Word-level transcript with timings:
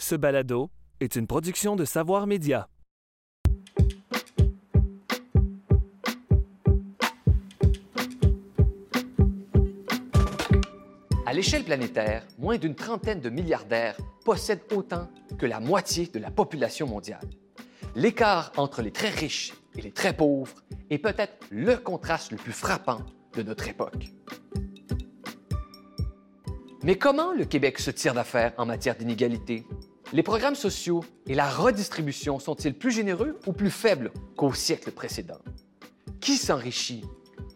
Ce 0.00 0.14
balado 0.14 0.70
est 1.00 1.16
une 1.16 1.26
production 1.26 1.74
de 1.74 1.84
Savoir 1.84 2.28
Média. 2.28 2.68
À 11.26 11.32
l'échelle 11.32 11.64
planétaire, 11.64 12.22
moins 12.38 12.58
d'une 12.58 12.76
trentaine 12.76 13.20
de 13.20 13.28
milliardaires 13.28 13.96
possèdent 14.24 14.62
autant 14.72 15.08
que 15.36 15.46
la 15.46 15.58
moitié 15.58 16.06
de 16.06 16.20
la 16.20 16.30
population 16.30 16.86
mondiale. 16.86 17.28
L'écart 17.96 18.52
entre 18.56 18.82
les 18.82 18.92
très 18.92 19.10
riches 19.10 19.52
et 19.76 19.82
les 19.82 19.92
très 19.92 20.16
pauvres 20.16 20.62
est 20.90 20.98
peut-être 20.98 21.44
le 21.50 21.76
contraste 21.76 22.30
le 22.30 22.36
plus 22.36 22.52
frappant 22.52 23.00
de 23.34 23.42
notre 23.42 23.68
époque. 23.68 24.12
Mais 26.84 26.96
comment 26.96 27.32
le 27.32 27.44
Québec 27.44 27.80
se 27.80 27.90
tire 27.90 28.14
d'affaire 28.14 28.52
en 28.56 28.64
matière 28.64 28.96
d'inégalité? 28.96 29.66
Les 30.14 30.22
programmes 30.22 30.54
sociaux 30.54 31.04
et 31.26 31.34
la 31.34 31.50
redistribution 31.50 32.38
sont-ils 32.38 32.72
plus 32.72 32.90
généreux 32.90 33.38
ou 33.46 33.52
plus 33.52 33.70
faibles 33.70 34.10
qu'au 34.36 34.54
siècle 34.54 34.90
précédent? 34.90 35.38
Qui 36.18 36.38
s'enrichit? 36.38 37.04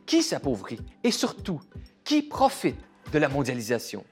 Qui 0.05 0.23
s'appauvrit? 0.23 0.79
Et 1.03 1.11
surtout, 1.11 1.61
qui 2.05 2.21
profite 2.21 2.77
de 3.11 3.19
la 3.19 3.31
mondialisation? 3.31 4.05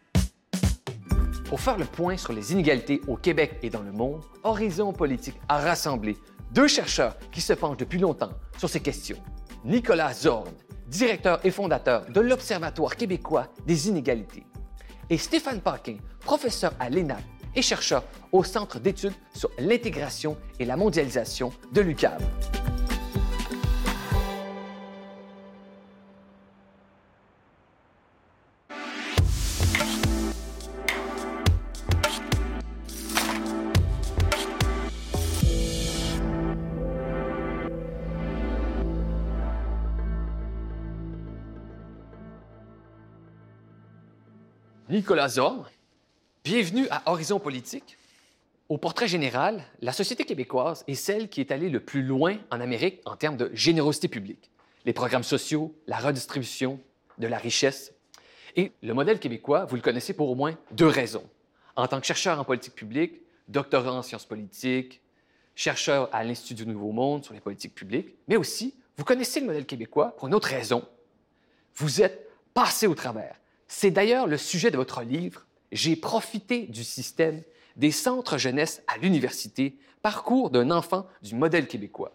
Pour 1.44 1.60
faire 1.60 1.76
le 1.76 1.84
point 1.84 2.16
sur 2.16 2.32
les 2.32 2.52
inégalités 2.52 3.02
au 3.08 3.16
Québec 3.16 3.58
et 3.62 3.68
dans 3.68 3.82
le 3.82 3.92
monde, 3.92 4.22
Horizon 4.42 4.94
Politique 4.94 5.38
a 5.50 5.58
rassemblé 5.58 6.16
deux 6.52 6.68
chercheurs 6.68 7.18
qui 7.30 7.42
se 7.42 7.52
penchent 7.52 7.76
depuis 7.76 7.98
longtemps 7.98 8.32
sur 8.56 8.70
ces 8.70 8.80
questions. 8.80 9.22
Nicolas 9.66 10.14
Zorn, 10.14 10.48
directeur 10.88 11.44
et 11.44 11.50
fondateur 11.50 12.06
de 12.06 12.20
l'Observatoire 12.20 12.96
québécois 12.96 13.48
des 13.66 13.88
inégalités, 13.88 14.46
et 15.10 15.18
Stéphane 15.18 15.60
Paquin, 15.60 15.98
professeur 16.20 16.72
à 16.80 16.88
l'ENAC 16.88 17.22
et 17.54 17.62
chercheur 17.62 18.04
au 18.32 18.44
Centre 18.44 18.78
d'études 18.78 19.14
sur 19.34 19.50
l'intégration 19.58 20.36
et 20.58 20.64
la 20.64 20.76
mondialisation 20.76 21.52
de 21.72 21.80
l'UQAM. 21.80 22.18
Nicolas 44.90 45.28
Zorn, 45.28 45.64
bienvenue 46.44 46.86
à 46.90 47.02
Horizon 47.06 47.38
Politique. 47.38 47.98
Au 48.68 48.78
portrait 48.78 49.08
général, 49.08 49.62
la 49.82 49.92
société 49.92 50.24
québécoise 50.24 50.84
est 50.86 50.94
celle 50.94 51.28
qui 51.28 51.40
est 51.40 51.50
allée 51.50 51.68
le 51.68 51.80
plus 51.80 52.02
loin 52.02 52.38
en 52.50 52.60
Amérique 52.60 53.00
en 53.04 53.14
termes 53.14 53.36
de 53.36 53.50
générosité 53.52 54.08
publique. 54.08 54.50
Les 54.86 54.92
programmes 54.92 55.22
sociaux, 55.22 55.74
la 55.86 55.98
redistribution 55.98 56.80
de 57.18 57.26
la 57.26 57.36
richesse. 57.36 57.92
Et 58.56 58.72
le 58.82 58.94
modèle 58.94 59.18
québécois, 59.18 59.66
vous 59.66 59.76
le 59.76 59.82
connaissez 59.82 60.14
pour 60.14 60.30
au 60.30 60.34
moins 60.34 60.56
deux 60.70 60.86
raisons. 60.86 61.28
En 61.76 61.86
tant 61.86 62.00
que 62.00 62.06
chercheur 62.06 62.38
en 62.40 62.44
politique 62.44 62.74
publique, 62.74 63.20
doctorant 63.48 63.98
en 63.98 64.02
sciences 64.02 64.24
politiques, 64.24 65.02
chercheur 65.54 66.08
à 66.12 66.24
l'Institut 66.24 66.64
du 66.64 66.66
Nouveau 66.66 66.92
Monde 66.92 67.24
sur 67.24 67.34
les 67.34 67.40
politiques 67.40 67.74
publiques, 67.74 68.14
mais 68.28 68.36
aussi, 68.36 68.74
vous 68.96 69.04
connaissez 69.04 69.40
le 69.40 69.46
modèle 69.46 69.66
québécois 69.66 70.16
pour 70.16 70.28
une 70.28 70.34
autre 70.34 70.48
raison. 70.48 70.86
Vous 71.74 72.00
êtes 72.00 72.30
passé 72.54 72.86
au 72.86 72.94
travers. 72.94 73.36
C'est 73.68 73.90
d'ailleurs 73.90 74.26
le 74.26 74.36
sujet 74.38 74.70
de 74.70 74.76
votre 74.76 75.02
livre, 75.02 75.44
J'ai 75.72 75.96
profité 75.96 76.66
du 76.66 76.84
système 76.84 77.42
des 77.76 77.90
centres 77.90 78.38
jeunesse 78.38 78.82
à 78.86 78.98
l'université, 78.98 79.76
parcours 80.02 80.50
d'un 80.50 80.70
enfant 80.70 81.06
du 81.22 81.34
modèle 81.34 81.66
québécois. 81.66 82.12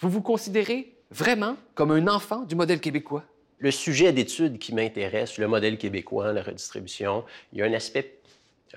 Vous 0.00 0.08
vous 0.08 0.22
considérez 0.22 0.94
vraiment 1.10 1.56
comme 1.74 1.90
un 1.90 2.06
enfant 2.08 2.42
du 2.42 2.54
modèle 2.54 2.80
québécois? 2.80 3.24
Le 3.58 3.70
sujet 3.70 4.12
d'étude 4.12 4.58
qui 4.58 4.74
m'intéresse, 4.74 5.38
le 5.38 5.48
modèle 5.48 5.78
québécois, 5.78 6.32
la 6.32 6.42
redistribution, 6.42 7.24
il 7.52 7.58
y 7.58 7.62
a 7.62 7.64
un 7.66 7.72
aspect 7.72 8.18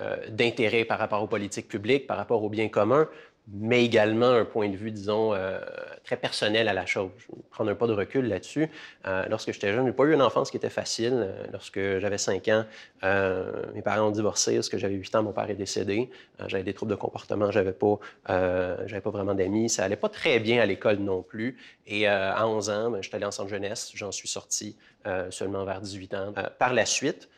euh, 0.00 0.16
d'intérêt 0.30 0.84
par 0.84 0.98
rapport 0.98 1.22
aux 1.22 1.26
politiques 1.26 1.68
publiques, 1.68 2.06
par 2.06 2.16
rapport 2.16 2.42
au 2.42 2.48
bien 2.48 2.68
commun, 2.68 3.08
mais 3.50 3.84
également 3.84 4.30
un 4.30 4.44
point 4.44 4.68
de 4.68 4.76
vue, 4.76 4.90
disons, 4.90 5.32
euh, 5.32 5.58
très 6.04 6.16
personnel 6.16 6.68
à 6.68 6.74
la 6.74 6.84
chose. 6.84 7.10
Je 7.16 7.26
vais 7.28 7.42
prendre 7.50 7.70
un 7.70 7.74
pas 7.74 7.86
de 7.86 7.92
recul 7.92 8.28
là-dessus. 8.28 8.68
Euh, 9.06 9.24
lorsque 9.30 9.52
j'étais 9.52 9.72
jeune, 9.72 9.84
je 9.84 9.90
n'ai 9.90 9.92
pas 9.92 10.04
eu 10.04 10.12
une 10.12 10.20
enfance 10.20 10.50
qui 10.50 10.58
était 10.58 10.68
facile. 10.68 11.14
Euh, 11.14 11.46
lorsque 11.52 11.80
j'avais 11.98 12.18
5 12.18 12.46
ans, 12.48 12.64
mes 13.74 13.82
parents 13.82 14.08
ont 14.08 14.10
divorcé. 14.10 14.54
Lorsque 14.54 14.76
j'avais 14.76 14.94
8 14.94 15.14
ans, 15.14 15.22
mon 15.22 15.32
père 15.32 15.48
est 15.48 15.54
décédé. 15.54 16.10
j'avais 16.46 16.64
des 16.64 16.74
troubles 16.74 16.90
de 16.90 16.96
comportement, 16.96 17.50
j'avais 17.50 17.72
pas, 17.72 17.98
j'avais 18.86 19.00
pas 19.00 19.10
vraiment 19.10 19.34
d'amis. 19.34 19.70
Ça 19.70 19.84
allait 19.84 19.96
pas 19.96 20.10
très 20.10 20.40
bien 20.40 20.60
à 20.60 20.66
l'école 20.66 20.98
non 20.98 21.22
plus. 21.22 21.56
Et 21.86 22.06
à 22.06 22.46
11 22.46 22.70
ans, 22.70 22.90
ben, 22.90 23.02
j'étais 23.02 23.16
allé 23.16 23.24
en 23.24 23.30
centre 23.30 23.48
jeunesse. 23.48 23.92
J'en 23.94 24.12
suis 24.12 24.28
sorti 24.28 24.76
seulement 25.30 25.64
vers 25.64 25.80
18 25.80 26.14
ans. 26.14 26.34
par 26.58 26.74
la 26.74 26.84
suite, 26.84 27.28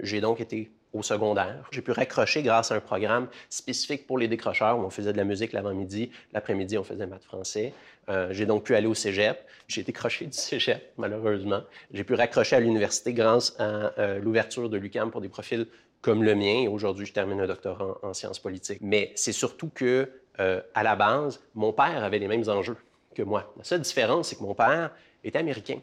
j'ai 0.00 0.20
donc 0.20 0.40
été 0.40 0.72
au 0.92 1.02
secondaire. 1.02 1.68
J'ai 1.70 1.82
pu 1.82 1.92
raccrocher 1.92 2.42
grâce 2.42 2.72
à 2.72 2.76
un 2.76 2.80
programme 2.80 3.28
spécifique 3.50 4.06
pour 4.06 4.18
les 4.18 4.28
décrocheurs 4.28 4.78
où 4.78 4.82
on 4.82 4.90
faisait 4.90 5.12
de 5.12 5.18
la 5.18 5.24
musique 5.24 5.52
l'avant-midi. 5.52 6.10
L'après-midi, 6.32 6.78
on 6.78 6.84
faisait 6.84 7.06
maths 7.06 7.24
français. 7.24 7.72
Euh, 8.08 8.28
j'ai 8.30 8.46
donc 8.46 8.64
pu 8.64 8.74
aller 8.74 8.86
au 8.86 8.94
cégep. 8.94 9.38
J'ai 9.66 9.82
été 9.82 9.92
croché 9.92 10.26
du 10.26 10.32
cégep, 10.36 10.92
malheureusement. 10.96 11.62
J'ai 11.92 12.04
pu 12.04 12.14
raccrocher 12.14 12.56
à 12.56 12.60
l'université 12.60 13.12
grâce 13.12 13.54
à 13.58 13.92
euh, 13.98 14.18
l'ouverture 14.18 14.68
de 14.68 14.76
l'UCAM 14.76 15.10
pour 15.10 15.20
des 15.20 15.28
profils 15.28 15.66
comme 16.00 16.22
le 16.22 16.34
mien. 16.34 16.68
Aujourd'hui, 16.70 17.06
je 17.06 17.12
termine 17.12 17.40
un 17.40 17.46
doctorat 17.46 17.98
en, 18.02 18.14
sciences 18.14 18.38
politiques. 18.38 18.78
Mais 18.80 19.12
c'est 19.14 19.32
surtout 19.32 19.68
que, 19.68 20.10
euh, 20.40 20.60
à 20.74 20.82
la 20.82 20.96
base, 20.96 21.40
mon 21.54 21.72
père 21.72 22.04
avait 22.04 22.18
les 22.18 22.28
mêmes 22.28 22.48
enjeux 22.48 22.76
que 23.14 23.22
moi. 23.22 23.52
La 23.56 23.64
seule 23.64 23.80
différence, 23.80 24.28
c'est 24.28 24.36
que 24.36 24.42
mon 24.42 24.54
père 24.54 24.92
était 25.24 25.38
américain. 25.38 25.80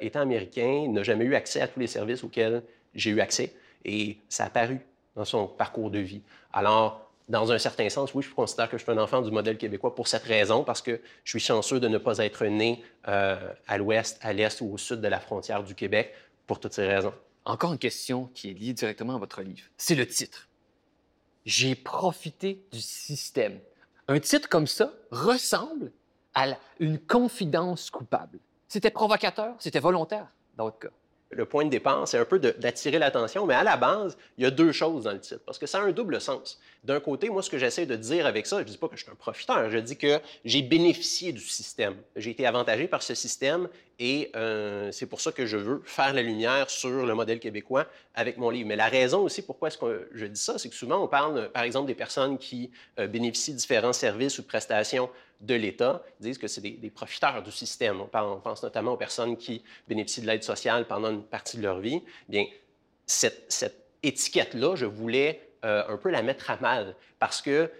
étant 0.00 0.20
américain, 0.20 0.88
n'a 0.88 1.02
jamais 1.02 1.24
eu 1.24 1.34
accès 1.34 1.60
à 1.60 1.68
tous 1.68 1.78
les 1.78 1.86
services 1.86 2.24
auxquels 2.24 2.62
j'ai 2.94 3.10
eu 3.10 3.20
accès. 3.20 3.54
Et 3.84 4.18
ça 4.28 4.44
a 4.44 4.46
apparu 4.46 4.80
dans 5.16 5.24
son 5.24 5.46
parcours 5.46 5.90
de 5.90 5.98
vie. 5.98 6.22
Alors, 6.52 7.10
dans 7.28 7.52
un 7.52 7.58
certain 7.58 7.88
sens, 7.88 8.12
oui, 8.14 8.22
je 8.22 8.34
considère 8.34 8.68
que 8.68 8.76
je 8.76 8.82
suis 8.82 8.92
un 8.92 8.98
enfant 8.98 9.22
du 9.22 9.30
modèle 9.30 9.56
québécois 9.56 9.94
pour 9.94 10.08
cette 10.08 10.24
raison, 10.24 10.64
parce 10.64 10.82
que 10.82 11.00
je 11.24 11.30
suis 11.30 11.40
chanceux 11.40 11.78
de 11.78 11.88
ne 11.88 11.98
pas 11.98 12.18
être 12.18 12.44
né 12.46 12.82
euh, 13.08 13.52
à 13.68 13.78
l'ouest, 13.78 14.18
à 14.20 14.32
l'est 14.32 14.60
ou 14.60 14.72
au 14.72 14.78
sud 14.78 15.00
de 15.00 15.08
la 15.08 15.20
frontière 15.20 15.62
du 15.62 15.74
Québec 15.74 16.12
pour 16.46 16.58
toutes 16.58 16.74
ces 16.74 16.86
raisons. 16.86 17.14
Encore 17.44 17.72
une 17.72 17.78
question 17.78 18.28
qui 18.34 18.50
est 18.50 18.54
liée 18.54 18.72
directement 18.72 19.14
à 19.14 19.18
votre 19.18 19.42
livre. 19.42 19.62
C'est 19.76 19.94
le 19.94 20.06
titre. 20.06 20.48
J'ai 21.46 21.74
profité 21.74 22.62
du 22.72 22.80
système. 22.80 23.60
Un 24.08 24.18
titre 24.18 24.48
comme 24.48 24.66
ça 24.66 24.92
ressemble 25.10 25.92
à 26.34 26.56
une 26.80 26.98
confidence 26.98 27.90
coupable. 27.90 28.38
C'était 28.68 28.90
provocateur, 28.90 29.54
c'était 29.58 29.80
volontaire 29.80 30.26
dans 30.56 30.64
votre 30.64 30.78
cas 30.78 30.90
le 31.30 31.44
point 31.44 31.64
de 31.64 31.70
départ, 31.70 32.08
c'est 32.08 32.18
un 32.18 32.24
peu 32.24 32.38
d'attirer 32.38 32.98
l'attention, 32.98 33.46
mais 33.46 33.54
à 33.54 33.62
la 33.62 33.76
base, 33.76 34.18
il 34.36 34.44
y 34.44 34.46
a 34.46 34.50
deux 34.50 34.72
choses 34.72 35.04
dans 35.04 35.12
le 35.12 35.20
titre, 35.20 35.40
parce 35.46 35.58
que 35.58 35.66
ça 35.66 35.78
a 35.78 35.82
un 35.82 35.92
double 35.92 36.20
sens. 36.20 36.58
D'un 36.82 36.98
côté, 36.98 37.28
moi, 37.28 37.42
ce 37.42 37.50
que 37.50 37.58
j'essaie 37.58 37.86
de 37.86 37.94
dire 37.94 38.26
avec 38.26 38.46
ça, 38.46 38.56
je 38.58 38.62
ne 38.62 38.68
dis 38.68 38.78
pas 38.78 38.88
que 38.88 38.96
je 38.96 39.02
suis 39.02 39.12
un 39.12 39.14
profiteur, 39.14 39.70
je 39.70 39.78
dis 39.78 39.96
que 39.96 40.18
j'ai 40.44 40.62
bénéficié 40.62 41.32
du 41.32 41.40
système. 41.40 41.94
J'ai 42.16 42.30
été 42.30 42.46
avantagé 42.46 42.88
par 42.88 43.02
ce 43.02 43.14
système 43.14 43.68
et 43.98 44.32
euh, 44.34 44.90
c'est 44.90 45.06
pour 45.06 45.20
ça 45.20 45.30
que 45.30 45.46
je 45.46 45.56
veux 45.56 45.82
faire 45.84 46.14
la 46.14 46.22
lumière 46.22 46.68
sur 46.68 47.06
le 47.06 47.14
modèle 47.14 47.38
québécois 47.38 47.86
avec 48.14 48.38
mon 48.38 48.50
livre. 48.50 48.66
Mais 48.66 48.76
la 48.76 48.88
raison 48.88 49.20
aussi 49.20 49.42
pourquoi 49.42 49.68
est-ce 49.68 49.78
que 49.78 50.08
je 50.12 50.26
dis 50.26 50.40
ça, 50.40 50.58
c'est 50.58 50.68
que 50.68 50.74
souvent, 50.74 51.04
on 51.04 51.08
parle, 51.08 51.50
par 51.52 51.62
exemple, 51.62 51.86
des 51.86 51.94
personnes 51.94 52.38
qui 52.38 52.70
euh, 52.98 53.06
bénéficient 53.06 53.52
de 53.52 53.58
différents 53.58 53.92
services 53.92 54.38
ou 54.38 54.42
prestations 54.42 55.10
de 55.40 55.54
l'État, 55.54 56.02
disent 56.20 56.38
que 56.38 56.48
c'est 56.48 56.60
des, 56.60 56.90
profiteurs 56.90 57.42
du 57.42 57.50
système. 57.50 58.00
On, 58.00 58.40
pense 58.40 58.62
notamment 58.62 58.92
aux 58.92 58.96
personnes 58.96 59.36
qui 59.36 59.62
bénéficient 59.88 60.22
de 60.22 60.26
l'aide 60.26 60.42
sociale 60.42 60.86
pendant 60.86 61.10
une 61.10 61.22
partie 61.22 61.56
de 61.56 61.62
leur 61.62 61.80
vie. 61.80 62.02
Bien, 62.28 62.46
cette, 63.06 63.44
cette 63.48 63.86
étiquette-là, 64.02 64.76
je 64.76 64.86
voulais 64.86 65.40
euh, 65.64 65.82
un 65.88 65.96
peu 65.96 66.10
la 66.10 66.22
mettre 66.22 66.50
à 66.50 66.56
mal 66.56 66.94
parce 67.18 67.42
que 67.42 67.70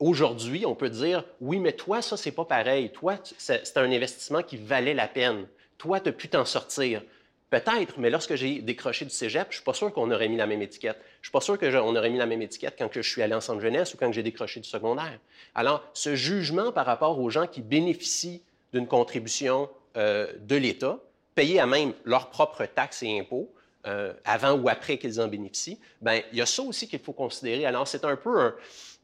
Aujourd'hui, 0.00 0.64
on 0.64 0.74
peut 0.74 0.88
dire, 0.88 1.24
oui, 1.42 1.58
mais 1.58 1.74
toi, 1.74 2.00
ça, 2.00 2.16
c'est 2.16 2.32
pas 2.32 2.46
pareil. 2.46 2.90
Toi, 2.90 3.18
c'est 3.36 3.76
un 3.76 3.92
investissement 3.92 4.42
qui 4.42 4.56
valait 4.56 4.94
la 4.94 5.06
peine. 5.06 5.46
Toi, 5.76 6.00
tu 6.00 6.08
as 6.08 6.12
pu 6.12 6.28
t'en 6.28 6.46
sortir. 6.46 7.02
Peut-être, 7.50 7.98
mais 7.98 8.10
lorsque 8.10 8.36
j'ai 8.36 8.60
décroché 8.60 9.04
du 9.04 9.10
cégep, 9.10 9.48
je 9.50 9.56
suis 9.56 9.64
pas 9.64 9.74
sûr 9.74 9.92
qu'on 9.92 10.10
aurait 10.12 10.28
mis 10.28 10.36
la 10.36 10.46
même 10.46 10.62
étiquette. 10.62 10.98
Je 11.20 11.26
suis 11.26 11.32
pas 11.32 11.40
sûr 11.40 11.58
qu'on 11.58 11.96
aurait 11.96 12.10
mis 12.10 12.18
la 12.18 12.26
même 12.26 12.42
étiquette 12.42 12.76
quand 12.78 12.88
je 12.92 13.00
suis 13.00 13.22
allé 13.22 13.34
en 13.34 13.40
centre 13.40 13.60
jeunesse 13.60 13.92
ou 13.92 13.96
quand 13.96 14.12
j'ai 14.12 14.22
décroché 14.22 14.60
du 14.60 14.68
secondaire. 14.68 15.18
Alors, 15.56 15.82
ce 15.92 16.14
jugement 16.14 16.70
par 16.70 16.86
rapport 16.86 17.18
aux 17.18 17.28
gens 17.28 17.48
qui 17.48 17.60
bénéficient 17.60 18.42
d'une 18.72 18.86
contribution 18.86 19.68
euh, 19.96 20.32
de 20.38 20.54
l'État, 20.54 21.00
payés 21.34 21.58
à 21.58 21.66
même 21.66 21.92
leurs 22.04 22.30
propres 22.30 22.66
taxes 22.66 23.02
et 23.02 23.18
impôts, 23.18 23.52
euh, 23.86 24.12
avant 24.24 24.52
ou 24.52 24.68
après 24.68 24.98
qu'ils 24.98 25.20
en 25.20 25.26
bénéficient, 25.26 25.80
ben 26.02 26.22
il 26.32 26.38
y 26.38 26.42
a 26.42 26.46
ça 26.46 26.62
aussi 26.62 26.86
qu'il 26.86 27.00
faut 27.00 27.14
considérer. 27.14 27.66
Alors, 27.66 27.88
c'est 27.88 28.04
un 28.04 28.14
peu 28.14 28.52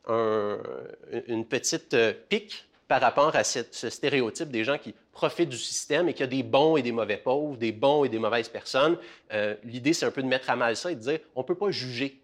un, 0.07 0.61
une 1.27 1.47
petite 1.47 1.95
euh, 1.95 2.13
pique 2.29 2.66
par 2.89 3.01
rapport 3.01 3.35
à 3.35 3.43
ce 3.43 3.91
stéréotype 3.91 4.51
des 4.51 4.63
gens 4.63 4.79
qui 4.79 4.95
profitent 5.13 5.49
du 5.49 5.59
système 5.59 6.09
et 6.09 6.13
qu'il 6.13 6.21
y 6.21 6.25
a 6.25 6.29
des 6.29 6.43
bons 6.43 6.77
et 6.77 6.83
des 6.83 6.93
mauvais 6.93 7.17
pauvres, 7.17 7.57
des 7.57 7.73
bons 7.73 8.05
et 8.05 8.09
des 8.09 8.19
mauvaises 8.19 8.49
personnes. 8.49 8.97
Euh, 9.33 9.57
l'idée, 9.65 9.93
c'est 9.93 10.07
un 10.07 10.11
peu 10.11 10.23
de 10.23 10.29
mettre 10.29 10.51
à 10.51 10.57
mal 10.57 10.77
ça 10.77 10.93
et 10.93 10.95
de 10.95 11.01
dire 11.01 11.19
on 11.35 11.41
ne 11.41 11.47
peut 11.47 11.55
pas 11.55 11.71
juger, 11.71 12.21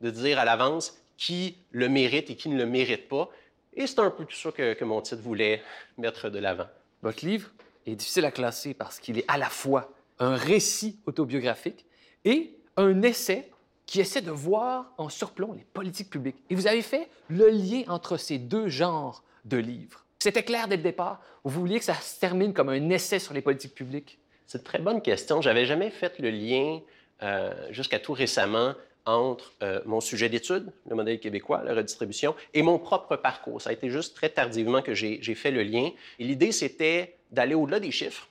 de 0.00 0.10
dire 0.10 0.38
à 0.38 0.44
l'avance 0.44 0.98
qui 1.18 1.58
le 1.70 1.88
mérite 1.88 2.30
et 2.30 2.36
qui 2.36 2.48
ne 2.48 2.56
le 2.56 2.66
mérite 2.66 3.08
pas. 3.08 3.28
Et 3.74 3.86
c'est 3.86 3.98
un 3.98 4.10
peu 4.10 4.24
tout 4.24 4.36
ça 4.36 4.52
que, 4.52 4.72
que 4.72 4.84
mon 4.84 5.02
titre 5.02 5.22
voulait 5.22 5.62
mettre 5.98 6.30
de 6.30 6.38
l'avant. 6.38 6.66
Votre 7.02 7.26
livre 7.26 7.50
est 7.84 7.94
difficile 7.94 8.24
à 8.24 8.30
classer 8.30 8.72
parce 8.72 8.98
qu'il 8.98 9.18
est 9.18 9.24
à 9.28 9.36
la 9.36 9.50
fois 9.50 9.92
un 10.18 10.34
récit 10.34 10.98
autobiographique 11.04 11.84
et 12.24 12.56
un 12.76 13.02
essai 13.02 13.50
qui 13.84 14.00
essaie 14.00 14.22
de 14.22 14.30
voir 14.30 14.92
en 14.98 15.08
surplomb 15.08 15.52
les 15.52 15.64
politiques 15.64 16.10
publiques. 16.10 16.42
Et 16.50 16.54
vous 16.54 16.66
avez 16.66 16.82
fait 16.82 17.08
le 17.28 17.48
lien 17.48 17.82
entre 17.88 18.16
ces 18.16 18.38
deux 18.38 18.68
genres 18.68 19.22
de 19.44 19.58
livres. 19.58 20.05
C'était 20.18 20.42
clair 20.42 20.68
dès 20.68 20.76
le 20.76 20.82
départ. 20.82 21.20
Vous 21.44 21.60
vouliez 21.60 21.78
que 21.78 21.84
ça 21.84 21.94
se 21.94 22.18
termine 22.18 22.52
comme 22.52 22.68
un 22.68 22.90
essai 22.90 23.18
sur 23.18 23.34
les 23.34 23.42
politiques 23.42 23.74
publiques? 23.74 24.18
C'est 24.46 24.58
une 24.58 24.64
très 24.64 24.78
bonne 24.78 25.02
question. 25.02 25.40
J'avais 25.42 25.66
jamais 25.66 25.90
fait 25.90 26.18
le 26.18 26.30
lien 26.30 26.80
euh, 27.22 27.52
jusqu'à 27.70 27.98
tout 27.98 28.12
récemment 28.12 28.74
entre 29.06 29.52
euh, 29.62 29.80
mon 29.86 30.00
sujet 30.00 30.28
d'étude, 30.28 30.72
le 30.88 30.96
modèle 30.96 31.20
québécois, 31.20 31.62
la 31.64 31.74
redistribution, 31.74 32.34
et 32.54 32.62
mon 32.62 32.78
propre 32.78 33.16
parcours. 33.16 33.62
Ça 33.62 33.70
a 33.70 33.72
été 33.72 33.88
juste 33.88 34.16
très 34.16 34.28
tardivement 34.28 34.82
que 34.82 34.94
j'ai 34.94 35.34
fait 35.34 35.52
le 35.52 35.62
lien. 35.62 35.90
Et 36.18 36.24
l'idée, 36.24 36.52
c'était 36.52 37.16
d'aller 37.30 37.54
au-delà 37.54 37.78
des 37.78 37.92
chiffres, 37.92 38.28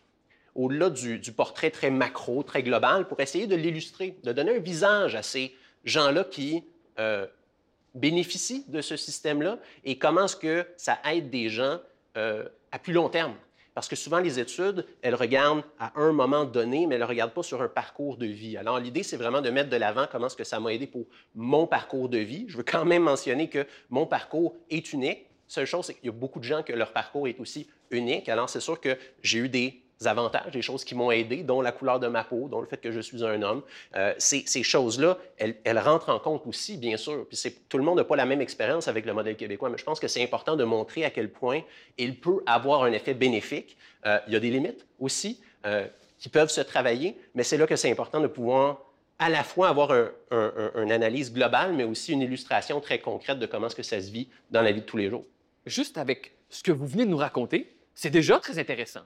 au-delà 0.54 0.90
du, 0.90 1.32
portrait 1.32 1.72
très 1.72 1.92
macro, 1.92 2.44
très 2.44 2.62
global, 2.62 3.08
pour 3.08 3.20
essayer 3.22 3.48
de 3.48 3.56
l'illustrer, 3.56 4.18
de 4.24 4.34
donner 4.34 4.58
un 4.58 4.60
visage 4.60 5.16
à 5.16 5.24
ces 5.24 5.56
gens-là 5.86 6.26
qui 6.26 6.64
euh, 7.00 7.26
bénéficient 7.96 8.66
de 8.68 8.82
ce 8.82 8.96
système-là 8.96 9.58
et 9.84 9.98
comment 9.98 10.26
est-ce 10.26 10.36
que 10.36 10.68
ça 10.78 11.00
aide 11.06 11.30
des 11.30 11.50
gens 11.50 11.80
euh, 12.18 12.48
à 12.72 12.80
plus 12.80 12.94
long 12.94 13.10
terme. 13.10 13.34
Parce 13.74 13.90
que 13.90 13.96
souvent, 13.98 14.20
les 14.20 14.40
études, 14.40 14.86
elles 15.02 15.16
regardent 15.16 15.64
à 15.80 15.92
un 16.00 16.14
moment 16.14 16.46
donné, 16.46 16.88
mais 16.88 16.96
elles 16.96 17.02
ne 17.02 17.08
regardent 17.08 17.34
pas 17.34 17.44
sur 17.44 17.62
un 17.62 17.68
parcours 17.68 18.16
de 18.16 18.26
vie. 18.26 18.56
Alors, 18.56 18.80
l'idée, 18.80 19.04
c'est 19.04 19.18
vraiment 19.18 19.42
de 19.42 19.50
mettre 19.50 19.70
de 19.70 19.76
l'avant 19.76 20.08
comment 20.10 20.28
est-ce 20.28 20.38
que 20.38 20.46
ça 20.46 20.62
m'a 20.62 20.74
aidé 20.74 20.88
pour 20.88 21.06
mon 21.36 21.68
parcours 21.68 22.08
de 22.08 22.18
vie. 22.18 22.46
Je 22.48 22.56
veux 22.56 22.64
quand 22.64 22.86
même 22.86 23.04
mentionner 23.04 23.50
que 23.50 23.68
mon 23.90 24.06
parcours 24.06 24.56
est 24.70 24.94
unique. 24.94 25.26
Seule 25.48 25.66
chose, 25.66 25.86
c'est 25.86 25.94
qu'il 25.94 26.06
y 26.06 26.10
a 26.10 26.14
beaucoup 26.14 26.40
de 26.40 26.46
gens 26.46 26.64
que 26.64 26.72
leur 26.72 26.94
parcours 26.94 27.28
est 27.28 27.38
aussi 27.42 27.68
unique. 27.92 28.30
Alors, 28.30 28.50
c'est 28.50 28.62
sûr 28.62 28.80
que 28.80 28.98
j'ai 29.22 29.40
eu 29.40 29.50
des 29.50 29.85
avantages, 30.04 30.52
des 30.52 30.62
choses 30.62 30.84
qui 30.84 30.96
m'ont 30.96 31.12
aidé, 31.12 31.44
dont 31.44 31.62
la 31.62 31.72
couleur 31.72 32.00
de 32.00 32.08
ma 32.08 32.24
peau, 32.24 32.48
dont 32.50 32.60
le 32.60 32.68
fait 32.68 32.78
que 32.78 32.92
je 32.92 33.00
suis 33.00 33.24
un 33.24 33.42
homme. 33.42 33.62
Euh, 33.96 34.14
ces, 34.18 34.64
choses-là, 34.64 35.18
elles, 35.38 35.80
rentrent 35.80 36.10
en 36.10 36.20
compte 36.20 36.46
aussi, 36.46 36.78
bien 36.78 36.98
sûr. 36.98 37.26
Puis 37.28 37.56
tout 37.70 37.78
le 37.78 37.84
monde 37.84 37.98
n'a 37.98 38.04
pas 38.04 38.16
la 38.16 38.26
même 38.26 38.42
expérience 38.42 38.88
avec 38.88 39.06
le 39.06 39.14
modèle 39.14 39.36
québécois, 39.36 39.70
mais 39.70 39.78
je 39.78 39.84
pense 39.84 40.00
que 40.00 40.08
c'est 40.08 40.24
important 40.24 40.56
de 40.56 40.64
montrer 40.64 41.06
à 41.06 41.10
quel 41.10 41.32
point 41.32 41.62
il 41.98 42.20
peut 42.20 42.44
avoir 42.46 42.84
un 42.84 42.92
effet 42.92 43.14
bénéfique. 43.14 43.78
Euh, 44.06 44.20
il 44.28 44.34
y 44.34 44.36
a 44.36 44.40
des 44.40 44.50
limites 44.50 44.86
aussi 45.00 45.42
euh, 45.66 45.88
qui 46.20 46.30
peuvent 46.30 46.50
se 46.50 46.62
travailler, 46.62 47.18
mais 47.34 47.44
c'est 47.44 47.58
là 47.58 47.66
que 47.66 47.76
c'est 47.76 47.90
important 47.90 48.20
de 48.20 48.28
pouvoir 48.28 48.82
à 49.18 49.30
la 49.30 49.46
fois 49.46 49.70
avoir 49.70 49.92
un, 49.92 50.10
un, 50.32 50.72
une 50.84 50.92
analyse 50.92 51.34
globale, 51.34 51.72
mais 51.72 51.86
aussi 51.86 52.12
une 52.12 52.22
illustration 52.22 52.82
très 52.82 53.00
concrète 53.00 53.40
de 53.40 53.46
comment 53.46 53.68
est-ce 53.68 53.76
que 53.76 53.84
ça 53.84 54.02
se 54.02 54.12
vit 54.12 54.28
dans 54.52 54.62
la 54.62 54.74
vie 54.74 54.82
de 54.82 54.86
tous 54.86 54.98
les 54.98 55.10
jours. 55.10 55.24
Juste 55.66 55.98
avec 55.98 56.34
ce 56.50 56.64
que 56.64 56.74
vous 56.74 56.86
venez 56.86 57.06
de 57.06 57.10
nous 57.10 57.18
raconter, 57.18 57.74
c'est 57.94 58.10
déjà 58.10 58.40
très 58.40 58.60
intéressant 58.60 59.02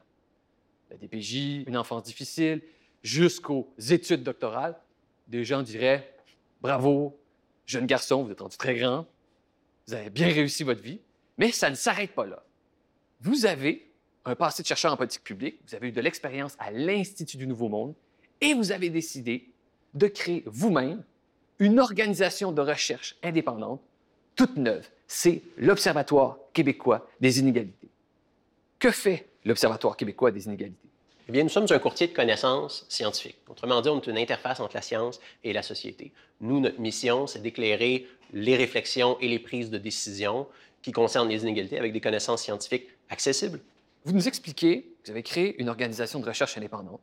la 0.89 0.97
DPJ, 0.97 1.65
une 1.67 1.77
enfance 1.77 2.03
difficile, 2.03 2.61
jusqu'aux 3.03 3.73
études 3.89 4.23
doctorales, 4.23 4.75
des 5.27 5.43
gens 5.45 5.61
diraient 5.61 6.15
Bravo, 6.61 7.17
jeune 7.65 7.85
garçon, 7.85 8.23
vous 8.23 8.31
êtes 8.31 8.41
rendu 8.41 8.57
très 8.57 8.75
grand, 8.75 9.05
vous 9.87 9.93
avez 9.93 10.09
bien 10.09 10.27
réussi 10.27 10.63
votre 10.63 10.81
vie, 10.81 10.99
mais 11.37 11.51
ça 11.51 11.69
ne 11.69 11.75
s'arrête 11.75 12.11
pas 12.11 12.25
là. 12.25 12.43
Vous 13.21 13.45
avez 13.45 13.89
un 14.25 14.35
passé 14.35 14.61
de 14.61 14.67
chercheur 14.67 14.91
en 14.91 14.97
politique 14.97 15.23
publique, 15.23 15.59
vous 15.67 15.75
avez 15.75 15.89
eu 15.89 15.91
de 15.91 16.01
l'expérience 16.01 16.55
à 16.59 16.71
l'Institut 16.71 17.37
du 17.37 17.47
Nouveau 17.47 17.69
Monde 17.69 17.95
et 18.41 18.53
vous 18.53 18.71
avez 18.71 18.89
décidé 18.89 19.51
de 19.93 20.07
créer 20.07 20.43
vous-même 20.45 21.03
une 21.59 21.79
organisation 21.79 22.51
de 22.51 22.61
recherche 22.61 23.17
indépendante, 23.23 23.81
toute 24.35 24.57
neuve. 24.57 24.87
C'est 25.07 25.41
l'Observatoire 25.57 26.37
québécois 26.53 27.09
des 27.19 27.39
inégalités. 27.39 27.89
Que 28.77 28.91
fait 28.91 29.28
l'Observatoire 29.49 29.97
québécois 29.97 30.31
des 30.31 30.45
inégalités? 30.45 30.87
Eh 31.27 31.31
bien, 31.31 31.43
nous 31.43 31.49
sommes 31.49 31.67
un 31.69 31.79
courtier 31.79 32.07
de 32.07 32.13
connaissances 32.13 32.85
scientifiques. 32.89 33.37
Autrement 33.47 33.81
dit, 33.81 33.89
on 33.89 33.99
est 34.01 34.07
une 34.07 34.17
interface 34.17 34.59
entre 34.59 34.75
la 34.75 34.81
science 34.81 35.19
et 35.43 35.53
la 35.53 35.61
société. 35.61 36.11
Nous, 36.41 36.59
notre 36.59 36.79
mission, 36.79 37.27
c'est 37.27 37.39
d'éclairer 37.39 38.07
les 38.33 38.55
réflexions 38.55 39.17
et 39.19 39.27
les 39.27 39.37
prises 39.37 39.69
de 39.69 39.77
décision 39.77 40.47
qui 40.81 40.91
concernent 40.91 41.29
les 41.29 41.43
inégalités 41.43 41.77
avec 41.77 41.93
des 41.93 42.01
connaissances 42.01 42.43
scientifiques 42.43 42.87
accessibles. 43.09 43.59
Vous 44.05 44.13
nous 44.13 44.27
expliquez 44.27 44.81
que 44.81 44.87
vous 45.05 45.11
avez 45.11 45.23
créé 45.23 45.59
une 45.61 45.69
organisation 45.69 46.19
de 46.19 46.25
recherche 46.25 46.57
indépendante, 46.57 47.01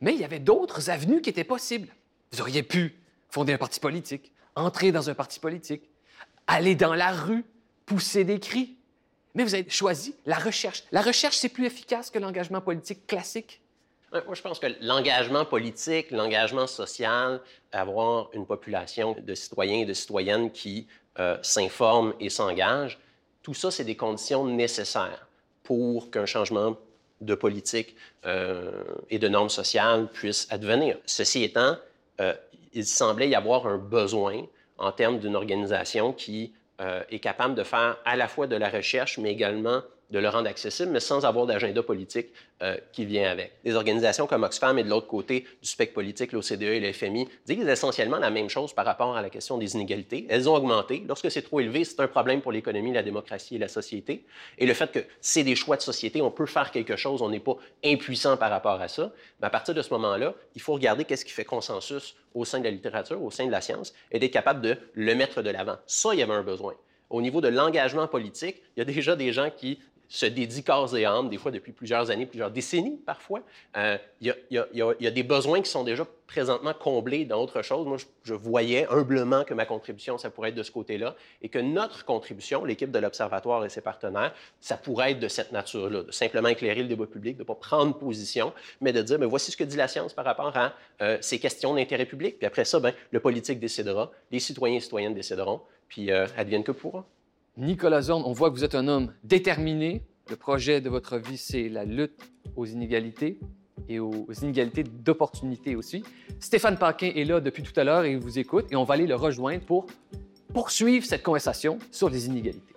mais 0.00 0.14
il 0.14 0.20
y 0.20 0.24
avait 0.24 0.38
d'autres 0.38 0.90
avenues 0.90 1.20
qui 1.20 1.30
étaient 1.30 1.44
possibles. 1.44 1.88
Vous 2.32 2.40
auriez 2.40 2.62
pu 2.62 2.94
fonder 3.28 3.52
un 3.52 3.58
parti 3.58 3.80
politique, 3.80 4.32
entrer 4.54 4.92
dans 4.92 5.10
un 5.10 5.14
parti 5.14 5.40
politique, 5.40 5.82
aller 6.46 6.74
dans 6.76 6.94
la 6.94 7.12
rue, 7.12 7.44
pousser 7.84 8.24
des 8.24 8.40
cris, 8.40 8.76
mais 9.36 9.44
vous 9.44 9.54
avez 9.54 9.68
choisi 9.68 10.14
la 10.24 10.38
recherche. 10.38 10.82
La 10.90 11.02
recherche, 11.02 11.36
c'est 11.36 11.50
plus 11.50 11.66
efficace 11.66 12.10
que 12.10 12.18
l'engagement 12.18 12.60
politique 12.60 13.06
classique. 13.06 13.60
Moi, 14.12 14.34
je 14.34 14.40
pense 14.40 14.58
que 14.58 14.68
l'engagement 14.80 15.44
politique, 15.44 16.10
l'engagement 16.10 16.66
social, 16.66 17.40
avoir 17.70 18.30
une 18.32 18.46
population 18.46 19.14
de 19.20 19.34
citoyens 19.34 19.80
et 19.80 19.84
de 19.84 19.92
citoyennes 19.92 20.50
qui 20.50 20.86
euh, 21.18 21.36
s'informent 21.42 22.14
et 22.18 22.30
s'engagent, 22.30 22.98
tout 23.42 23.52
ça, 23.52 23.70
c'est 23.70 23.84
des 23.84 23.96
conditions 23.96 24.46
nécessaires 24.46 25.28
pour 25.62 26.10
qu'un 26.10 26.26
changement 26.26 26.76
de 27.20 27.34
politique 27.34 27.94
euh, 28.24 28.84
et 29.10 29.18
de 29.18 29.28
normes 29.28 29.50
sociales 29.50 30.08
puisse 30.12 30.46
advenir. 30.50 30.96
Ceci 31.04 31.42
étant, 31.42 31.76
euh, 32.20 32.32
il 32.72 32.86
semblait 32.86 33.28
y 33.28 33.34
avoir 33.34 33.66
un 33.66 33.76
besoin 33.76 34.46
en 34.78 34.92
termes 34.92 35.18
d'une 35.18 35.36
organisation 35.36 36.12
qui 36.12 36.52
euh, 36.52 36.65
est 36.78 37.18
capable 37.20 37.54
de 37.54 37.62
faire 37.62 37.96
à 38.04 38.16
la 38.16 38.28
fois 38.28 38.46
de 38.46 38.56
la 38.56 38.68
recherche, 38.68 39.18
mais 39.18 39.32
également 39.32 39.82
de 40.10 40.18
le 40.18 40.28
rendre 40.28 40.48
accessible, 40.48 40.92
mais 40.92 41.00
sans 41.00 41.24
avoir 41.24 41.46
d'agenda 41.46 41.82
politique 41.82 42.28
euh, 42.62 42.76
qui 42.92 43.04
vient 43.04 43.30
avec. 43.30 43.52
Des 43.64 43.74
organisations 43.74 44.26
comme 44.26 44.44
Oxfam 44.44 44.78
et 44.78 44.84
de 44.84 44.88
l'autre 44.88 45.08
côté 45.08 45.46
du 45.60 45.68
spectre 45.68 45.94
politique, 45.94 46.32
l'OCDE 46.32 46.62
et 46.62 46.80
le 46.80 46.92
FMI, 46.92 47.28
disent 47.44 47.66
essentiellement 47.66 48.18
la 48.18 48.30
même 48.30 48.48
chose 48.48 48.72
par 48.72 48.84
rapport 48.84 49.16
à 49.16 49.22
la 49.22 49.30
question 49.30 49.58
des 49.58 49.74
inégalités. 49.74 50.26
Elles 50.28 50.48
ont 50.48 50.54
augmenté. 50.54 51.04
Lorsque 51.08 51.30
c'est 51.30 51.42
trop 51.42 51.60
élevé, 51.60 51.84
c'est 51.84 52.00
un 52.00 52.08
problème 52.08 52.40
pour 52.40 52.52
l'économie, 52.52 52.92
la 52.92 53.02
démocratie 53.02 53.56
et 53.56 53.58
la 53.58 53.68
société. 53.68 54.24
Et 54.58 54.66
le 54.66 54.74
fait 54.74 54.92
que 54.92 55.00
c'est 55.20 55.42
des 55.42 55.56
choix 55.56 55.76
de 55.76 55.82
société, 55.82 56.22
on 56.22 56.30
peut 56.30 56.46
faire 56.46 56.70
quelque 56.70 56.96
chose, 56.96 57.20
on 57.20 57.30
n'est 57.30 57.40
pas 57.40 57.56
impuissant 57.84 58.36
par 58.36 58.50
rapport 58.50 58.80
à 58.80 58.88
ça. 58.88 59.12
Mais 59.40 59.46
à 59.48 59.50
partir 59.50 59.74
de 59.74 59.82
ce 59.82 59.92
moment-là, 59.94 60.34
il 60.54 60.60
faut 60.60 60.74
regarder 60.74 61.04
qu'est-ce 61.04 61.24
qui 61.24 61.32
fait 61.32 61.44
consensus 61.44 62.16
au 62.34 62.44
sein 62.44 62.60
de 62.60 62.64
la 62.64 62.70
littérature, 62.70 63.22
au 63.22 63.30
sein 63.30 63.46
de 63.46 63.50
la 63.50 63.60
science, 63.60 63.92
et 64.12 64.18
d'être 64.18 64.32
capable 64.32 64.60
de 64.60 64.76
le 64.94 65.14
mettre 65.14 65.42
de 65.42 65.50
l'avant. 65.50 65.76
Ça, 65.86 66.10
il 66.12 66.20
y 66.20 66.22
avait 66.22 66.34
un 66.34 66.42
besoin 66.42 66.74
au 67.10 67.22
niveau 67.22 67.40
de 67.40 67.48
l'engagement 67.48 68.08
politique, 68.08 68.62
il 68.76 68.80
y 68.80 68.82
a 68.82 68.84
déjà 68.84 69.16
des 69.16 69.32
gens 69.32 69.50
qui 69.56 69.78
se 70.08 70.26
dédient 70.26 70.62
corps 70.62 70.96
et 70.96 71.04
âme, 71.04 71.28
des 71.28 71.38
fois 71.38 71.50
depuis 71.50 71.72
plusieurs 71.72 72.10
années, 72.10 72.26
plusieurs 72.26 72.50
décennies 72.50 73.00
parfois. 73.04 73.40
Euh, 73.76 73.98
il, 74.20 74.34
il, 74.50 74.64
y 74.72 75.06
a, 75.06 75.10
des 75.10 75.22
besoins 75.22 75.60
qui 75.62 75.70
sont 75.70 75.84
déjà 75.84 76.06
présentement 76.26 76.74
comblés 76.74 77.24
dans 77.24 77.40
autre 77.40 77.62
chose. 77.62 77.86
Moi, 77.86 77.98
je, 78.24 78.34
voyais 78.34 78.86
humblement 78.90 79.44
que 79.44 79.54
ma 79.54 79.64
contribution, 79.64 80.18
ça 80.18 80.30
pourrait 80.30 80.50
être 80.50 80.54
de 80.54 80.62
ce 80.62 80.70
côté-là, 80.70 81.14
et 81.42 81.48
que 81.48 81.58
notre 81.58 82.04
contribution, 82.04 82.64
l'équipe 82.64 82.90
de 82.90 82.98
l'Observatoire 82.98 83.64
et 83.64 83.68
ses 83.68 83.80
partenaires, 83.80 84.34
ça 84.60 84.76
pourrait 84.76 85.12
être 85.12 85.20
de 85.20 85.28
cette 85.28 85.52
nature-là, 85.52 86.02
de 86.02 86.12
simplement 86.12 86.48
éclairer 86.48 86.82
le 86.82 86.88
débat 86.88 87.06
public, 87.06 87.36
de 87.36 87.42
ne 87.42 87.46
pas 87.46 87.54
prendre 87.54 87.96
position, 87.96 88.52
mais 88.80 88.92
de 88.92 89.02
dire, 89.02 89.18
mais 89.18 89.26
voici 89.26 89.50
ce 89.52 89.56
que 89.56 89.64
dit 89.64 89.76
la 89.76 89.88
science 89.88 90.12
par 90.12 90.24
rapport 90.24 90.56
à 90.56 90.72
euh, 91.02 91.18
ces 91.20 91.38
questions 91.38 91.74
d'intérêt 91.74 92.06
public. 92.06 92.38
Puis 92.38 92.46
après 92.46 92.64
ça, 92.64 92.80
ben, 92.80 92.92
le 93.10 93.20
politique 93.20 93.60
décidera, 93.60 94.10
les 94.30 94.40
citoyens 94.40 94.76
et 94.76 94.80
citoyennes 94.80 95.14
décideront, 95.14 95.60
puis 95.88 96.10
euh, 96.10 96.26
advienne 96.36 96.64
que 96.64 96.72
pourra. 96.72 97.04
Nicolas 97.58 98.02
Zorn, 98.02 98.22
on 98.26 98.32
voit 98.32 98.50
que 98.50 98.54
vous 98.54 98.64
êtes 98.64 98.74
un 98.74 98.86
homme 98.86 99.14
déterminé. 99.24 100.02
Le 100.28 100.36
projet 100.36 100.82
de 100.82 100.90
votre 100.90 101.16
vie, 101.16 101.38
c'est 101.38 101.70
la 101.70 101.86
lutte 101.86 102.20
aux 102.54 102.66
inégalités 102.66 103.40
et 103.88 103.98
aux 103.98 104.26
inégalités 104.42 104.82
d'opportunités 104.82 105.74
aussi. 105.74 106.02
Stéphane 106.38 106.76
Paquin 106.76 107.12
est 107.16 107.24
là 107.24 107.40
depuis 107.40 107.62
tout 107.62 107.72
à 107.80 107.84
l'heure 107.84 108.04
et 108.04 108.12
il 108.12 108.18
vous 108.18 108.38
écoute 108.38 108.66
et 108.70 108.76
on 108.76 108.84
va 108.84 108.92
aller 108.92 109.06
le 109.06 109.14
rejoindre 109.14 109.64
pour 109.64 109.86
poursuivre 110.52 111.06
cette 111.06 111.22
conversation 111.22 111.78
sur 111.90 112.10
les 112.10 112.26
inégalités. 112.26 112.74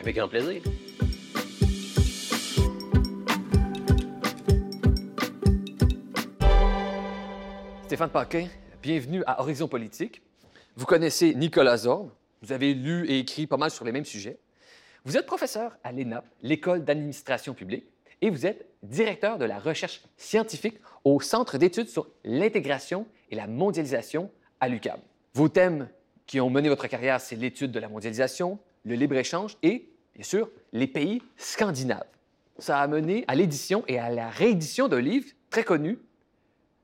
Avec 0.00 0.16
grand 0.16 0.28
plaisir. 0.28 0.62
Stéphane 7.84 8.08
Paquin, 8.08 8.46
bienvenue 8.82 9.22
à 9.26 9.42
Horizon 9.42 9.68
Politique. 9.68 10.22
Vous 10.76 10.86
connaissez 10.86 11.34
Nicolas 11.34 11.76
Zorn, 11.76 12.08
vous 12.44 12.52
avez 12.52 12.74
lu 12.74 13.06
et 13.08 13.20
écrit 13.20 13.46
pas 13.46 13.56
mal 13.56 13.70
sur 13.70 13.86
les 13.86 13.92
mêmes 13.92 14.04
sujets. 14.04 14.38
Vous 15.04 15.16
êtes 15.16 15.24
professeur 15.24 15.78
à 15.82 15.92
l'ENAP, 15.92 16.26
l'École 16.42 16.84
d'administration 16.84 17.54
publique, 17.54 17.86
et 18.20 18.28
vous 18.28 18.44
êtes 18.44 18.68
directeur 18.82 19.38
de 19.38 19.46
la 19.46 19.58
recherche 19.58 20.02
scientifique 20.18 20.78
au 21.04 21.20
Centre 21.20 21.56
d'études 21.56 21.88
sur 21.88 22.06
l'intégration 22.22 23.06
et 23.30 23.34
la 23.34 23.46
mondialisation 23.46 24.30
à 24.60 24.68
l'UQAM. 24.68 25.00
Vos 25.32 25.48
thèmes 25.48 25.88
qui 26.26 26.38
ont 26.40 26.50
mené 26.50 26.68
votre 26.68 26.86
carrière, 26.86 27.20
c'est 27.20 27.36
l'étude 27.36 27.72
de 27.72 27.80
la 27.80 27.88
mondialisation, 27.88 28.58
le 28.84 28.94
libre-échange 28.94 29.56
et, 29.62 29.88
bien 30.14 30.24
sûr, 30.24 30.50
les 30.72 30.86
pays 30.86 31.22
scandinaves. 31.36 32.06
Ça 32.58 32.78
a 32.78 32.86
mené 32.86 33.24
à 33.26 33.34
l'édition 33.34 33.84
et 33.88 33.98
à 33.98 34.10
la 34.10 34.28
réédition 34.28 34.88
d'un 34.88 35.00
livre 35.00 35.28
très 35.48 35.64
connu, 35.64 35.98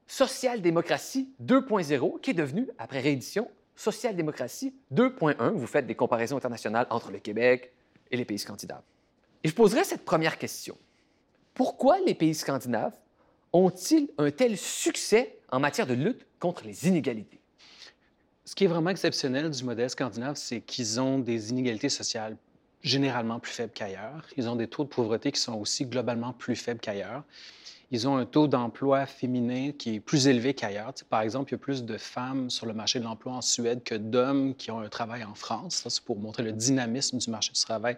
Social-démocratie 0.06 1.32
2.0, 1.44 2.20
qui 2.20 2.30
est 2.30 2.34
devenu, 2.34 2.66
après 2.78 3.00
réédition, 3.00 3.48
Social-démocratie 3.76 4.74
2.1, 4.92 5.50
vous 5.52 5.66
faites 5.66 5.86
des 5.86 5.94
comparaisons 5.94 6.36
internationales 6.36 6.86
entre 6.90 7.10
le 7.10 7.18
Québec 7.18 7.72
et 8.10 8.16
les 8.16 8.24
pays 8.24 8.38
scandinaves. 8.38 8.82
Et 9.42 9.48
je 9.48 9.54
poserai 9.54 9.84
cette 9.84 10.04
première 10.04 10.38
question. 10.38 10.76
Pourquoi 11.54 11.98
les 12.00 12.14
pays 12.14 12.34
scandinaves 12.34 12.94
ont-ils 13.52 14.08
un 14.18 14.30
tel 14.30 14.56
succès 14.56 15.38
en 15.50 15.60
matière 15.60 15.86
de 15.86 15.94
lutte 15.94 16.26
contre 16.38 16.64
les 16.64 16.86
inégalités? 16.88 17.40
Ce 18.44 18.54
qui 18.54 18.64
est 18.64 18.68
vraiment 18.68 18.90
exceptionnel 18.90 19.50
du 19.50 19.64
modèle 19.64 19.90
scandinave, 19.90 20.36
c'est 20.36 20.60
qu'ils 20.60 21.00
ont 21.00 21.18
des 21.18 21.50
inégalités 21.50 21.88
sociales 21.88 22.36
généralement 22.82 23.38
plus 23.38 23.52
faibles 23.52 23.72
qu'ailleurs. 23.72 24.26
Ils 24.36 24.48
ont 24.48 24.56
des 24.56 24.66
taux 24.66 24.84
de 24.84 24.88
pauvreté 24.88 25.32
qui 25.32 25.40
sont 25.40 25.54
aussi 25.54 25.86
globalement 25.86 26.32
plus 26.32 26.56
faibles 26.56 26.80
qu'ailleurs. 26.80 27.22
Ils 27.92 28.06
ont 28.06 28.16
un 28.16 28.24
taux 28.24 28.46
d'emploi 28.46 29.04
féminin 29.06 29.72
qui 29.72 29.96
est 29.96 30.00
plus 30.00 30.28
élevé 30.28 30.54
qu'ailleurs. 30.54 30.92
par 31.08 31.22
exemple, 31.22 31.50
il 31.50 31.54
y 31.54 31.56
a 31.56 31.58
plus 31.58 31.84
de 31.84 31.96
femmes 31.96 32.48
sur 32.48 32.66
le 32.66 32.72
marché 32.72 33.00
de 33.00 33.04
l'emploi 33.04 33.32
en 33.32 33.40
Suède 33.40 33.82
que 33.82 33.96
d'hommes 33.96 34.54
qui 34.54 34.70
ont 34.70 34.78
un 34.78 34.88
travail 34.88 35.24
en 35.24 35.34
France. 35.34 35.84
c'est 35.88 36.04
pour 36.04 36.18
montrer 36.18 36.44
le 36.44 36.52
dynamisme 36.52 37.18
du 37.18 37.30
marché 37.30 37.52
du 37.52 37.60
travail 37.60 37.96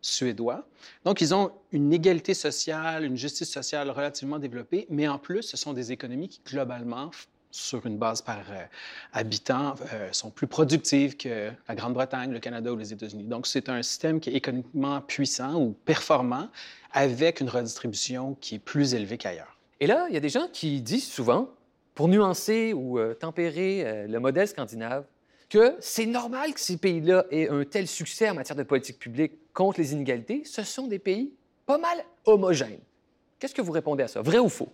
suédois. 0.00 0.66
Donc, 1.04 1.20
ils 1.20 1.32
ont 1.32 1.52
une 1.70 1.92
égalité 1.92 2.34
sociale, 2.34 3.04
une 3.04 3.16
justice 3.16 3.50
sociale 3.50 3.90
relativement 3.90 4.40
développée, 4.40 4.86
mais 4.90 5.06
en 5.06 5.18
plus, 5.18 5.42
ce 5.42 5.56
sont 5.56 5.72
des 5.72 5.92
économies 5.92 6.28
qui, 6.28 6.40
globalement, 6.44 7.12
sur 7.52 7.86
une 7.86 7.98
base 7.98 8.22
par 8.22 8.40
euh, 8.50 8.64
habitant, 9.12 9.74
euh, 9.92 10.08
sont 10.10 10.30
plus 10.30 10.46
productives 10.46 11.16
que 11.16 11.50
la 11.68 11.74
Grande-Bretagne, 11.74 12.32
le 12.32 12.40
Canada 12.40 12.72
ou 12.72 12.76
les 12.76 12.92
États-Unis. 12.92 13.24
Donc, 13.24 13.46
c'est 13.46 13.68
un 13.68 13.82
système 13.82 14.18
qui 14.18 14.30
est 14.30 14.34
économiquement 14.34 15.00
puissant 15.02 15.60
ou 15.60 15.76
performant 15.84 16.48
avec 16.92 17.40
une 17.40 17.48
redistribution 17.48 18.36
qui 18.40 18.56
est 18.56 18.58
plus 18.58 18.94
élevée 18.94 19.18
qu'ailleurs. 19.18 19.58
Et 19.80 19.86
là, 19.86 20.06
il 20.08 20.14
y 20.14 20.16
a 20.16 20.20
des 20.20 20.30
gens 20.30 20.48
qui 20.52 20.80
disent 20.80 21.06
souvent, 21.06 21.50
pour 21.94 22.08
nuancer 22.08 22.72
ou 22.72 22.98
euh, 22.98 23.14
tempérer 23.14 24.06
le 24.08 24.18
modèle 24.18 24.48
scandinave, 24.48 25.04
que 25.50 25.76
c'est 25.80 26.06
normal 26.06 26.54
que 26.54 26.60
ces 26.60 26.78
pays-là 26.78 27.26
aient 27.30 27.50
un 27.50 27.64
tel 27.64 27.86
succès 27.86 28.30
en 28.30 28.34
matière 28.34 28.56
de 28.56 28.62
politique 28.62 28.98
publique 28.98 29.32
contre 29.52 29.80
les 29.80 29.92
inégalités. 29.92 30.42
Ce 30.46 30.62
sont 30.62 30.86
des 30.86 30.98
pays 30.98 31.34
pas 31.66 31.76
mal 31.76 32.02
homogènes. 32.24 32.80
Qu'est-ce 33.38 33.54
que 33.54 33.60
vous 33.60 33.72
répondez 33.72 34.04
à 34.04 34.08
ça? 34.08 34.22
Vrai 34.22 34.38
ou 34.38 34.48
faux? 34.48 34.72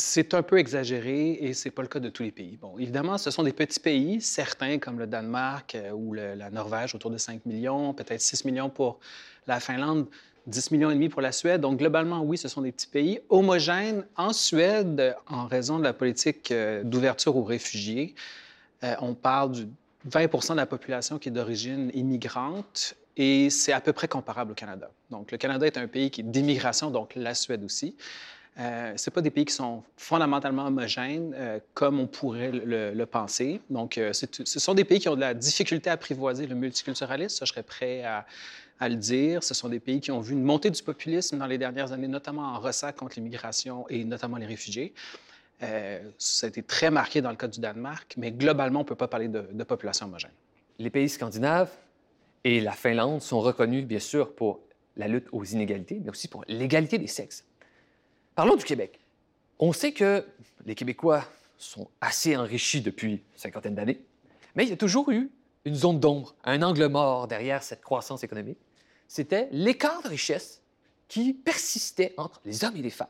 C'est 0.00 0.32
un 0.34 0.44
peu 0.44 0.58
exagéré 0.58 1.32
et 1.40 1.54
c'est 1.54 1.72
pas 1.72 1.82
le 1.82 1.88
cas 1.88 1.98
de 1.98 2.08
tous 2.08 2.22
les 2.22 2.30
pays. 2.30 2.56
Bon, 2.56 2.78
évidemment, 2.78 3.18
ce 3.18 3.32
sont 3.32 3.42
des 3.42 3.52
petits 3.52 3.80
pays, 3.80 4.20
certains 4.20 4.78
comme 4.78 4.96
le 4.96 5.08
Danemark 5.08 5.74
euh, 5.74 5.90
ou 5.90 6.14
la 6.14 6.50
Norvège, 6.50 6.94
autour 6.94 7.10
de 7.10 7.18
5 7.18 7.44
millions, 7.46 7.92
peut-être 7.94 8.20
6 8.20 8.44
millions 8.44 8.70
pour 8.70 9.00
la 9.48 9.58
Finlande, 9.58 10.06
10 10.46 10.70
millions 10.70 10.92
et 10.92 10.94
demi 10.94 11.08
pour 11.08 11.20
la 11.20 11.32
Suède. 11.32 11.62
Donc, 11.62 11.78
globalement, 11.78 12.20
oui, 12.20 12.38
ce 12.38 12.46
sont 12.46 12.62
des 12.62 12.70
petits 12.70 12.86
pays 12.86 13.18
homogènes. 13.28 14.04
En 14.16 14.32
Suède, 14.32 15.16
en 15.26 15.48
raison 15.48 15.80
de 15.80 15.84
la 15.84 15.92
politique 15.92 16.52
euh, 16.52 16.84
d'ouverture 16.84 17.36
aux 17.36 17.42
réfugiés, 17.42 18.14
euh, 18.84 18.94
on 19.00 19.14
parle 19.14 19.50
du 19.50 19.66
20% 20.08 20.52
de 20.52 20.58
la 20.58 20.66
population 20.66 21.18
qui 21.18 21.28
est 21.28 21.32
d'origine 21.32 21.90
immigrante 21.92 22.94
et 23.16 23.50
c'est 23.50 23.72
à 23.72 23.80
peu 23.80 23.92
près 23.92 24.06
comparable 24.06 24.52
au 24.52 24.54
Canada. 24.54 24.92
Donc, 25.10 25.32
le 25.32 25.38
Canada 25.38 25.66
est 25.66 25.76
un 25.76 25.88
pays 25.88 26.12
qui 26.12 26.20
est 26.20 26.24
d'immigration, 26.24 26.92
donc 26.92 27.16
la 27.16 27.34
Suède 27.34 27.64
aussi. 27.64 27.96
Euh, 28.58 28.96
ce 28.96 29.10
pas 29.10 29.20
des 29.20 29.30
pays 29.30 29.44
qui 29.44 29.54
sont 29.54 29.84
fondamentalement 29.96 30.66
homogènes 30.66 31.32
euh, 31.36 31.60
comme 31.74 32.00
on 32.00 32.06
pourrait 32.08 32.50
le, 32.50 33.04
penser. 33.04 33.60
Donc, 33.70 33.98
euh, 33.98 34.12
ce 34.12 34.58
sont 34.58 34.74
des 34.74 34.84
pays 34.84 34.98
qui 34.98 35.08
ont 35.08 35.14
de 35.14 35.20
la 35.20 35.34
difficulté 35.34 35.90
à 35.90 35.92
apprivoiser 35.92 36.46
le 36.46 36.56
multiculturalisme, 36.56 37.46
je 37.46 37.52
serais 37.52 37.62
prêt 37.62 38.02
à, 38.02 38.26
à, 38.80 38.88
le 38.88 38.96
dire. 38.96 39.44
Ce 39.44 39.54
sont 39.54 39.68
des 39.68 39.78
pays 39.78 40.00
qui 40.00 40.10
ont 40.10 40.20
vu 40.20 40.32
une 40.32 40.42
montée 40.42 40.70
du 40.70 40.82
populisme 40.82 41.38
dans 41.38 41.46
les 41.46 41.58
dernières 41.58 41.92
années, 41.92 42.08
notamment 42.08 42.42
en 42.42 42.58
ressac 42.58 42.96
contre 42.96 43.14
l'immigration 43.16 43.86
et 43.88 44.02
notamment 44.04 44.38
les 44.38 44.46
réfugiés. 44.46 44.92
Euh, 45.62 46.00
ça 46.18 46.46
a 46.46 46.48
été 46.48 46.62
très 46.62 46.90
marqué 46.90 47.20
dans 47.20 47.30
le 47.30 47.36
cas 47.36 47.48
du 47.48 47.60
Danemark, 47.60 48.14
mais 48.16 48.30
globalement, 48.30 48.80
on 48.80 48.82
ne 48.82 48.88
peut 48.88 48.94
pas 48.94 49.08
parler 49.08 49.28
de, 49.28 49.64
population 49.64 50.06
homogène. 50.06 50.30
Les 50.78 50.90
pays 50.90 51.08
scandinaves 51.08 51.70
et 52.44 52.60
la 52.60 52.72
Finlande 52.72 53.20
sont 53.20 53.40
reconnus, 53.40 53.84
bien 53.84 53.98
sûr, 53.98 54.32
pour 54.34 54.60
la 54.96 55.08
lutte 55.08 55.26
aux 55.32 55.44
inégalités, 55.44 56.00
mais 56.02 56.10
aussi 56.10 56.28
pour 56.28 56.44
l'égalité 56.46 56.98
des 56.98 57.08
sexes. 57.08 57.44
Parlons 58.38 58.54
du 58.54 58.64
Québec. 58.64 59.00
On 59.58 59.72
sait 59.72 59.90
que 59.90 60.24
les 60.64 60.76
Québécois 60.76 61.24
sont 61.56 61.88
assez 62.00 62.36
enrichis 62.36 62.80
depuis 62.80 63.24
cinquantaine 63.34 63.74
d'années, 63.74 64.00
mais 64.54 64.62
il 64.62 64.70
y 64.70 64.72
a 64.72 64.76
toujours 64.76 65.10
eu 65.10 65.32
une 65.64 65.74
zone 65.74 65.98
d'ombre, 65.98 66.36
un 66.44 66.62
angle 66.62 66.86
mort 66.86 67.26
derrière 67.26 67.64
cette 67.64 67.82
croissance 67.82 68.22
économique. 68.22 68.60
C'était 69.08 69.48
l'écart 69.50 70.04
de 70.04 70.08
richesse 70.08 70.62
qui 71.08 71.34
persistait 71.34 72.14
entre 72.16 72.40
les 72.44 72.62
hommes 72.62 72.76
et 72.76 72.82
les 72.82 72.90
femmes. 72.90 73.08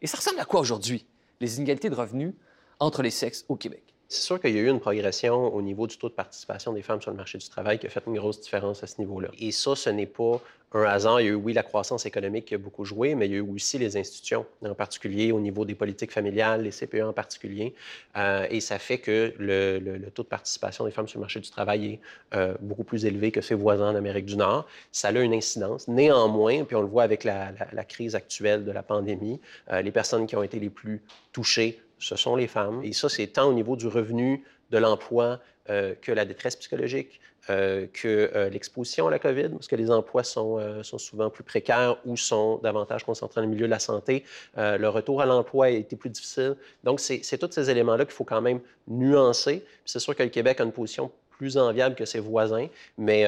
Et 0.00 0.06
ça 0.06 0.16
ressemble 0.16 0.38
à 0.38 0.44
quoi 0.44 0.60
aujourd'hui? 0.60 1.06
les 1.40 1.56
inégalités 1.56 1.90
de 1.90 1.96
revenus 1.96 2.32
entre 2.78 3.02
les 3.02 3.10
sexes 3.10 3.44
au 3.48 3.56
Québec? 3.56 3.82
C'est 4.06 4.22
sûr 4.22 4.40
qu'il 4.40 4.54
y 4.54 4.58
a 4.58 4.60
eu 4.60 4.68
une 4.68 4.78
progression 4.78 5.52
au 5.52 5.60
niveau 5.60 5.88
du 5.88 5.98
taux 5.98 6.08
de 6.08 6.14
participation 6.14 6.72
des 6.72 6.82
femmes 6.82 7.02
sur 7.02 7.10
le 7.10 7.16
marché 7.16 7.36
du 7.36 7.48
travail 7.48 7.80
qui 7.80 7.88
a 7.88 7.90
fait 7.90 8.04
une 8.06 8.14
grosse 8.14 8.40
différence 8.40 8.84
à 8.84 8.86
ce 8.86 9.00
niveau-là. 9.00 9.30
Et 9.40 9.50
ça, 9.50 9.74
ce 9.74 9.90
n'est 9.90 10.06
pas 10.06 10.40
un 10.74 10.84
hasard. 10.84 11.20
Il 11.20 11.24
y 11.24 11.28
a 11.28 11.32
eu, 11.32 11.34
oui, 11.34 11.52
la 11.52 11.62
croissance 11.62 12.06
économique 12.06 12.46
qui 12.46 12.54
a 12.54 12.58
beaucoup 12.58 12.84
joué, 12.84 13.14
mais 13.14 13.26
il 13.26 13.32
y 13.32 13.34
a 13.34 13.38
eu 13.38 13.40
aussi 13.40 13.78
les 13.78 13.96
institutions, 13.96 14.46
en 14.64 14.74
particulier 14.74 15.32
au 15.32 15.40
niveau 15.40 15.64
des 15.64 15.74
politiques 15.74 16.12
familiales, 16.12 16.62
les 16.62 16.70
CPE 16.70 17.02
en 17.02 17.12
particulier. 17.12 17.74
Euh, 18.16 18.46
et 18.50 18.60
ça 18.60 18.78
fait 18.78 18.98
que 18.98 19.32
le, 19.38 20.10
taux 20.14 20.22
de 20.22 20.28
participation 20.28 20.84
des 20.84 20.90
femmes 20.90 21.08
sur 21.08 21.18
le 21.18 21.22
marché 21.22 21.40
du 21.40 21.50
travail 21.50 21.86
est 21.86 22.00
euh, 22.34 22.54
beaucoup 22.60 22.84
plus 22.84 23.04
élevé 23.04 23.30
que 23.30 23.40
ses 23.40 23.54
voisins 23.54 23.90
en 23.90 23.94
Amérique 23.94 24.26
du 24.26 24.36
Nord. 24.36 24.66
Ça 24.90 25.08
a 25.08 25.12
une 25.12 25.34
incidence. 25.34 25.88
Néanmoins, 25.88 26.64
puis 26.64 26.76
on 26.76 26.82
le 26.82 26.88
voit 26.88 27.02
avec 27.02 27.24
la, 27.24 27.52
crise 27.88 28.14
actuelle 28.14 28.64
de 28.64 28.72
la 28.72 28.82
pandémie, 28.82 29.40
euh, 29.70 29.82
les 29.82 29.90
personnes 29.90 30.26
qui 30.26 30.36
ont 30.36 30.42
été 30.42 30.58
les 30.58 30.70
plus 30.70 31.02
touchées 31.32 31.80
ce 31.98 32.16
sont 32.16 32.34
les 32.34 32.48
femmes. 32.48 32.80
Et 32.82 32.92
ça, 32.92 33.08
c'est 33.08 33.28
tant 33.28 33.44
au 33.44 33.52
niveau 33.52 33.76
du 33.76 33.86
revenu, 33.86 34.42
de 34.72 34.78
l'emploi, 34.78 35.38
que 35.68 36.10
la 36.10 36.24
détresse 36.24 36.56
psychologique, 36.56 37.20
euh, 37.50 37.86
que 37.92 38.30
euh, 38.34 38.48
l'exposition 38.48 39.08
à 39.08 39.10
la 39.10 39.18
COVID, 39.18 39.48
parce 39.50 39.66
que 39.66 39.76
les 39.76 39.90
emplois 39.90 40.24
sont, 40.24 40.60
sont, 40.82 40.98
souvent 40.98 41.30
plus 41.30 41.44
précaires 41.44 41.96
ou 42.04 42.16
sont 42.16 42.58
davantage 42.58 43.04
concentrés 43.04 43.40
dans 43.40 43.46
le 43.46 43.52
milieu 43.52 43.66
de 43.66 43.70
la 43.70 43.78
santé. 43.78 44.24
le 44.56 44.86
retour 44.86 45.20
à 45.20 45.26
l'emploi 45.26 45.66
a 45.66 45.70
été 45.70 45.96
plus 45.96 46.10
difficile. 46.10 46.56
Donc, 46.84 47.00
c'est 47.00 47.38
tous 47.38 47.50
ces 47.50 47.70
éléments-là 47.70 48.04
qu'il 48.04 48.14
faut 48.14 48.24
quand 48.24 48.40
même 48.40 48.60
nuancer. 48.86 49.64
C'est 49.84 49.98
sûr 49.98 50.14
que 50.14 50.22
le 50.22 50.28
Québec 50.28 50.60
a 50.60 50.64
une 50.64 50.72
position 50.72 51.10
plus 51.30 51.56
enviable 51.56 51.94
que 51.96 52.04
ses 52.04 52.20
voisins, 52.20 52.68
mais 52.98 53.26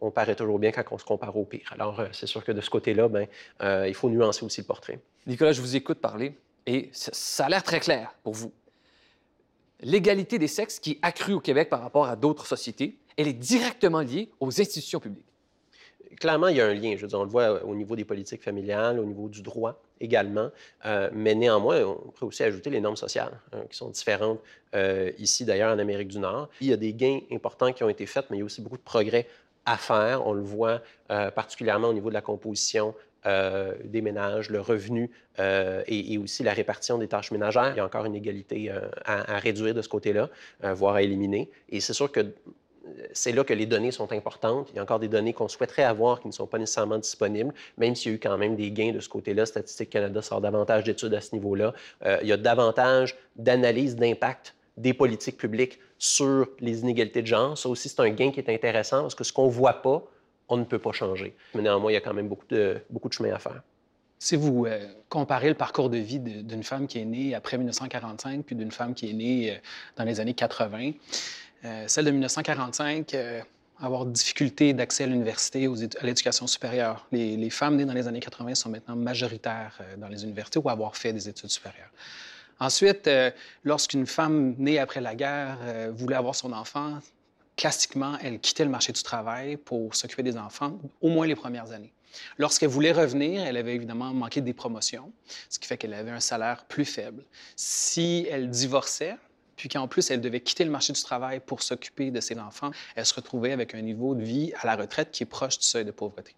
on, 0.00 0.10
paraît 0.10 0.36
toujours 0.36 0.58
bien 0.58 0.72
quand 0.72 0.84
on 0.92 0.98
se 0.98 1.04
compare 1.04 1.36
au 1.36 1.44
pire. 1.44 1.70
Alors, 1.72 2.02
c'est 2.12 2.26
sûr 2.26 2.44
que 2.44 2.52
de 2.52 2.60
ce 2.60 2.70
côté-là, 2.70 3.08
ben, 3.08 3.26
il 3.86 3.94
faut 3.94 4.08
nuancer 4.08 4.44
aussi 4.44 4.60
le 4.60 4.66
portrait. 4.66 4.98
Nicolas, 5.26 5.52
je 5.52 5.60
vous 5.60 5.76
écoute 5.76 5.98
parler. 6.00 6.34
Et 6.66 6.90
ça 6.92 7.46
a 7.46 7.48
l'air 7.48 7.62
très 7.62 7.80
clair 7.80 8.14
pour 8.22 8.34
vous. 8.34 8.52
L'égalité 9.82 10.38
des 10.38 10.48
sexes 10.48 10.78
qui 10.78 10.92
est 10.92 10.98
accrue 11.02 11.32
au 11.32 11.40
Québec 11.40 11.70
par 11.70 11.80
rapport 11.80 12.06
à 12.06 12.16
d'autres 12.16 12.46
sociétés, 12.46 12.98
elle 13.16 13.28
est 13.28 13.32
directement 13.32 14.00
liée 14.00 14.30
aux 14.40 14.60
institutions 14.60 15.00
publiques. 15.00 15.24
Clairement, 16.18 16.48
il 16.48 16.56
y 16.56 16.60
a 16.60 16.66
un 16.66 16.74
lien. 16.74 16.94
Je 16.96 17.02
veux 17.02 17.08
dire, 17.08 17.18
on 17.18 17.24
le 17.24 17.30
voit 17.30 17.64
au 17.64 17.74
niveau 17.74 17.96
des 17.96 18.04
politiques 18.04 18.42
familiales, 18.42 18.98
au 18.98 19.04
niveau 19.04 19.28
du 19.28 19.42
droit 19.42 19.80
également. 20.00 20.50
Euh, 20.84 21.08
mais 21.12 21.34
néanmoins, 21.34 21.82
on 21.82 22.10
pourrait 22.10 22.26
aussi 22.26 22.42
ajouter 22.42 22.68
les 22.68 22.80
normes 22.80 22.96
sociales, 22.96 23.38
hein, 23.52 23.60
qui 23.70 23.76
sont 23.76 23.90
différentes 23.90 24.40
euh, 24.74 25.12
ici, 25.18 25.44
d'ailleurs, 25.44 25.72
en 25.72 25.78
Amérique 25.78 26.08
du 26.08 26.18
Nord. 26.18 26.48
Il 26.60 26.66
y 26.66 26.72
a 26.72 26.76
des 26.76 26.92
gains 26.92 27.20
importants 27.30 27.72
qui 27.72 27.84
ont 27.84 27.88
été 27.88 28.06
faits, 28.06 28.26
mais 28.30 28.36
il 28.36 28.40
y 28.40 28.42
a 28.42 28.44
aussi 28.44 28.60
beaucoup 28.60 28.76
de 28.76 28.82
progrès 28.82 29.28
à 29.64 29.76
faire. 29.76 30.26
On 30.26 30.32
le 30.32 30.42
voit 30.42 30.82
euh, 31.10 31.30
particulièrement 31.30 31.88
au 31.88 31.94
niveau 31.94 32.08
de 32.08 32.14
la 32.14 32.22
composition 32.22 32.94
euh, 33.26 33.74
des 33.84 34.00
ménages, 34.00 34.48
le 34.48 34.62
revenu 34.62 35.10
euh, 35.40 35.82
et, 35.86 36.16
aussi 36.16 36.42
la 36.42 36.54
répartition 36.54 36.96
des 36.96 37.06
tâches 37.06 37.32
ménagères. 37.32 37.72
Il 37.74 37.76
y 37.76 37.80
a 37.80 37.84
encore 37.84 38.06
une 38.06 38.14
égalité 38.14 38.70
euh, 38.70 38.88
à, 39.04 39.38
réduire 39.38 39.74
de 39.74 39.82
ce 39.82 39.90
côté-là, 39.90 40.30
voire 40.72 40.94
à 40.94 41.02
éliminer. 41.02 41.50
Et 41.68 41.80
c'est 41.80 41.92
sûr 41.92 42.10
que 42.10 42.32
c'est 43.12 43.32
là 43.32 43.44
que 43.44 43.52
les 43.52 43.66
données 43.66 43.90
sont 43.90 44.12
importantes. 44.12 44.68
Il 44.72 44.76
y 44.76 44.78
a 44.78 44.82
encore 44.82 44.98
des 44.98 45.08
données 45.08 45.32
qu'on 45.32 45.48
souhaiterait 45.48 45.84
avoir 45.84 46.20
qui 46.20 46.28
ne 46.28 46.32
sont 46.32 46.46
pas 46.46 46.58
nécessairement 46.58 46.98
disponibles, 46.98 47.52
même 47.76 47.94
s'il 47.94 48.12
y 48.12 48.14
a 48.14 48.16
eu 48.16 48.20
quand 48.20 48.38
même 48.38 48.56
des 48.56 48.70
gains 48.70 48.92
de 48.92 49.00
ce 49.00 49.08
côté-là. 49.08 49.46
Statistique 49.46 49.90
Canada 49.90 50.22
sort 50.22 50.40
davantage 50.40 50.84
d'études 50.84 51.14
à 51.14 51.20
ce 51.20 51.34
niveau-là. 51.34 51.74
il 52.22 52.26
y 52.26 52.32
a 52.32 52.36
davantage 52.36 53.16
d'analyses 53.36 53.96
d'impact 53.96 54.54
des 54.76 54.94
politiques 54.94 55.36
publiques 55.36 55.78
sur 55.98 56.48
les 56.60 56.80
inégalités 56.80 57.22
de 57.22 57.26
genre. 57.26 57.56
Ça 57.56 57.68
aussi, 57.68 57.88
c'est 57.88 58.00
un 58.00 58.10
gain 58.10 58.30
qui 58.30 58.40
est 58.40 58.48
intéressant 58.48 59.02
parce 59.02 59.14
que 59.14 59.24
ce 59.24 59.32
qu'on 59.32 59.46
ne 59.46 59.52
voit 59.52 59.82
pas, 59.82 60.02
on 60.48 60.56
ne 60.56 60.64
peut 60.64 60.78
pas 60.78 60.92
changer. 60.92 61.36
Mais 61.54 61.62
néanmoins, 61.62 61.92
il 61.92 61.94
y 61.94 61.98
a 61.98 62.00
quand 62.00 62.14
même 62.14 62.28
beaucoup 62.28 62.46
de, 62.48 62.78
beaucoup 62.88 63.08
de 63.08 63.12
chemin 63.12 63.32
à 63.34 63.38
faire. 63.38 63.62
Si 64.18 64.36
vous 64.36 64.66
euh, 64.66 64.86
comparez 65.08 65.48
le 65.48 65.54
parcours 65.54 65.88
de 65.88 65.96
vie 65.96 66.18
d'une 66.18 66.62
femme 66.62 66.86
qui 66.86 66.98
est 66.98 67.04
née 67.04 67.34
après 67.34 67.56
1945 67.56 68.44
puis 68.44 68.56
d'une 68.56 68.70
femme 68.70 68.94
qui 68.94 69.10
est 69.10 69.14
née 69.14 69.52
euh, 69.52 69.58
dans 69.96 70.04
les 70.04 70.20
années 70.20 70.34
80, 70.34 70.92
euh, 71.64 71.84
celle 71.86 72.04
de 72.06 72.10
1945 72.10 73.16
avoir 73.82 74.04
difficulté 74.04 74.74
d'accès 74.74 75.04
à 75.04 75.06
l'université, 75.06 75.66
à 75.66 76.04
l'éducation 76.04 76.46
supérieure. 76.46 77.06
Les, 77.12 77.36
les, 77.36 77.48
femmes 77.48 77.76
nées 77.76 77.86
dans 77.86 77.94
les 77.94 78.06
années 78.08 78.20
80 78.20 78.54
sont 78.54 78.68
maintenant 78.68 78.94
majoritaires 78.94 79.80
dans 79.96 80.08
les 80.08 80.22
universités 80.22 80.58
ou 80.58 80.68
avoir 80.68 80.96
fait 80.96 81.14
des 81.14 81.30
études 81.30 81.48
supérieures. 81.48 81.90
Ensuite, 82.58 83.08
lorsqu'une 83.64 84.06
femme 84.06 84.54
née 84.58 84.78
après 84.78 85.00
la 85.00 85.14
guerre 85.14 85.56
voulait 85.94 86.16
avoir 86.16 86.34
son 86.34 86.52
enfant, 86.52 86.98
classiquement, 87.56 88.16
elle 88.22 88.40
quittait 88.40 88.64
le 88.64 88.70
marché 88.70 88.92
du 88.92 89.02
travail 89.02 89.56
pour 89.58 89.94
s'occuper 89.94 90.22
des 90.22 90.38
enfants, 90.38 90.78
au 91.00 91.08
moins 91.08 91.26
les 91.26 91.34
premières 91.34 91.72
années. 91.72 91.92
Lorsqu'elle 92.38 92.70
voulait 92.70 92.92
revenir, 92.92 93.44
elle 93.44 93.56
avait 93.58 93.74
évidemment 93.74 94.12
manqué 94.14 94.40
des 94.40 94.54
promotions, 94.54 95.12
ce 95.48 95.58
qui 95.58 95.68
fait 95.68 95.76
qu'elle 95.76 95.94
avait 95.94 96.10
un 96.10 96.20
salaire 96.20 96.64
plus 96.64 96.86
faible. 96.86 97.22
Si 97.56 98.26
elle 98.30 98.48
divorçait, 98.48 99.16
puis 99.60 99.68
qu'en 99.68 99.88
plus, 99.88 100.10
elle 100.10 100.22
devait 100.22 100.40
quitter 100.40 100.64
le 100.64 100.70
marché 100.70 100.94
du 100.94 101.02
travail 101.02 101.38
pour 101.38 101.62
s'occuper 101.62 102.10
de 102.10 102.20
ses 102.20 102.38
enfants, 102.38 102.70
elle 102.96 103.04
se 103.04 103.12
retrouvait 103.12 103.52
avec 103.52 103.74
un 103.74 103.82
niveau 103.82 104.14
de 104.14 104.22
vie 104.22 104.54
à 104.58 104.66
la 104.66 104.74
retraite 104.74 105.10
qui 105.10 105.22
est 105.22 105.26
proche 105.26 105.58
du 105.58 105.66
seuil 105.66 105.84
de 105.84 105.90
pauvreté. 105.90 106.34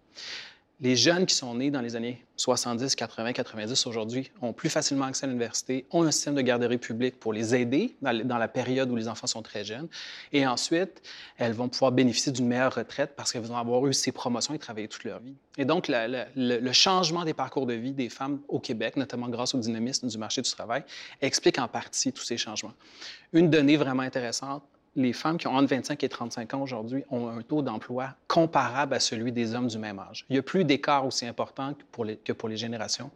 Les 0.83 0.97
jeunes 0.97 1.25
qui 1.25 1.33
sont 1.33 1.55
nés 1.55 1.71
dans 1.71 1.79
les 1.79 1.95
années 1.95 2.21
70, 2.35 2.95
80, 2.95 3.31
90 3.31 3.87
aujourd'hui 3.87 4.29
ont 4.41 4.51
plus 4.51 4.69
facilement 4.69 5.05
accès 5.05 5.25
à 5.25 5.27
l'université, 5.27 5.85
ont 5.91 6.03
un 6.03 6.11
système 6.11 6.35
de 6.35 6.41
garderie 6.41 6.77
publique 6.77 7.21
pour 7.21 7.31
les 7.31 7.55
aider 7.55 7.95
dans 8.01 8.37
la 8.37 8.47
période 8.49 8.91
où 8.91 8.97
les 8.97 9.07
enfants 9.07 9.27
sont 9.27 9.41
très 9.41 9.63
jeunes. 9.63 9.87
Et 10.33 10.45
ensuite, 10.45 11.01
elles 11.37 11.53
vont 11.53 11.69
pouvoir 11.69 11.93
bénéficier 11.93 12.33
d'une 12.33 12.47
meilleure 12.47 12.75
retraite 12.75 13.13
parce 13.15 13.31
qu'elles 13.31 13.43
vont 13.43 13.55
avoir 13.55 13.87
eu 13.87 13.93
ces 13.93 14.11
promotions 14.11 14.53
et 14.53 14.59
travaillé 14.59 14.89
toute 14.89 15.05
leur 15.05 15.21
vie. 15.21 15.35
Et 15.57 15.63
donc, 15.63 15.89
le 15.89 16.71
changement 16.73 17.23
des 17.23 17.33
parcours 17.33 17.65
de 17.65 17.75
vie 17.75 17.93
des 17.93 18.09
femmes 18.09 18.41
au 18.49 18.59
Québec, 18.59 18.97
notamment 18.97 19.29
grâce 19.29 19.55
au 19.55 19.59
dynamisme 19.59 20.09
du 20.09 20.17
marché 20.17 20.41
du 20.41 20.51
travail, 20.51 20.83
explique 21.21 21.59
en 21.59 21.69
partie 21.69 22.11
tous 22.11 22.25
ces 22.25 22.35
changements. 22.35 22.73
Une 23.31 23.49
donnée 23.49 23.77
vraiment 23.77 24.03
intéressante, 24.03 24.63
les 24.95 25.13
femmes 25.13 25.37
qui 25.37 25.47
ont 25.47 25.55
entre 25.55 25.69
25 25.69 26.03
et 26.03 26.09
35 26.09 26.53
ans 26.53 26.61
aujourd'hui 26.61 27.03
ont 27.09 27.27
un 27.27 27.41
taux 27.41 27.61
d'emploi 27.61 28.09
comparable 28.27 28.93
à 28.93 28.99
celui 28.99 29.31
des 29.31 29.55
hommes 29.55 29.67
du 29.67 29.77
même 29.77 29.99
âge. 29.99 30.25
Il 30.29 30.33
n'y 30.33 30.39
a 30.39 30.43
plus 30.43 30.63
d'écart 30.65 31.05
aussi 31.05 31.25
important 31.25 31.73
que 31.73 32.33
pour, 32.33 32.49
les, 32.49 32.57
générations 32.57 33.09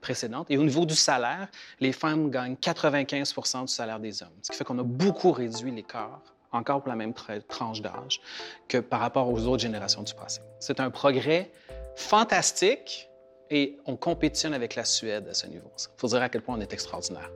précédentes. 0.00 0.46
Et 0.50 0.58
au 0.58 0.62
niveau 0.62 0.86
du 0.86 0.94
salaire, 0.94 1.48
les 1.80 1.92
femmes 1.92 2.30
gagnent 2.30 2.56
95 2.56 3.34
du 3.62 3.68
salaire 3.68 3.98
des 3.98 4.22
hommes, 4.22 4.28
ce 4.42 4.52
qui 4.52 4.58
fait 4.58 4.64
qu'on 4.64 4.78
a 4.78 4.84
beaucoup 4.84 5.32
réduit 5.32 5.70
l'écart 5.70 6.20
encore 6.52 6.82
pour 6.82 6.88
la 6.88 6.96
même 6.96 7.12
tranche 7.48 7.80
d'âge 7.80 8.20
que 8.68 8.78
par 8.78 9.00
rapport 9.00 9.28
aux 9.28 9.46
autres 9.46 9.62
générations 9.62 10.02
du 10.02 10.14
passé. 10.14 10.40
C'est 10.60 10.78
un 10.78 10.90
progrès 10.90 11.50
fantastique 11.96 13.08
et 13.50 13.76
on 13.86 13.96
compétitionne 13.96 14.54
avec 14.54 14.76
la 14.76 14.84
Suède 14.84 15.26
à 15.28 15.34
ce 15.34 15.48
niveau. 15.48 15.70
Il 15.76 16.00
faut 16.00 16.08
dire 16.08 16.22
à 16.22 16.28
quel 16.28 16.42
point 16.42 16.56
on 16.56 16.60
est 16.60 16.72
extraordinaire. 16.72 17.30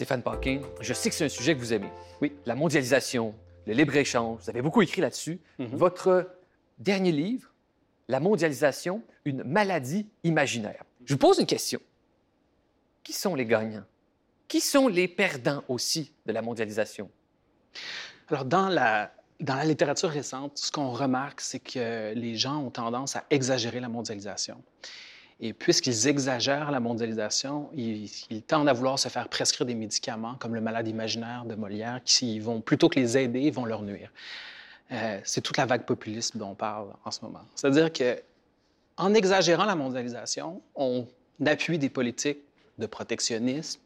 Stéphane 0.00 0.22
Paquin, 0.22 0.62
je 0.80 0.94
sais 0.94 1.10
que 1.10 1.14
c'est 1.14 1.26
un 1.26 1.28
sujet 1.28 1.54
que 1.54 1.60
vous 1.60 1.74
aimez. 1.74 1.90
Oui. 2.22 2.32
La 2.46 2.54
mondialisation, 2.54 3.34
le 3.66 3.74
libre-échange, 3.74 4.40
vous 4.40 4.48
avez 4.48 4.62
beaucoup 4.62 4.80
écrit 4.80 5.02
là-dessus. 5.02 5.38
Mhm. 5.58 5.66
Votre 5.74 6.30
dernier 6.78 7.12
livre, 7.12 7.52
La 8.08 8.18
mondialisation, 8.18 9.02
une 9.26 9.44
maladie 9.44 10.08
imaginaire. 10.24 10.84
Je 11.04 11.12
vous 11.12 11.18
pose 11.18 11.38
une 11.38 11.44
question. 11.44 11.80
Qui 13.02 13.12
sont 13.12 13.34
les 13.34 13.44
gagnants? 13.44 13.84
Qui 14.48 14.62
sont 14.62 14.88
les 14.88 15.06
perdants 15.06 15.62
aussi 15.68 16.14
de 16.24 16.32
la 16.32 16.40
mondialisation? 16.40 17.10
Alors, 18.30 18.46
dans 18.46 18.70
la, 18.70 19.12
dans 19.38 19.54
la 19.54 19.66
littérature 19.66 20.08
récente, 20.08 20.56
ce 20.56 20.72
qu'on 20.72 20.92
remarque, 20.92 21.42
c'est 21.42 21.60
que 21.60 22.14
les 22.14 22.36
gens 22.36 22.64
ont 22.64 22.70
tendance 22.70 23.16
à 23.16 23.26
exagérer 23.28 23.80
la 23.80 23.90
mondialisation. 23.90 24.62
Et 25.42 25.54
puisqu'ils 25.54 26.06
exagèrent 26.06 26.70
la 26.70 26.80
mondialisation, 26.80 27.70
ils, 27.74 28.10
tendent 28.46 28.68
à 28.68 28.74
vouloir 28.74 28.98
se 28.98 29.08
faire 29.08 29.28
prescrire 29.28 29.66
des 29.66 29.74
médicaments 29.74 30.34
comme 30.34 30.54
le 30.54 30.60
malade 30.60 30.86
imaginaire 30.86 31.44
de 31.46 31.54
Molière, 31.54 32.00
qui 32.04 32.38
vont, 32.40 32.60
plutôt 32.60 32.90
que 32.90 33.00
les 33.00 33.16
aider, 33.16 33.50
vont 33.50 33.64
leur 33.64 33.82
nuire. 33.82 34.12
Euh, 34.92 35.18
c'est 35.24 35.40
toute 35.40 35.56
la 35.56 35.64
vague 35.64 35.84
populiste 35.84 36.36
dont 36.36 36.50
on 36.50 36.54
parle 36.54 36.88
en 37.04 37.10
ce 37.10 37.24
moment. 37.24 37.40
C'est-à-dire 37.54 37.92
que 37.92 38.20
en 38.98 39.14
exagérant 39.14 39.64
la 39.64 39.76
mondialisation, 39.76 40.60
on 40.74 41.06
appuie 41.46 41.78
des 41.78 41.88
politiques 41.88 42.40
de 42.78 42.84
protectionnisme, 42.86 43.80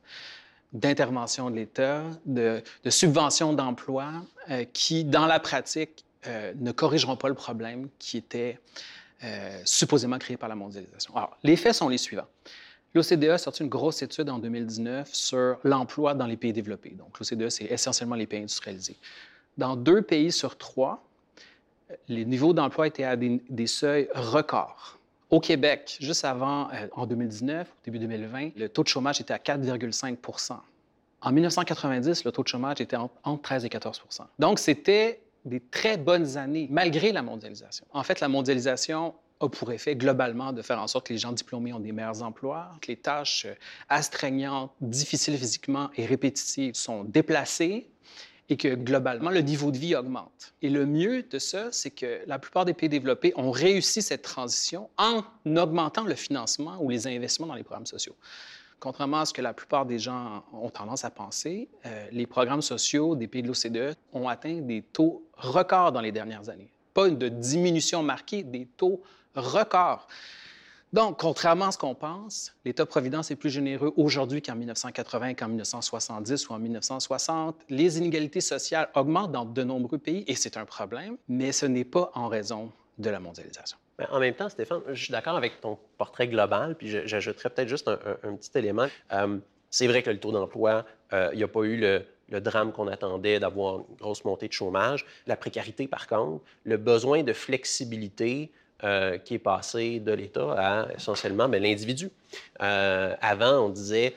d'intervention 0.73 1.51
de 1.51 1.57
l'État, 1.57 2.03
de, 2.27 2.63
subvention 2.89 3.53
d'emploi, 3.53 4.11
euh, 4.51 4.65
qui, 4.73 5.05
dans 5.05 5.27
la 5.27 5.39
pratique, 5.39 6.05
euh, 6.27 6.53
ne 6.57 6.73
corrigeront 6.73 7.17
pas 7.17 7.29
le 7.29 7.35
problème 7.35 7.89
qui 8.01 8.17
était 8.17 8.59
euh, 9.25 9.61
supposément 9.64 10.19
créé 10.19 10.37
par 10.37 10.50
la 10.50 10.54
mondialisation. 10.54 11.16
Alors, 11.16 11.38
les 11.43 11.57
faits 11.57 11.75
sont 11.75 11.88
les 11.88 11.97
suivants. 11.97 12.28
L'OCDE 12.95 13.25
a 13.25 13.38
sorti 13.38 13.62
une 13.62 13.69
grosse 13.69 14.02
étude 14.02 14.28
en 14.28 14.38
2019 14.38 15.12
sur 15.12 15.57
l'emploi 15.64 16.12
dans 16.14 16.26
les 16.26 16.37
pays 16.37 16.52
développés. 16.52 16.90
Donc, 16.90 17.19
l'OCDE, 17.19 17.49
c'est 17.49 17.64
essentiellement 17.64 18.16
les 18.16 18.26
pays 18.26 18.40
industrialisés. 18.40 18.96
Dans 19.57 19.77
deux 19.77 20.03
pays 20.03 20.31
sur 20.31 20.59
trois, 20.59 21.03
les 22.09 22.25
niveaux 22.25 22.53
d'emploi 22.53 22.87
étaient 22.87 23.05
à 23.05 23.16
des, 23.16 23.66
seuils 23.66 24.09
records. 24.14 24.99
Au 25.31 25.40
Québec, 25.40 25.96
juste 26.01 26.25
avant, 26.25 26.70
euh, 26.70 26.87
en 26.92 27.07
2019, 27.07 27.66
au 27.66 27.85
début 27.85 27.99
2020, 27.99 28.51
le 28.57 28.68
taux 28.68 28.83
de 28.83 28.88
chômage 28.88 29.20
était 29.20 29.33
à 29.33 29.38
4,5% 29.38 30.57
En 31.22 31.33
1990, 31.33 32.25
le 32.25 32.31
taux 32.31 32.42
de 32.42 32.49
chômage 32.49 32.81
était 32.81 32.96
entre 32.96 33.42
13 33.42 33.64
et 33.64 33.68
14% 33.68 34.20
Donc, 34.38 34.59
c'était 34.59 35.20
des 35.44 35.61
très 35.61 35.96
bonnes 35.96 36.37
années, 36.37 36.68
malgré 36.70 37.12
la 37.12 37.22
mondialisation. 37.22 37.87
En 37.92 38.02
fait, 38.02 38.20
la 38.20 38.28
mondialisation 38.28 39.14
a 39.40 39.48
pour 39.48 39.72
effet 39.72 39.96
globalement 39.96 40.52
de 40.52 40.62
faire 40.62 40.80
en 40.80 40.87
sorte 40.87 41.09
que 41.09 41.12
les 41.12 41.18
gens 41.18 41.33
diplômés 41.33 41.72
ont 41.72 41.80
des 41.80 41.92
meilleurs 41.92 42.22
emplois, 42.22 42.70
que 42.80 42.88
les 42.88 42.96
tâches 42.96 43.46
euh, 43.46 43.54
astreignantes, 43.88 44.72
difficiles 44.80 45.37
physiquement 45.37 45.90
et 45.96 46.07
répétitives 46.07 46.74
sont 46.74 47.04
déplacées 47.04 47.88
et 48.48 48.57
que 48.57 48.74
globalement, 48.74 49.30
le 49.30 49.40
niveau 49.40 49.70
de 49.70 49.78
vie 49.78 49.94
augmente. 49.94 50.54
Et 50.61 50.68
le 50.68 50.85
mieux 50.85 51.22
de 51.22 51.38
ça, 51.38 51.72
c'est 51.72 51.90
que 51.90 52.20
la 52.26 52.38
plupart 52.38 52.64
des 52.64 52.74
pays 52.74 52.88
développés 52.88 53.33
ont 53.37 53.50
réussi 53.50 54.02
cette 54.02 54.22
transition 54.22 54.90
en 54.98 55.24
augmentant 55.57 56.04
le 56.04 56.14
financement 56.14 56.76
ou 56.80 56.90
les 56.90 57.07
investissements 57.07 57.46
dans 57.46 57.54
les 57.54 57.62
programmes 57.62 57.87
sociaux. 57.87 58.14
Contrairement 58.85 59.20
à 59.20 59.25
ce 59.25 59.33
que 59.33 59.40
la 59.40 59.55
plupart 59.55 59.87
des 59.87 59.99
gens 59.99 60.44
ont 60.53 60.68
tendance 60.68 61.07
à 61.07 61.11
penser, 61.11 61.70
euh, 61.87 62.07
les 62.12 62.27
programmes 62.27 62.61
sociaux 62.61 63.16
des 63.16 63.27
pays 63.27 63.40
de 63.40 63.49
l'OCDE 63.49 63.97
ont 64.12 64.29
atteint 64.29 64.61
des 64.61 64.83
taux 64.83 65.27
records 65.38 65.90
dans 65.92 66.03
les 66.03 66.12
dernières 66.12 66.51
années. 66.51 66.68
Pas 66.92 67.09
de 67.09 67.29
diminution 67.31 68.03
marquée, 68.03 68.42
des 68.42 68.66
taux 68.66 69.01
records. 69.35 70.07
Donc, 70.92 71.18
contrairement 71.18 71.68
à 71.68 71.73
ce 71.73 71.79
qu'on 71.79 71.94
pense, 71.94 72.55
l'État-providence 72.66 73.31
est 73.31 73.37
plus 73.37 73.49
généreux 73.49 73.94
aujourd'hui 73.97 74.42
qu'en 74.42 74.55
1980, 74.55 75.33
qu'en 75.33 75.49
1970 75.49 76.51
ou 76.51 76.53
en 76.53 76.59
1960. 76.59 77.57
Les 77.70 77.97
inégalités 77.97 78.42
sociales 78.42 78.90
augmentent 78.94 79.33
dans 79.33 79.47
de 79.47 79.62
nombreux 79.62 79.97
pays 79.97 80.25
et 80.27 80.35
c'est 80.35 80.59
un 80.59 80.66
problème, 80.66 81.16
mais 81.27 81.53
ce 81.53 81.64
n'est 81.64 81.87
pas 81.87 82.11
en 82.14 82.29
raison 82.29 82.70
de 82.99 83.09
la 83.09 83.18
mondialisation. 83.18 83.79
Ben, 83.98 84.09
en 84.11 84.18
même 84.18 84.35
temps, 84.35 84.48
Stéphane, 84.48 84.80
je 84.88 85.04
suis 85.04 85.12
d'accord 85.12 85.37
avec 85.37 85.61
ton 85.61 85.78
portrait 85.98 86.26
global, 86.26 86.74
puis 86.74 86.88
j'ajouterais 87.07 87.50
peut-être 87.50 87.68
juste 87.68 87.88
un, 87.88 88.35
petit 88.35 88.50
élément. 88.59 88.88
Euh, 89.12 89.38
c'est 89.70 89.87
vrai 89.87 90.02
que 90.02 90.11
le 90.11 90.18
taux 90.18 90.33
d'emploi, 90.33 90.85
euh, 91.12 91.30
il 91.33 91.38
n'y 91.38 91.44
a 91.44 91.48
pas 91.48 91.62
eu 91.62 91.76
le, 91.76 92.04
drame 92.40 92.72
qu'on 92.72 92.88
attendait 92.88 93.38
d'avoir 93.38 93.76
une 93.76 93.96
grosse 93.96 94.24
montée 94.24 94.48
de 94.48 94.52
chômage. 94.52 95.07
La 95.28 95.37
précarité, 95.37 95.87
par 95.87 96.09
contre, 96.09 96.42
le 96.64 96.76
besoin 96.76 97.22
de 97.22 97.33
flexibilité 97.33 98.50
euh, 98.83 99.18
qui 99.18 99.35
est 99.35 99.38
passé 99.38 100.00
de 100.00 100.12
l'État 100.12 100.52
à 100.57 100.92
essentiellement 100.92 101.48
ben, 101.48 101.62
l'individu. 101.62 102.11
avant, 102.59 103.66
on 103.66 103.68
disait, 103.68 104.16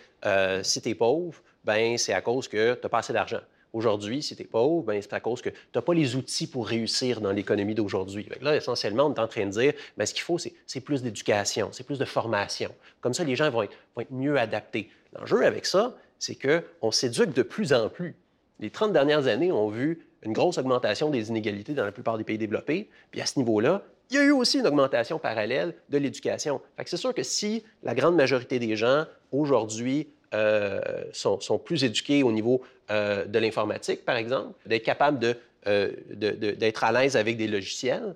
si 0.64 0.82
tu 0.82 0.90
es 0.90 0.96
pauvre, 0.96 1.40
ben, 1.64 1.98
c'est 1.98 2.14
à 2.14 2.22
cause 2.22 2.48
que 2.48 2.74
tu 2.74 2.80
n'as 2.82 2.90
pas 2.90 3.00
assez 3.00 3.14
d'argent. 3.14 3.42
Aujourd'hui, 3.74 4.24
si 4.24 4.36
tu 4.36 4.44
es 4.44 4.46
pauvre, 4.46 4.84
ben, 4.84 5.02
c'est 5.02 5.14
à 5.14 5.20
cause 5.20 5.42
que 5.42 5.50
tu 5.50 5.56
n'as 5.76 5.82
pas 5.82 5.94
les 5.94 6.16
outils 6.16 6.48
pour 6.48 6.68
réussir 6.68 7.22
dans 7.22 7.32
l'économie 7.32 7.76
d'aujourd'hui. 7.76 8.28
Là, 8.42 8.56
essentiellement, 8.56 9.06
on 9.08 9.14
est 9.14 9.20
en 9.20 9.28
train 9.28 9.46
de 9.46 9.52
dire, 9.52 9.74
ben, 9.98 10.06
ce 10.06 10.14
qu'il 10.14 10.24
faut, 10.24 10.38
c'est 10.38 10.80
plus 10.82 11.04
d'éducation, 11.04 11.70
c'est 11.72 11.86
plus 11.86 12.00
de 12.00 12.06
formation. 12.06 12.74
Comme 13.02 13.14
ça, 13.14 13.24
les 13.24 13.36
gens 13.36 13.50
vont 13.50 13.64
être, 13.64 13.76
mieux 14.12 14.38
adaptés. 14.38 14.90
L'enjeu 15.14 15.46
avec 15.46 15.66
ça, 15.66 15.96
c'est 16.20 16.36
qu'on 16.36 16.92
s'éduque 16.92 17.34
de 17.34 17.44
plus 17.44 17.74
en 17.74 17.90
plus. 17.90 18.16
Les 18.60 18.70
30 18.70 18.94
dernières 18.94 19.28
années 19.28 19.52
ont 19.52 19.70
vu 19.70 20.08
une 20.24 20.34
grosse 20.34 20.58
augmentation 20.58 21.10
des 21.10 21.30
inégalités 21.30 21.74
dans 21.74 21.86
la 21.86 21.92
plupart 21.92 22.18
des 22.18 22.24
pays 22.24 22.38
développés. 22.38 22.90
Puis 23.12 23.22
à 23.22 23.26
ce 23.26 23.38
niveau-là, 23.38 23.84
il 24.10 24.16
y 24.16 24.20
a 24.20 24.24
eu 24.24 24.32
aussi 24.32 24.60
une 24.60 24.68
augmentation 24.68 25.20
parallèle 25.20 25.76
de 25.90 25.98
l'éducation. 25.98 26.62
C'est 26.86 26.98
sûr 26.98 27.14
que 27.14 27.24
si 27.24 27.64
la 27.84 27.94
grande 27.94 28.16
majorité 28.16 28.58
des 28.58 28.76
gens 28.76 29.06
aujourd'hui 29.32 30.08
euh, 30.34 30.82
sont, 31.14 31.38
plus 31.58 31.86
éduqués 31.86 32.22
au 32.22 32.34
niveau 32.34 32.62
euh, 32.92 33.26
de 33.26 33.40
l'informatique, 33.40 34.04
par 34.04 34.18
exemple, 34.18 34.54
d'être 34.66 34.84
capables 34.84 35.38
euh, 35.68 35.92
d'être 36.10 36.84
à 36.84 36.92
l'aise 36.92 37.16
avec 37.16 37.38
des 37.38 37.48
logiciels, 37.48 38.14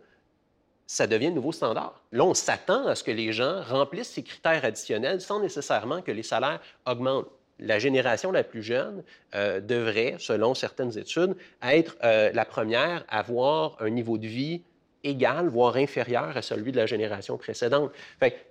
ça 0.88 1.08
devient 1.08 1.28
un 1.28 1.32
nouveau 1.32 1.54
standard. 1.54 2.02
Là, 2.12 2.26
on 2.26 2.34
s'attend 2.34 2.86
à 2.86 2.96
ce 2.96 3.04
que 3.04 3.12
les 3.12 3.32
gens 3.32 3.62
remplissent 3.62 4.10
ces 4.10 4.24
critères 4.24 4.66
additionnels 4.66 5.22
sans 5.22 5.40
nécessairement 5.40 6.02
que 6.02 6.12
les 6.12 6.24
salaires 6.24 6.60
augmentent. 6.86 7.30
La 7.60 7.80
génération 7.80 8.32
la 8.32 8.44
plus 8.44 8.64
jeune 8.64 9.04
devrait, 9.34 10.16
selon 10.18 10.54
certaines 10.54 10.98
études, 10.98 11.36
être 11.62 11.96
la 12.02 12.44
première 12.44 13.06
à 13.08 13.20
avoir 13.20 13.78
un 13.80 13.90
niveau 13.90 14.18
de 14.18 14.28
vie 14.28 14.64
égal, 15.04 15.48
voire 15.48 15.76
inférieur 15.76 16.36
à 16.36 16.42
celui 16.42 16.72
de 16.72 16.78
la 16.78 16.86
génération 16.86 17.38
précédente. 17.38 17.92
Fait 18.20 18.46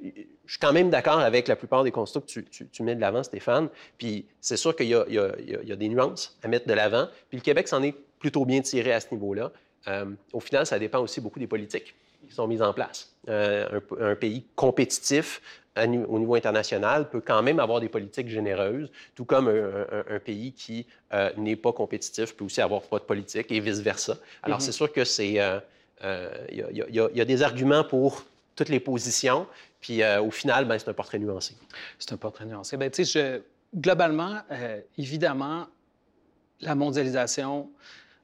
je 0.50 0.54
suis 0.54 0.58
quand 0.58 0.72
même 0.72 0.90
d'accord 0.90 1.20
avec 1.20 1.46
la 1.46 1.54
plupart 1.54 1.84
des 1.84 1.92
constats 1.92 2.20
que 2.20 2.40
tu, 2.40 2.82
mets 2.82 2.96
de 2.96 3.00
l'avant, 3.00 3.22
Stéphane. 3.22 3.68
Puis 3.98 4.26
c'est 4.40 4.56
sûr 4.56 4.74
qu'il 4.74 4.88
y, 4.88 4.94
a 4.96 5.76
des 5.76 5.88
nuances 5.88 6.36
à 6.42 6.48
mettre 6.48 6.66
de 6.66 6.74
l'avant. 6.74 7.06
Puis 7.28 7.38
le 7.38 7.42
Québec 7.42 7.68
s'en 7.68 7.82
est 7.82 7.94
plutôt 8.18 8.44
bien 8.44 8.60
tiré 8.60 8.92
à 8.92 9.00
ce 9.00 9.06
niveau-là. 9.12 9.52
Euh, 9.88 10.06
au 10.32 10.40
final, 10.40 10.66
ça 10.66 10.78
dépend 10.78 10.98
aussi 10.98 11.20
beaucoup 11.20 11.38
des 11.38 11.46
politiques 11.46 11.94
qui 12.28 12.34
sont 12.34 12.46
mises 12.46 12.62
en 12.62 12.72
place. 12.72 13.14
Euh, 13.28 13.80
un, 14.00 14.14
pays 14.14 14.44
compétitif 14.54 15.40
au 15.76 16.18
niveau 16.18 16.34
international 16.34 17.08
peut 17.08 17.22
quand 17.24 17.42
même 17.42 17.60
avoir 17.60 17.80
des 17.80 17.88
politiques 17.88 18.28
généreuses, 18.28 18.90
tout 19.14 19.24
comme 19.24 19.48
un, 19.48 20.18
pays 20.18 20.52
qui 20.52 20.84
euh, 21.14 21.30
n'est 21.36 21.56
pas 21.56 21.72
compétitif 21.72 22.36
peut 22.36 22.44
aussi 22.44 22.60
avoir 22.60 22.82
pas 22.82 22.98
de 22.98 23.04
politique 23.04 23.50
et 23.52 23.60
vice-versa. 23.60 24.18
Alors, 24.42 24.58
mm-hmm. 24.58 24.62
c'est 24.62 24.72
sûr 24.72 24.92
que 24.92 25.04
c'est 25.04 25.38
il 26.02 26.06
euh, 26.06 27.08
y, 27.14 27.20
a 27.20 27.24
des 27.24 27.42
arguments 27.42 27.84
pour 27.84 28.24
toutes 28.56 28.68
les 28.68 28.80
positions. 28.80 29.46
Puis 29.80 30.02
euh, 30.02 30.22
au 30.22 30.30
final, 30.30 30.66
ben, 30.66 30.78
c'est 30.78 30.88
un 30.88 30.94
portrait 30.94 31.18
nuancé. 31.18 31.54
C'est 31.98 32.12
un 32.12 32.16
portrait 32.16 32.46
nuancé. 32.46 32.76
Sais, 32.92 33.04
je- 33.04 33.40
globalement, 33.74 34.40
euh, 34.50 34.80
évidemment, 34.98 35.66
la 36.60 36.74
mondialisation, 36.74 37.70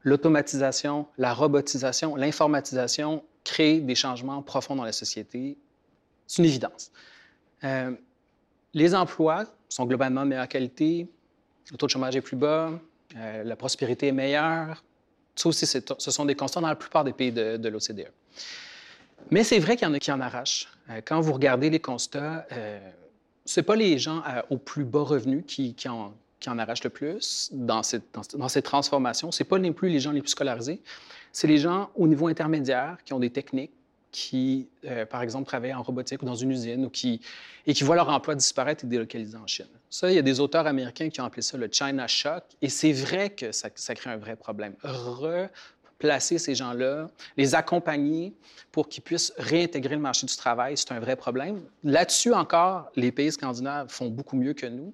l'automatisation, 0.02 1.06
la 1.18 1.32
robotisation, 1.32 2.16
l'informatisation 2.16 3.22
créent 3.44 3.80
des 3.80 3.94
changements 3.94 4.42
profonds 4.42 4.76
dans 4.76 4.84
la 4.84 4.92
société. 4.92 5.56
C'est 6.26 6.42
une 6.42 6.48
évidence. 6.48 6.90
Les 8.74 8.94
emplois 8.94 9.44
sont 9.68 9.86
globalement 9.86 10.22
de 10.22 10.28
meilleure 10.28 10.48
qualité, 10.48 11.08
le 11.70 11.76
taux 11.76 11.86
de 11.86 11.90
chômage 11.90 12.16
est 12.16 12.20
plus 12.20 12.36
bas, 12.36 12.72
la 13.14 13.56
prospérité 13.56 14.08
est 14.08 14.12
meilleure. 14.12 14.84
Ça 15.36 15.48
aussi, 15.48 15.66
ce 15.66 16.10
sont 16.10 16.24
des 16.24 16.34
constants 16.34 16.62
dans 16.62 16.68
la 16.68 16.76
plupart 16.76 17.04
des 17.04 17.12
pays 17.12 17.30
de, 17.30 17.56
de 17.58 17.68
l'OCDE. 17.68 18.10
Mais 19.30 19.44
c'est 19.44 19.58
vrai 19.58 19.76
qu'il 19.76 19.86
y 19.86 19.90
en 19.90 19.94
a 19.94 19.98
qui 19.98 20.10
en 20.12 20.20
arrachent. 20.20 20.68
Euh, 20.90 21.00
quand 21.04 21.20
vous 21.20 21.32
regardez 21.32 21.70
les 21.70 21.80
constats, 21.80 22.46
euh, 22.52 22.78
ce 23.44 23.60
pas 23.60 23.76
les 23.76 23.98
gens 23.98 24.22
euh, 24.28 24.42
aux 24.50 24.58
plus 24.58 24.84
bas 24.84 25.02
revenus 25.02 25.44
qui, 25.46 25.74
en, 25.88 26.12
arrachent 26.58 26.84
le 26.84 26.90
plus 26.90 27.50
dans 27.52 27.82
cette, 27.82 28.04
dans, 28.12 28.22
dans 28.38 28.48
cette 28.48 28.64
transformation. 28.64 29.32
Ce 29.32 29.42
pas 29.42 29.58
non 29.58 29.72
plus 29.72 29.88
les 29.88 30.00
gens 30.00 30.12
les 30.12 30.20
plus 30.20 30.30
scolarisés. 30.30 30.80
C'est 31.32 31.48
les 31.48 31.58
gens 31.58 31.90
au 31.96 32.06
niveau 32.06 32.28
intermédiaire 32.28 32.98
qui 33.04 33.12
ont 33.12 33.18
des 33.18 33.30
techniques, 33.30 33.72
qui, 34.10 34.68
euh, 34.86 35.04
par 35.04 35.22
exemple, 35.22 35.46
travaillent 35.46 35.74
en 35.74 35.82
robotique 35.82 36.22
ou 36.22 36.26
dans 36.26 36.34
une 36.34 36.50
usine 36.50 36.86
ou 36.86 36.90
qui, 36.90 37.20
et 37.66 37.74
qui 37.74 37.84
voient 37.84 37.96
leur 37.96 38.08
emploi 38.08 38.34
disparaître 38.34 38.84
et 38.84 38.88
délocaliser 38.88 39.36
en 39.36 39.46
Chine. 39.46 39.66
Ça, 39.90 40.10
il 40.10 40.14
y 40.14 40.18
a 40.18 40.22
des 40.22 40.40
auteurs 40.40 40.66
américains 40.66 41.08
qui 41.10 41.20
ont 41.20 41.24
appelé 41.24 41.42
ça 41.42 41.56
le 41.56 41.68
China 41.70 42.06
Shock. 42.06 42.44
Et 42.62 42.68
c'est 42.68 42.92
vrai 42.92 43.30
que 43.30 43.52
ça, 43.52 43.70
crée 43.70 44.10
un 44.10 44.16
vrai 44.16 44.36
problème. 44.36 44.74
Replacer 44.82 46.38
ces 46.38 46.54
gens-là, 46.54 47.08
les 47.36 47.54
accompagner 47.54 48.32
pour 48.72 48.88
qu'ils 48.88 49.02
puissent 49.02 49.32
réintégrer 49.38 49.94
le 49.94 50.00
marché 50.00 50.26
du 50.26 50.36
travail, 50.36 50.76
c'est 50.76 50.92
un 50.92 51.00
vrai 51.00 51.16
problème. 51.16 51.60
Là-dessus 51.84 52.32
encore, 52.32 52.90
les 52.96 53.12
pays 53.12 53.32
scandinaves 53.32 53.88
font 53.88 54.08
beaucoup 54.08 54.36
mieux 54.36 54.54
que 54.54 54.66
nous. 54.66 54.92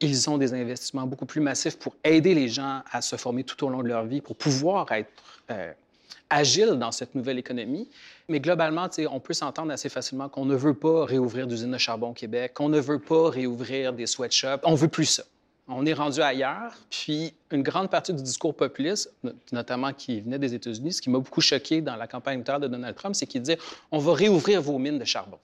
Ils 0.00 0.30
ont 0.30 0.38
des 0.38 0.54
investissements 0.54 1.06
beaucoup 1.06 1.26
plus 1.26 1.40
massifs 1.40 1.78
pour 1.78 1.94
aider 2.04 2.34
les 2.34 2.48
gens 2.48 2.82
à 2.90 3.02
se 3.02 3.16
former 3.16 3.44
tout 3.44 3.62
au 3.64 3.68
long 3.68 3.82
de 3.82 3.88
leur 3.88 4.06
vie, 4.06 4.20
pour 4.20 4.34
pouvoir 4.34 4.90
être 4.92 5.10
euh, 5.50 5.72
agiles 6.30 6.76
dans 6.78 6.92
cette 6.92 7.14
nouvelle 7.14 7.38
économie. 7.38 7.88
Mais 8.30 8.38
globalement, 8.40 8.88
on 9.10 9.20
peut 9.20 9.34
s'entendre 9.34 9.72
assez 9.72 9.88
facilement 9.88 10.28
qu'on 10.28 10.44
ne 10.44 10.54
veut 10.54 10.72
pas 10.74 11.04
réouvrir 11.04 11.46
d'usines 11.46 11.72
de 11.72 11.78
charbon 11.78 12.10
au 12.10 12.12
Québec, 12.14 12.54
qu'on 12.54 12.68
ne 12.68 12.78
veut 12.80 13.00
pas 13.00 13.28
réouvrir 13.28 13.92
des 13.92 14.06
sweatshops. 14.06 14.60
On 14.64 14.74
veut 14.76 14.88
plus 14.88 15.04
ça. 15.06 15.24
On 15.66 15.84
est 15.84 15.92
rendu 15.92 16.20
ailleurs. 16.22 16.74
Puis 16.90 17.34
une 17.50 17.62
grande 17.62 17.90
partie 17.90 18.14
du 18.14 18.22
discours 18.22 18.54
populiste, 18.54 19.12
no- 19.24 19.32
notamment 19.52 19.92
qui 19.92 20.20
venait 20.20 20.38
des 20.38 20.54
États-Unis, 20.54 20.92
ce 20.94 21.02
qui 21.02 21.10
m'a 21.10 21.18
beaucoup 21.18 21.40
choqué 21.40 21.80
dans 21.80 21.96
la 21.96 22.06
campagne 22.06 22.34
électorale 22.34 22.62
de 22.62 22.68
Donald 22.68 22.94
Trump, 22.96 23.14
c'est 23.16 23.26
qu'il 23.26 23.42
disait 23.42 23.58
on 23.90 23.98
va 23.98 24.14
réouvrir 24.14 24.62
vos 24.62 24.78
mines 24.78 24.98
de 24.98 25.04
charbon. 25.04 25.38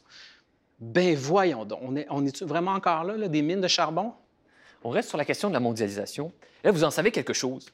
Ben 0.79 1.17
voyons 1.17 1.65
donc, 1.65 1.81
on 1.83 1.97
est, 1.97 2.07
on 2.11 2.25
est 2.25 2.43
vraiment 2.43 2.73
encore 2.73 3.03
là, 3.05 3.17
là, 3.17 3.29
des 3.29 3.43
mines 3.43 3.61
de 3.61 3.69
charbon? 3.69 4.13
On 4.85 4.91
reste 4.91 5.09
sur 5.09 5.19
la 5.19 5.25
question 5.25 5.49
de 5.49 5.55
la 5.55 5.61
mondialisation. 5.61 6.33
Là, 6.63 6.71
vous 6.71 6.85
en 6.85 6.91
savez 6.91 7.11
quelque 7.11 7.33
chose. 7.33 7.67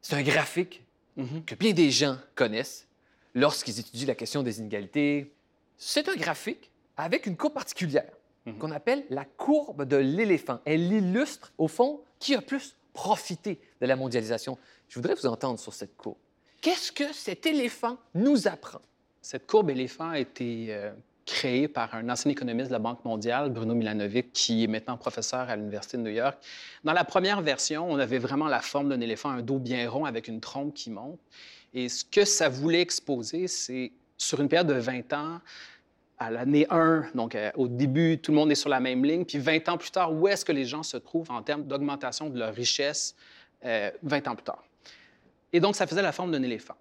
C'est 0.00 0.16
un 0.16 0.22
graphique 0.22 0.82
Mhm. 1.16 1.44
que 1.44 1.54
bien 1.54 1.72
des 1.72 1.90
gens 1.90 2.16
connaissent 2.34 2.86
lorsqu'ils 3.34 3.78
étudient 3.80 4.06
la 4.06 4.14
question 4.14 4.42
des 4.42 4.60
inégalités. 4.60 5.32
C'est 5.76 6.08
un 6.08 6.14
graphique 6.16 6.70
avec 6.96 7.26
une 7.26 7.36
courbe 7.36 7.54
particulière 7.54 8.10
Mhm. 8.46 8.58
qu'on 8.58 8.70
appelle 8.72 9.04
la 9.10 9.24
courbe 9.24 9.84
de 9.86 9.96
l'éléphant. 9.96 10.60
Elle 10.66 10.92
illustre, 10.92 11.52
au 11.58 11.66
fond, 11.68 12.02
qui 12.18 12.34
a 12.34 12.42
plus 12.42 12.76
profité 12.92 13.58
de 13.80 13.86
la 13.86 13.96
mondialisation. 13.96 14.58
Je 14.88 14.96
voudrais 14.98 15.14
vous 15.14 15.26
entendre 15.26 15.58
sur 15.58 15.72
cette 15.72 15.96
courbe. 15.96 16.18
Qu'est-ce 16.60 16.92
que 16.92 17.12
cet 17.12 17.46
éléphant 17.46 17.96
nous 18.14 18.46
apprend? 18.46 18.80
Cette 19.22 19.46
courbe 19.46 19.70
éléphant 19.70 20.10
a 20.10 20.18
été 20.18 20.66
euh, 20.70 20.92
créée 21.24 21.68
par 21.68 21.94
un 21.94 22.08
ancien 22.10 22.30
économiste 22.30 22.68
de 22.68 22.72
la 22.72 22.78
Banque 22.78 23.02
mondiale, 23.04 23.48
Bruno 23.50 23.74
Milanovic, 23.74 24.32
qui 24.34 24.64
est 24.64 24.66
maintenant 24.66 24.98
professeur 24.98 25.48
à 25.48 25.56
l'Université 25.56 25.96
de 25.96 26.02
New 26.02 26.10
York. 26.10 26.36
Dans 26.84 26.92
la 26.92 27.04
première 27.04 27.40
version, 27.40 27.90
on 27.90 27.98
avait 27.98 28.18
vraiment 28.18 28.46
la 28.48 28.60
forme 28.60 28.90
d'un 28.90 29.00
éléphant, 29.00 29.30
un 29.30 29.40
dos 29.42 29.58
bien 29.58 29.88
rond 29.88 30.04
avec 30.04 30.28
une 30.28 30.40
trompe 30.40 30.74
qui 30.74 30.90
monte. 30.90 31.18
Et 31.74 31.88
ce 31.88 32.04
que 32.04 32.24
ça 32.24 32.48
voulait 32.48 32.80
exposer, 32.80 33.48
c'est 33.48 33.92
sur 34.16 34.40
une 34.40 34.48
période 34.48 34.68
de 34.68 34.74
20 34.74 35.12
ans, 35.12 35.40
à 36.18 36.30
l'année 36.30 36.66
1, 36.70 37.10
donc 37.14 37.34
euh, 37.34 37.50
au 37.56 37.66
début, 37.66 38.18
tout 38.18 38.30
le 38.30 38.36
monde 38.36 38.52
est 38.52 38.56
sur 38.56 38.68
la 38.68 38.78
même 38.78 39.04
ligne, 39.04 39.24
puis 39.24 39.38
20 39.38 39.68
ans 39.68 39.76
plus 39.76 39.90
tard, 39.90 40.12
où 40.12 40.28
est-ce 40.28 40.44
que 40.44 40.52
les 40.52 40.64
gens 40.64 40.84
se 40.84 40.96
trouvent 40.96 41.30
en 41.30 41.42
termes 41.42 41.64
d'augmentation 41.64 42.30
de 42.30 42.38
leur 42.38 42.54
richesse 42.54 43.16
euh, 43.64 43.90
20 44.02 44.28
ans 44.28 44.36
plus 44.36 44.44
tard? 44.44 44.64
Et 45.52 45.58
donc, 45.60 45.74
ça 45.74 45.86
faisait 45.86 46.02
la 46.02 46.12
forme 46.12 46.30
d'un 46.30 46.42
éléphant. 46.42 46.76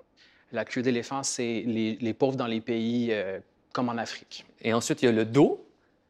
La 0.51 0.65
queue 0.65 0.83
d'éléphant, 0.83 1.23
c'est 1.23 1.63
les, 1.65 1.95
les 1.99 2.13
pauvres 2.13 2.37
dans 2.37 2.47
les 2.47 2.61
pays 2.61 3.09
euh, 3.11 3.39
comme 3.71 3.89
en 3.89 3.97
Afrique. 3.97 4.45
Et 4.61 4.73
ensuite, 4.73 5.01
il 5.01 5.05
y 5.05 5.09
a 5.09 5.11
le 5.11 5.25
dos. 5.25 5.62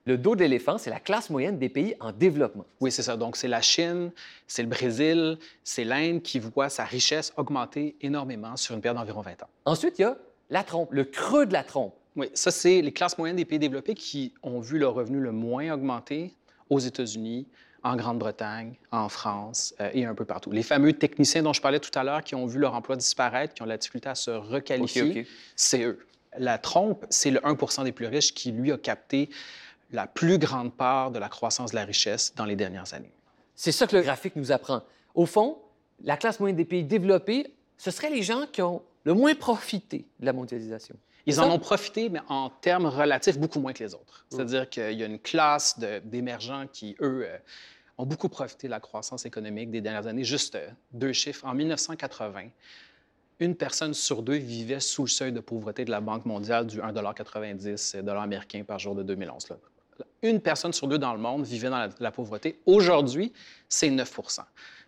Le 0.05 0.17
dos 0.17 0.35
de 0.35 0.41
l'éléphant, 0.41 0.77
c'est 0.77 0.89
la 0.89 0.99
classe 0.99 1.29
moyenne 1.29 1.57
des 1.57 1.69
pays 1.69 1.95
en 2.01 2.11
développement. 2.11 2.65
Oui, 2.81 2.91
c'est 2.91 3.03
ça. 3.03 3.15
Donc, 3.15 3.37
c'est 3.37 3.47
la 3.47 3.61
Chine, 3.61 4.11
c'est 4.47 4.61
le 4.61 4.67
Brésil, 4.67 5.37
c'est 5.63 5.85
l'Inde 5.85 6.21
qui 6.21 6.39
voit 6.39 6.67
sa 6.67 6.83
richesse 6.83 7.31
augmenter 7.37 7.95
énormément 8.01 8.57
sur 8.57 8.75
une 8.75 8.81
période 8.81 8.97
d'environ 8.97 9.21
20 9.21 9.43
ans. 9.43 9.49
Ensuite, 9.63 9.99
il 9.99 10.01
y 10.01 10.05
a 10.05 10.17
la 10.49 10.63
trompe, 10.63 10.91
le 10.91 11.05
creux 11.05 11.45
de 11.45 11.53
la 11.53 11.63
trompe. 11.63 11.93
Oui, 12.17 12.27
ça, 12.33 12.51
c'est 12.51 12.81
les 12.81 12.91
classes 12.91 13.17
moyennes 13.17 13.37
des 13.37 13.45
pays 13.45 13.59
développés 13.59 13.95
qui 13.95 14.33
ont 14.43 14.59
vu 14.59 14.77
leur 14.77 14.93
revenu 14.93 15.19
le 15.19 15.31
moins 15.31 15.73
augmenter 15.73 16.35
aux 16.69 16.79
États-Unis, 16.79 17.47
en 17.83 17.95
Grande-Bretagne, 17.95 18.75
en 18.91 19.09
France 19.09 19.73
euh, 19.79 19.89
et 19.93 20.05
un 20.05 20.15
peu 20.15 20.25
partout. 20.25 20.51
Les 20.51 20.63
fameux 20.63 20.93
techniciens 20.93 21.43
dont 21.43 21.53
je 21.53 21.61
parlais 21.61 21.79
tout 21.79 21.97
à 21.97 22.03
l'heure 22.03 22.23
qui 22.23 22.35
ont 22.35 22.45
vu 22.45 22.59
leur 22.59 22.73
emploi 22.73 22.95
disparaître, 22.95 23.53
qui 23.53 23.61
ont 23.61 23.65
la 23.65 23.77
difficulté 23.77 24.09
à 24.09 24.15
se 24.15 24.31
requalifier, 24.31 25.27
c'est 25.55 25.83
eux. 25.83 25.99
La 26.37 26.57
trompe, 26.57 27.05
c'est 27.09 27.29
le 27.29 27.45
1 27.45 27.83
des 27.83 27.91
plus 27.91 28.07
riches 28.07 28.33
qui, 28.33 28.51
lui, 28.51 28.71
a 28.71 28.77
capté 28.77 29.29
la 29.91 30.07
plus 30.07 30.37
grande 30.37 30.73
part 30.73 31.11
de 31.11 31.19
la 31.19 31.29
croissance 31.29 31.71
de 31.71 31.75
la 31.75 31.85
richesse 31.85 32.33
dans 32.35 32.45
les 32.45 32.55
dernières 32.55 32.93
années. 32.93 33.11
C'est 33.55 33.71
ça 33.71 33.87
que 33.87 33.95
le 33.95 34.01
graphique 34.01 34.35
nous 34.35 34.51
apprend. 34.51 34.81
Au 35.13 35.25
fond, 35.25 35.57
la 36.03 36.17
classe 36.17 36.39
moyenne 36.39 36.57
des 36.57 36.65
pays 36.65 36.83
développés, 36.83 37.53
ce 37.77 37.91
seraient 37.91 38.09
les 38.09 38.23
gens 38.23 38.45
qui 38.51 38.61
ont 38.61 38.81
le 39.03 39.13
moins 39.13 39.35
profité 39.35 40.05
de 40.19 40.25
la 40.25 40.33
mondialisation. 40.33 40.95
Ils 41.25 41.39
en 41.39 41.49
ont 41.49 41.59
profité, 41.59 42.09
mais 42.09 42.19
en 42.27 42.49
termes 42.49 42.85
relatifs, 42.85 43.37
beaucoup 43.37 43.59
moins 43.59 43.71
que 43.71 43.83
les 43.83 43.93
autres. 43.93 44.25
C'est-à-dire 44.29 44.69
qu'il 44.69 44.93
y 44.93 45.03
a 45.03 45.05
une 45.05 45.19
classe 45.19 45.79
d'émergents 46.03 46.67
qui, 46.71 46.97
eux, 46.99 47.25
euh, 47.25 47.37
ont 47.97 48.05
beaucoup 48.05 48.27
profité 48.27 48.67
de 48.67 48.71
la 48.71 48.81
croissance 48.81 49.25
économique 49.25 49.71
des 49.71 49.79
dernières 49.79 50.07
années. 50.07 50.25
Juste 50.25 50.55
euh, 50.55 50.67
deux 50.91 51.13
chiffres. 51.13 51.45
En 51.45 51.53
1980, 51.53 52.49
une 53.39 53.55
personne 53.55 53.93
sur 53.93 54.21
deux 54.21 54.35
vivait 54.35 54.81
sous 54.81 55.03
le 55.03 55.09
seuil 55.09 55.31
de 55.31 55.39
pauvreté 55.39 55.85
de 55.85 55.91
la 55.91 56.01
Banque 56.01 56.25
mondiale 56.25 56.67
du 56.67 56.79
1,90 56.81 58.01
dollar 58.01 58.23
américain 58.23 58.63
par 58.65 58.79
jour 58.79 58.93
de 58.93 59.03
2011. 59.03 59.49
là. 59.49 59.57
Une 60.21 60.39
personne 60.39 60.73
sur 60.73 60.87
deux 60.87 60.97
dans 60.97 61.13
le 61.13 61.19
monde 61.19 61.45
vivait 61.45 61.69
dans 61.69 61.89
la, 61.99 62.11
pauvreté. 62.11 62.59
Aujourd'hui, 62.65 63.33
c'est 63.67 63.89
9% 63.89 64.39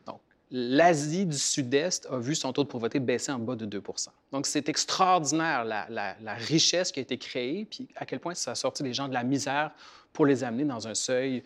Donc, 0.05 0.19
l'Asie 0.51 1.25
du 1.25 1.37
Sud-Est 1.37 2.07
a 2.09 2.17
vu 2.19 2.35
son 2.35 2.53
taux 2.53 2.63
de 2.63 2.69
pauvreté 2.69 2.99
baisser 2.99 3.31
en 3.31 3.39
bas 3.39 3.55
de 3.55 3.65
2% 3.65 4.07
Donc, 4.31 4.45
c'est 4.45 4.69
extraordinaire 4.69 5.65
la, 5.65 6.33
richesse 6.35 6.91
qui 6.91 6.99
a 6.99 7.03
été 7.03 7.17
créée, 7.17 7.65
puis 7.65 7.87
à 7.95 8.05
quel 8.05 8.19
point 8.19 8.33
ça 8.33 8.51
a 8.51 8.55
sorti 8.55 8.83
les 8.83 8.93
gens 8.93 9.07
de 9.07 9.13
la 9.13 9.23
misère 9.23 9.71
pour 10.13 10.25
les 10.25 10.43
amener 10.43 10.63
dans 10.63 10.87
un 10.87 10.95
seuil 10.95 11.43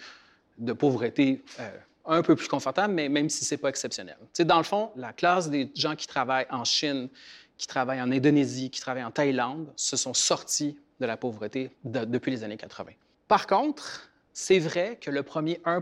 de 0.57 0.73
pauvreté 0.73 1.43
euh, 1.59 1.69
un 2.05 2.21
peu 2.21 2.35
plus 2.35 2.47
confortable, 2.47 2.93
mais 2.93 3.09
même 3.09 3.29
si 3.29 3.45
c'est 3.45 3.57
pas 3.57 3.69
exceptionnel. 3.69 4.17
Tu 4.19 4.27
sais, 4.33 4.45
dans 4.45 4.57
le 4.57 4.63
fond, 4.63 4.91
la 4.95 5.13
classe 5.13 5.49
des 5.49 5.71
gens 5.75 5.95
qui 5.95 6.07
travaillent 6.07 6.47
en 6.49 6.65
Chine, 6.65 7.09
qui 7.57 7.67
travaillent 7.67 8.01
en 8.01 8.11
Indonésie, 8.11 8.69
qui 8.69 8.81
travaillent 8.81 9.03
en 9.03 9.11
Thaïlande, 9.11 9.71
se 9.75 9.97
sont 9.97 10.13
sortis 10.13 10.77
de 10.99 11.05
la 11.05 11.17
pauvreté 11.17 11.71
de- 11.83 12.05
depuis 12.05 12.31
les 12.31 12.43
années 12.43 12.57
80. 12.57 12.91
Par 13.29 13.45
contre, 13.45 14.09
c'est 14.33 14.57
vrai 14.57 14.97
que 14.99 15.11
le 15.11 15.21
premier 15.21 15.61
1 15.63 15.81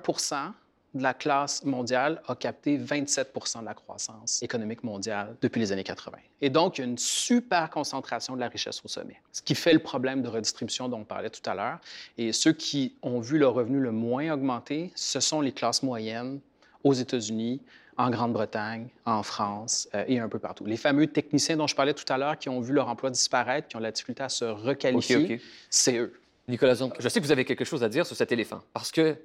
de 0.93 1.01
la 1.01 1.13
classe 1.13 1.63
mondiale 1.63 2.21
a 2.27 2.35
capté 2.35 2.77
27% 2.77 3.61
de 3.61 3.65
la 3.65 3.73
croissance 3.73 4.43
économique 4.43 4.83
mondiale 4.83 5.37
depuis 5.41 5.61
les 5.61 5.71
années 5.71 5.85
80. 5.85 6.17
Et 6.41 6.49
donc, 6.49 6.77
il 6.77 6.81
y 6.81 6.83
a 6.83 6.87
une 6.87 6.97
super 6.97 7.69
concentration 7.69 8.35
de 8.35 8.41
la 8.41 8.49
richesse 8.49 8.81
au 8.83 8.89
sommet, 8.89 9.21
ce 9.31 9.41
qui 9.41 9.55
fait 9.55 9.71
le 9.71 9.79
problème 9.79 10.21
de 10.21 10.27
redistribution 10.27 10.89
dont 10.89 10.99
on 10.99 11.05
parlait 11.05 11.29
tout 11.29 11.49
à 11.49 11.55
l'heure. 11.55 11.79
Et 12.17 12.33
ceux 12.33 12.51
qui 12.51 12.95
ont 13.01 13.21
vu 13.21 13.37
leur 13.37 13.53
revenu 13.53 13.79
le 13.79 13.93
moins 13.93 14.29
augmenter, 14.33 14.91
ce 14.95 15.21
sont 15.21 15.39
les 15.39 15.53
classes 15.53 15.83
moyennes 15.83 16.41
aux 16.83 16.93
États-Unis, 16.93 17.61
en 17.95 18.09
Grande-Bretagne, 18.09 18.89
en 19.05 19.23
France 19.23 19.87
euh, 19.95 20.03
et 20.07 20.19
un 20.19 20.27
peu 20.27 20.37
partout. 20.37 20.65
Les 20.65 20.77
fameux 20.77 21.07
techniciens 21.07 21.55
dont 21.55 21.65
je 21.67 21.75
parlais 21.75 21.93
tout 21.93 22.11
à 22.11 22.17
l'heure 22.17 22.37
qui 22.37 22.49
ont 22.49 22.59
vu 22.59 22.73
leur 22.73 22.89
emploi 22.89 23.09
disparaître, 23.09 23.69
qui 23.69 23.77
ont 23.77 23.79
la 23.79 23.91
difficulté 23.91 24.21
à 24.21 24.29
se 24.29 24.43
requalifier, 24.43 25.41
c'est 25.69 25.97
eux. 25.97 26.13
Nicolas 26.47 26.75
Zon, 26.75 26.93
je 26.97 27.09
sais 27.09 27.19
que 27.19 27.25
vous 27.25 27.31
avez 27.31 27.43
quelque 27.43 27.65
chose 27.65 27.83
à 27.83 27.89
dire 27.89 28.05
sur 28.05 28.15
cet 28.15 28.31
éléphant, 28.31 28.61
parce 28.73 28.91
que 28.91 29.17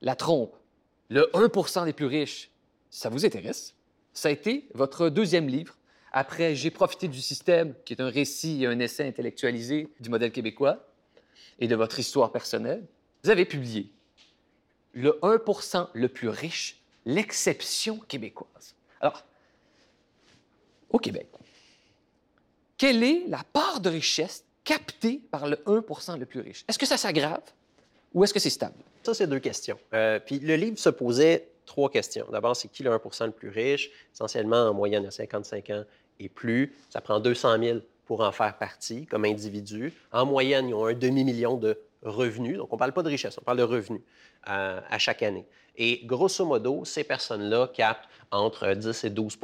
la 0.00 0.16
trompe, 0.16 0.56
le 1.10 1.30
1% 1.34 1.84
des 1.84 1.92
plus 1.92 2.06
riches, 2.06 2.50
ça 2.88 3.10
vous 3.10 3.26
intéresse? 3.26 3.74
Ça 4.14 4.28
a 4.28 4.32
été 4.32 4.66
votre 4.74 5.08
deuxième 5.10 5.48
livre, 5.48 5.76
après 6.12 6.54
J'ai 6.54 6.70
profité 6.70 7.06
du 7.06 7.20
système, 7.20 7.74
qui 7.84 7.92
est 7.92 8.00
un 8.00 8.08
récit 8.08 8.62
et 8.62 8.66
un 8.66 8.78
essai 8.80 9.06
intellectualisé 9.06 9.88
du 10.00 10.10
modèle 10.10 10.32
québécois 10.32 10.84
et 11.58 11.68
de 11.68 11.76
votre 11.76 11.98
histoire 11.98 12.32
personnelle. 12.32 12.84
Vous 13.22 13.30
avez 13.30 13.44
publié 13.44 13.92
Le 14.92 15.18
1% 15.22 15.88
le 15.92 16.08
plus 16.08 16.28
riche, 16.28 16.80
l'exception 17.04 17.98
québécoise. 17.98 18.74
Alors, 19.00 19.24
au 20.88 20.98
Québec, 20.98 21.28
quelle 22.76 23.04
est 23.04 23.24
la 23.28 23.44
part 23.52 23.80
de 23.80 23.90
richesse 23.90 24.44
capté 24.70 25.20
par 25.32 25.48
le 25.48 25.58
1 25.66 26.16
le 26.16 26.26
plus 26.26 26.38
riche. 26.38 26.64
Est-ce 26.68 26.78
que 26.78 26.86
ça 26.86 26.96
s'aggrave 26.96 27.42
ou 28.14 28.22
est-ce 28.22 28.32
que 28.32 28.38
c'est 28.38 28.50
stable? 28.50 28.76
Ça, 29.02 29.14
c'est 29.14 29.26
deux 29.26 29.40
questions. 29.40 29.76
Euh, 29.94 30.20
puis 30.24 30.38
le 30.38 30.54
livre 30.54 30.78
se 30.78 30.90
posait 30.90 31.48
trois 31.66 31.90
questions. 31.90 32.26
D'abord, 32.30 32.54
c'est 32.54 32.68
qui 32.68 32.84
le 32.84 32.90
1% 32.90 33.26
le 33.26 33.32
plus 33.32 33.48
riche? 33.48 33.90
Essentiellement, 34.14 34.68
en 34.68 34.74
moyenne, 34.74 35.04
à 35.06 35.10
55 35.10 35.70
ans 35.70 35.84
et 36.20 36.28
plus. 36.28 36.72
Ça 36.88 37.00
prend 37.00 37.18
200 37.18 37.58
000 37.60 37.78
pour 38.06 38.20
en 38.20 38.30
faire 38.30 38.56
partie 38.58 39.06
comme 39.06 39.24
individu. 39.24 39.92
En 40.12 40.24
moyenne, 40.24 40.68
ils 40.68 40.74
ont 40.74 40.86
un 40.86 40.94
demi-million 40.94 41.56
de 41.56 41.76
revenus. 42.02 42.56
Donc, 42.56 42.68
on 42.70 42.76
ne 42.76 42.78
parle 42.78 42.92
pas 42.92 43.02
de 43.02 43.08
richesse, 43.08 43.38
on 43.38 43.42
parle 43.42 43.58
de 43.58 43.64
revenus 43.64 44.02
à 44.44 44.98
chaque 44.98 45.22
année. 45.22 45.46
Et 45.76 46.00
grosso 46.04 46.44
modo, 46.44 46.84
ces 46.84 47.04
personnes-là 47.04 47.68
captent 47.72 48.08
entre 48.30 48.74
10 48.74 49.04
et 49.04 49.10
12 49.10 49.38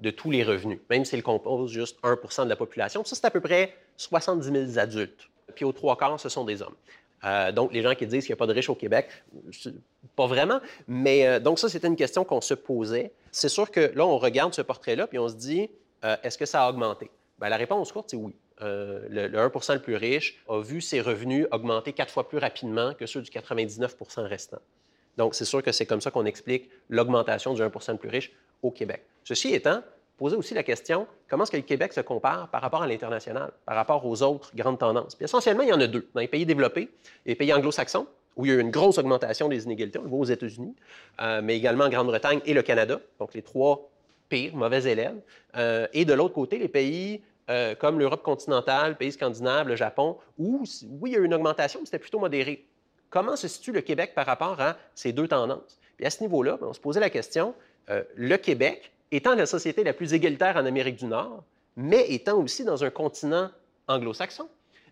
de 0.00 0.10
tous 0.10 0.30
les 0.30 0.42
revenus, 0.42 0.80
même 0.90 1.04
s'ils 1.04 1.22
composent 1.22 1.70
juste 1.70 1.98
1 2.02 2.44
de 2.44 2.48
la 2.48 2.56
population. 2.56 3.04
Ça, 3.04 3.16
c'est 3.16 3.24
à 3.24 3.30
peu 3.30 3.40
près 3.40 3.74
70 3.96 4.74
000 4.74 4.78
adultes. 4.78 5.28
Puis 5.54 5.64
aux 5.64 5.72
trois 5.72 5.96
quarts, 5.96 6.18
ce 6.20 6.28
sont 6.28 6.44
des 6.44 6.62
hommes. 6.62 6.74
Euh, 7.24 7.52
donc, 7.52 7.72
les 7.72 7.82
gens 7.82 7.94
qui 7.94 8.06
disent 8.06 8.24
qu'il 8.24 8.32
n'y 8.32 8.38
a 8.38 8.42
pas 8.42 8.46
de 8.46 8.54
riches 8.54 8.70
au 8.70 8.74
Québec, 8.74 9.08
pas 10.16 10.26
vraiment. 10.26 10.60
Mais 10.88 11.26
euh, 11.26 11.38
donc, 11.38 11.58
ça, 11.58 11.68
c'était 11.68 11.88
une 11.88 11.96
question 11.96 12.24
qu'on 12.24 12.40
se 12.40 12.54
posait. 12.54 13.12
C'est 13.30 13.48
sûr 13.48 13.70
que 13.70 13.92
là, 13.94 14.06
on 14.06 14.18
regarde 14.18 14.54
ce 14.54 14.62
portrait-là, 14.62 15.06
puis 15.06 15.18
on 15.18 15.28
se 15.28 15.34
dit, 15.34 15.70
euh, 16.04 16.16
est-ce 16.22 16.38
que 16.38 16.46
ça 16.46 16.64
a 16.64 16.70
augmenté? 16.70 17.10
Bien, 17.38 17.48
la 17.48 17.56
réponse 17.56 17.92
courte, 17.92 18.10
c'est 18.10 18.16
oui. 18.16 18.34
Le, 18.60 19.28
1% 19.28 19.74
le 19.74 19.80
plus 19.80 19.96
riche 19.96 20.42
a 20.48 20.60
vu 20.60 20.80
ses 20.80 21.00
revenus 21.00 21.46
augmenter 21.50 21.92
quatre 21.92 22.12
fois 22.12 22.28
plus 22.28 22.38
rapidement 22.38 22.94
que 22.94 23.06
ceux 23.06 23.22
du 23.22 23.30
99% 23.30 24.22
restant. 24.22 24.60
Donc, 25.16 25.34
c'est 25.34 25.44
sûr 25.44 25.62
que 25.62 25.72
c'est 25.72 25.86
comme 25.86 26.00
ça 26.00 26.10
qu'on 26.10 26.24
explique 26.24 26.70
l'augmentation 26.88 27.54
du 27.54 27.62
1% 27.62 27.92
le 27.92 27.98
plus 27.98 28.08
riche 28.08 28.32
au 28.62 28.70
Québec. 28.70 29.02
Ceci 29.24 29.54
étant, 29.54 29.82
poser 30.16 30.36
aussi 30.36 30.54
la 30.54 30.62
question 30.62 31.06
comment 31.28 31.44
est-ce 31.44 31.50
que 31.50 31.56
le 31.56 31.62
Québec 31.62 31.92
se 31.92 32.00
compare 32.00 32.48
par 32.48 32.60
rapport 32.60 32.82
à 32.82 32.86
l'international, 32.86 33.52
par 33.64 33.76
rapport 33.76 34.04
aux 34.04 34.22
autres 34.22 34.50
grandes 34.54 34.78
tendances? 34.78 35.16
Essentiellement, 35.20 35.62
il 35.62 35.68
y 35.68 35.72
en 35.72 35.80
a 35.80 35.86
deux. 35.86 36.08
Dans 36.14 36.20
les 36.20 36.28
pays 36.28 36.46
développés, 36.46 36.90
les 37.26 37.34
pays 37.34 37.52
anglo-saxons, 37.52 38.06
où 38.36 38.46
il 38.46 38.50
y 38.50 38.54
a 38.54 38.56
eu 38.56 38.60
une 38.60 38.70
grosse 38.70 38.98
augmentation 38.98 39.48
des 39.48 39.64
inégalités, 39.64 39.98
on 39.98 40.02
le 40.02 40.08
voit 40.08 40.20
aux 40.20 40.24
États-Unis, 40.24 40.74
euh, 41.20 41.40
mais 41.42 41.56
également 41.56 41.84
en 41.84 41.88
Grande-Bretagne 41.88 42.40
et 42.44 42.54
le 42.54 42.62
Canada, 42.62 43.00
donc 43.18 43.34
les 43.34 43.42
trois 43.42 43.90
pires, 44.28 44.54
mauvais 44.54 44.90
élèves. 44.90 45.18
Euh, 45.56 45.86
et 45.92 46.04
de 46.04 46.12
l'autre 46.12 46.34
côté, 46.34 46.58
les 46.58 46.68
pays 46.68 47.22
euh, 47.50 47.74
comme 47.74 47.98
l'Europe 47.98 48.22
continentale, 48.22 48.96
pays 48.96 49.12
scandinaves, 49.12 49.68
le 49.68 49.76
Japon, 49.76 50.16
où, 50.38 50.62
oui, 51.00 51.10
il 51.10 51.12
y 51.14 51.16
a 51.16 51.18
eu 51.18 51.24
une 51.24 51.34
augmentation, 51.34 51.80
mais 51.80 51.86
c'était 51.86 51.98
plutôt 51.98 52.20
modéré. 52.20 52.66
Comment 53.10 53.34
se 53.34 53.48
situe 53.48 53.72
le 53.72 53.80
Québec 53.80 54.12
par 54.14 54.24
rapport 54.24 54.60
à 54.60 54.76
ces 54.94 55.12
deux 55.12 55.26
tendances? 55.26 55.78
Puis 55.96 56.06
à 56.06 56.10
ce 56.10 56.22
niveau-là, 56.22 56.56
ben, 56.60 56.68
on 56.68 56.72
se 56.72 56.80
posait 56.80 57.00
la 57.00 57.10
question, 57.10 57.54
euh, 57.90 58.04
le 58.14 58.36
Québec, 58.36 58.92
étant 59.10 59.34
la 59.34 59.46
société 59.46 59.82
la 59.82 59.92
plus 59.92 60.14
égalitaire 60.14 60.56
en 60.56 60.64
Amérique 60.64 60.96
du 60.96 61.06
Nord, 61.06 61.42
mais 61.76 62.12
étant 62.12 62.38
aussi 62.38 62.64
dans 62.64 62.84
un 62.84 62.90
continent 62.90 63.50
anglo-saxon, 63.88 64.48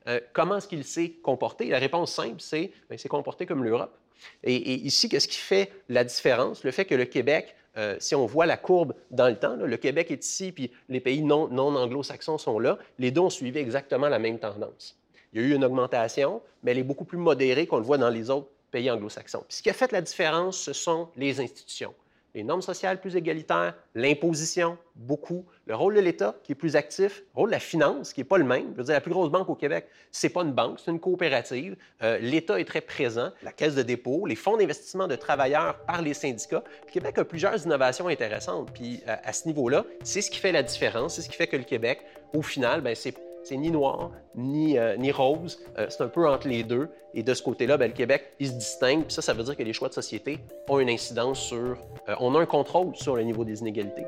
euh, 0.09 0.21
comment 0.33 0.57
est-ce 0.57 0.67
qu'il 0.67 0.85
s'est 0.85 1.11
comporté? 1.23 1.69
La 1.69 1.79
réponse 1.79 2.13
simple, 2.13 2.41
c'est 2.41 2.73
ben, 2.91 2.99
s'est 2.99 3.09
comporté 3.09 3.47
comme 3.47 3.63
l'Europe. 3.63 3.97
Et, 4.45 4.75
ici, 4.75 5.09
qu'est-ce 5.09 5.29
qui 5.29 5.39
fait 5.39 5.73
la 5.89 6.05
différence? 6.05 6.65
Le 6.65 6.71
fait 6.71 6.85
que 6.85 6.95
le 6.95 7.05
Québec, 7.05 7.55
euh, 7.77 7.97
si 8.01 8.15
on 8.15 8.27
voit 8.27 8.47
la 8.47 8.57
courbe 8.57 8.95
dans 9.11 9.29
le 9.29 9.37
temps, 9.37 9.57
le 9.57 9.77
Québec 9.77 10.11
est 10.11 10.25
ici, 10.25 10.53
puis 10.53 10.71
les 10.89 11.01
pays 11.01 11.23
non, 11.23 11.49
non 11.49 11.75
anglo-saxons 11.77 12.39
sont 12.39 12.59
là, 12.59 12.79
les 12.99 13.11
deux 13.11 13.21
ont 13.21 13.31
suivi 13.31 13.59
exactement 13.59 14.09
la 14.09 14.19
même 14.19 14.39
tendance. 14.39 14.97
Il 15.33 15.41
y 15.41 15.45
a 15.45 15.49
eu 15.49 15.55
une 15.55 15.65
augmentation, 15.65 16.41
mais 16.63 16.73
elle 16.73 16.79
est 16.79 16.85
beaucoup 16.85 17.05
plus 17.05 17.19
modérée 17.19 17.67
qu'on 17.67 17.79
le 17.79 17.85
voit 17.85 17.99
dans 17.99 18.11
les 18.11 18.31
autres 18.31 18.49
pays 18.71 18.91
anglo-saxons. 18.91 19.45
ce 19.49 19.63
qui 19.63 19.71
a 19.71 19.73
fait 19.73 19.93
la 19.93 20.01
différence, 20.01 20.59
ce 20.59 20.73
sont 20.73 21.09
les 21.17 21.41
institutions. 21.41 21.95
Les 22.39 22.45
normes 22.45 22.63
sociales 22.63 23.01
plus 23.01 23.17
égalitaires, 23.17 23.75
l'imposition, 23.97 24.79
beaucoup, 24.95 25.45
le 25.67 25.75
rôle 25.75 25.97
de 25.97 26.01
l'État 26.01 26.37
qui 26.45 26.53
est 26.53 26.55
plus 26.55 26.77
actif, 26.77 27.25
le 27.35 27.41
rôle 27.41 27.49
de 27.49 27.55
la 27.55 27.59
finance 27.59 28.13
qui 28.13 28.21
n'est 28.21 28.25
pas 28.25 28.39
le 28.39 28.45
même. 28.45 28.67
Je 28.75 28.77
veux 28.77 28.85
dire, 28.85 28.95
la 28.95 29.01
plus 29.01 29.11
grosse 29.11 29.29
banque 29.29 29.49
au 29.49 29.57
Québec, 29.57 29.89
ce 30.13 30.25
n'est 30.25 30.33
pas 30.33 30.43
une 30.43 30.53
banque, 30.53 30.79
c'est 30.79 30.93
une 30.93 31.01
coopérative. 31.01 31.75
Euh, 32.01 32.17
L'État 32.19 32.61
est 32.61 32.65
très 32.65 32.81
présent, 32.81 33.33
la 33.43 33.51
caisse 33.51 33.75
de 33.75 33.83
dépôt, 33.83 34.25
les 34.25 34.37
fonds 34.37 34.57
d'investissement 34.57 35.09
de 35.09 35.17
travailleurs 35.17 35.81
par 35.85 36.01
les 36.01 36.15
syndicats. 36.15 36.63
Le 36.87 36.93
Québec 36.93 37.19
a 37.19 37.25
plusieurs 37.25 37.61
innovations 37.67 38.07
intéressantes. 38.07 38.71
Puis 38.73 39.03
à, 39.05 39.21
à 39.29 39.33
ce 39.33 39.49
niveau-là, 39.49 39.85
c'est 40.05 40.23
ce 40.23 40.31
qui 40.31 40.39
fait 40.39 40.53
la 40.53 40.63
différence, 40.63 41.17
c'est 41.17 41.23
ce 41.23 41.29
qui 41.29 41.37
fait 41.37 41.49
que 41.49 41.57
le 41.57 41.65
Québec, 41.65 42.05
au 42.35 42.43
final, 42.43 42.83
ben, 42.83 42.95
c'est 42.95 43.17
c'est 43.49 43.57
ni 43.57 43.71
noir, 43.71 44.11
ni, 44.35 44.77
euh, 44.77 44.97
ni 44.99 45.11
rose. 45.11 45.59
Euh, 45.79 45.87
c'est 45.89 46.03
un 46.03 46.09
peu 46.09 46.29
entre 46.29 46.49
les 46.49 46.65
deux. 46.65 46.91
Et 47.15 47.23
de 47.23 47.33
ce 47.33 47.43
côté-là, 47.43 47.79
ben, 47.79 47.87
le 47.87 47.95
Québec, 47.95 48.35
il 48.39 48.49
se 48.49 48.53
distingue. 48.53 49.05
Puis 49.05 49.15
ça, 49.15 49.23
ça 49.23 49.33
veut 49.33 49.43
dire 49.43 49.57
que 49.57 49.63
les 49.63 49.73
choix 49.73 49.89
de 49.89 49.95
société 49.95 50.39
ont 50.69 50.79
une 50.81 50.91
incidence 50.91 51.41
sur... 51.41 51.57
Euh, 51.57 52.15
on 52.21 52.35
a 52.35 52.41
un 52.41 52.47
contrôle 52.47 52.95
sur 52.95 53.17
le 53.17 53.23
niveau 53.23 53.45
des 53.47 53.61
inégalités. 53.61 54.05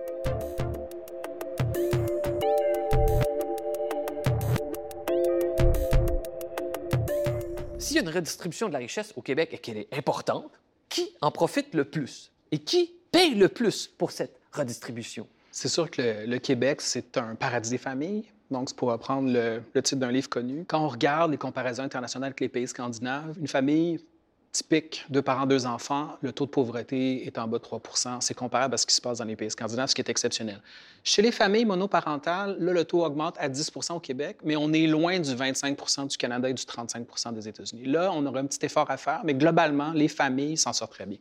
S'il 7.79 7.97
y 7.97 7.99
a 7.99 8.03
une 8.03 8.11
redistribution 8.11 8.69
de 8.69 8.75
la 8.75 8.79
richesse 8.81 9.15
au 9.17 9.23
Québec 9.23 9.51
et 9.53 9.59
qu'elle 9.59 9.79
est 9.79 9.95
importante, 9.97 10.53
qui 10.91 11.17
en 11.23 11.31
profite 11.31 11.73
le 11.73 11.85
plus? 11.87 12.31
Et 12.53 12.59
qui 12.59 12.93
paye 13.11 13.35
le 13.35 13.49
plus 13.49 13.87
pour 13.87 14.11
cette 14.11 14.39
redistribution? 14.53 15.27
C'est 15.51 15.69
sûr 15.69 15.91
que 15.91 16.27
le 16.27 16.39
Québec, 16.39 16.83
c'est 16.83 17.17
un 17.17 17.35
paradis 17.37 17.71
des 17.71 17.79
familles. 17.79 18.27
Donc, 18.51 18.69
c'est 18.69 18.77
pour 18.77 18.91
reprendre 18.91 19.31
le, 19.33 19.63
titre 19.81 20.01
d'un 20.01 20.11
livre 20.11 20.29
connu. 20.29 20.65
Quand 20.67 20.81
on 20.81 20.89
regarde 20.89 21.31
les 21.31 21.39
comparaisons 21.39 21.85
internationales 21.85 22.29
avec 22.29 22.41
les 22.41 22.49
pays 22.49 22.67
scandinaves, 22.67 23.37
une 23.39 23.47
famille 23.47 24.01
typique, 24.53 25.05
deux 25.09 25.23
parents, 25.23 25.47
deux 25.47 25.65
enfants, 25.65 26.17
le 26.23 26.33
taux 26.33 26.47
de 26.47 26.51
pauvreté 26.51 27.25
est 27.25 27.39
en 27.39 27.47
bas 27.47 27.59
de 27.59 27.63
3% 27.63 28.21
C'est 28.21 28.35
comparable 28.35 28.75
à 28.75 28.79
ce 28.79 28.85
qui 28.85 28.95
se 28.95 29.01
passe 29.01 29.19
dans 29.19 29.25
les 29.25 29.37
pays 29.37 29.51
scandinaves, 29.51 29.89
ce 29.89 29.95
qui 29.95 30.01
est 30.01 30.09
exceptionnel. 30.09 30.61
Chez 31.05 31.23
les 31.23 31.31
familles 31.31 31.65
monoparentales, 31.65 32.57
là, 32.59 32.73
le 32.73 32.85
taux 32.85 33.05
augmente 33.05 33.37
à 33.39 33.49
10% 33.49 33.95
au 33.95 34.01
Québec, 34.01 34.39
mais 34.45 34.57
on 34.57 34.73
est 34.73 34.89
loin 34.89 35.21
du 35.21 35.31
25% 35.31 36.09
du 36.09 36.17
Canada 36.17 36.51
et 36.51 36.55
du 36.55 36.65
35 36.65 37.35
des 37.35 37.49
États-Unis. 37.49 37.85
Là, 37.85 38.11
on 38.13 38.27
aurait 38.27 38.41
un 38.41 38.47
petit 38.47 38.67
effort 38.67 38.91
à 38.91 38.97
faire, 38.97 39.21
mais 39.25 39.35
globalement, 39.35 39.93
les 39.93 40.09
familles 40.09 40.57
s'en 40.57 40.73
sortent 40.73 40.93
très 40.93 41.07
bien. 41.07 41.19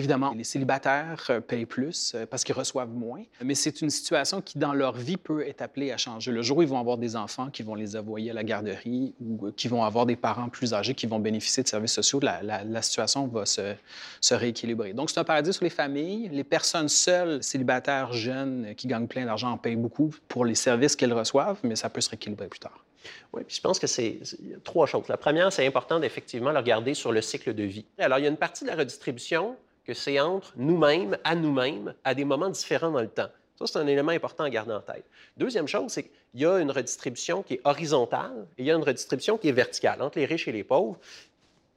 Évidemment, 0.00 0.32
les 0.34 0.44
célibataires 0.44 1.26
euh, 1.28 1.40
payent 1.40 1.66
plus 1.66 2.12
euh, 2.14 2.24
parce 2.24 2.42
qu'ils 2.42 2.54
reçoivent 2.54 2.88
moins, 2.88 3.22
mais 3.44 3.54
c'est 3.54 3.82
une 3.82 3.90
situation 3.90 4.40
qui, 4.40 4.56
dans 4.56 4.72
leur 4.72 4.94
vie, 4.94 5.18
peut 5.18 5.46
être 5.46 5.60
appelée 5.60 5.92
à 5.92 5.98
changer. 5.98 6.32
Le 6.32 6.40
jour 6.40 6.56
où 6.56 6.62
ils 6.62 6.68
vont 6.68 6.80
avoir 6.80 6.96
des 6.96 7.16
enfants 7.16 7.50
qui 7.50 7.62
vont 7.62 7.74
les 7.74 7.96
envoyer 7.96 8.30
à 8.30 8.32
la 8.32 8.42
garderie 8.42 9.14
ou 9.20 9.48
euh, 9.48 9.52
qui 9.54 9.68
vont 9.68 9.84
avoir 9.84 10.06
des 10.06 10.16
parents 10.16 10.48
plus 10.48 10.72
âgés 10.72 10.94
qui 10.94 11.06
vont 11.06 11.18
bénéficier 11.18 11.62
de 11.62 11.68
services 11.68 11.92
sociaux, 11.92 12.18
la, 12.18 12.80
situation 12.80 13.26
va 13.26 13.44
se, 13.44 13.74
se, 14.22 14.32
rééquilibrer. 14.32 14.94
Donc, 14.94 15.10
c'est 15.10 15.20
un 15.20 15.24
paradis 15.24 15.52
sur 15.52 15.64
les 15.64 15.70
familles. 15.70 16.30
Les 16.32 16.44
personnes 16.44 16.88
seules, 16.88 17.42
célibataires, 17.42 18.14
jeunes, 18.14 18.74
qui 18.78 18.86
gagnent 18.86 19.06
plein 19.06 19.26
d'argent, 19.26 19.50
en 19.50 19.58
payent 19.58 19.76
beaucoup 19.76 20.14
pour 20.28 20.46
les 20.46 20.54
services 20.54 20.96
qu'elles 20.96 21.12
reçoivent, 21.12 21.58
mais 21.62 21.76
ça 21.76 21.90
peut 21.90 22.00
se 22.00 22.08
rééquilibrer 22.08 22.48
plus 22.48 22.60
tard. 22.60 22.86
Oui, 23.34 23.42
puis 23.46 23.56
je 23.56 23.60
pense 23.60 23.78
que 23.78 23.86
c'est 23.86 24.18
trois 24.64 24.86
choses. 24.86 25.08
La 25.08 25.18
première, 25.18 25.52
c'est 25.52 25.66
important 25.66 26.00
d'effectivement 26.00 26.52
le 26.52 26.58
regarder 26.58 26.94
sur 26.94 27.12
le 27.12 27.20
cycle 27.20 27.52
de 27.52 27.64
vie. 27.64 27.84
Alors, 27.98 28.18
il 28.18 28.22
y 28.22 28.26
a 28.26 28.30
une 28.30 28.38
partie 28.38 28.64
de 28.64 28.70
la 28.70 28.76
redistribution 28.76 29.56
c'est 29.94 30.20
entre 30.20 30.52
nous-mêmes, 30.56 31.16
à 31.24 31.34
nous-mêmes, 31.34 31.94
à 32.04 32.14
des 32.14 32.24
moments 32.24 32.50
différents 32.50 32.90
dans 32.90 33.00
le 33.00 33.08
temps. 33.08 33.28
Ça, 33.60 33.66
c'est 33.66 33.78
un 33.78 33.86
élément 33.86 34.12
important 34.12 34.44
à 34.44 34.50
garder 34.50 34.72
en 34.72 34.80
tête. 34.80 35.04
Deuxième 35.36 35.68
chose, 35.68 35.92
c'est 35.92 36.04
qu'il 36.04 36.40
y 36.40 36.46
a 36.46 36.58
une 36.58 36.70
redistribution 36.70 37.42
qui 37.42 37.54
est 37.54 37.60
horizontale 37.64 38.46
et 38.56 38.62
il 38.62 38.66
y 38.66 38.70
a 38.70 38.74
une 38.74 38.82
redistribution 38.82 39.36
qui 39.36 39.48
est 39.48 39.52
verticale 39.52 40.00
entre 40.00 40.18
les 40.18 40.24
riches 40.24 40.48
et 40.48 40.52
les 40.52 40.64
pauvres. 40.64 40.98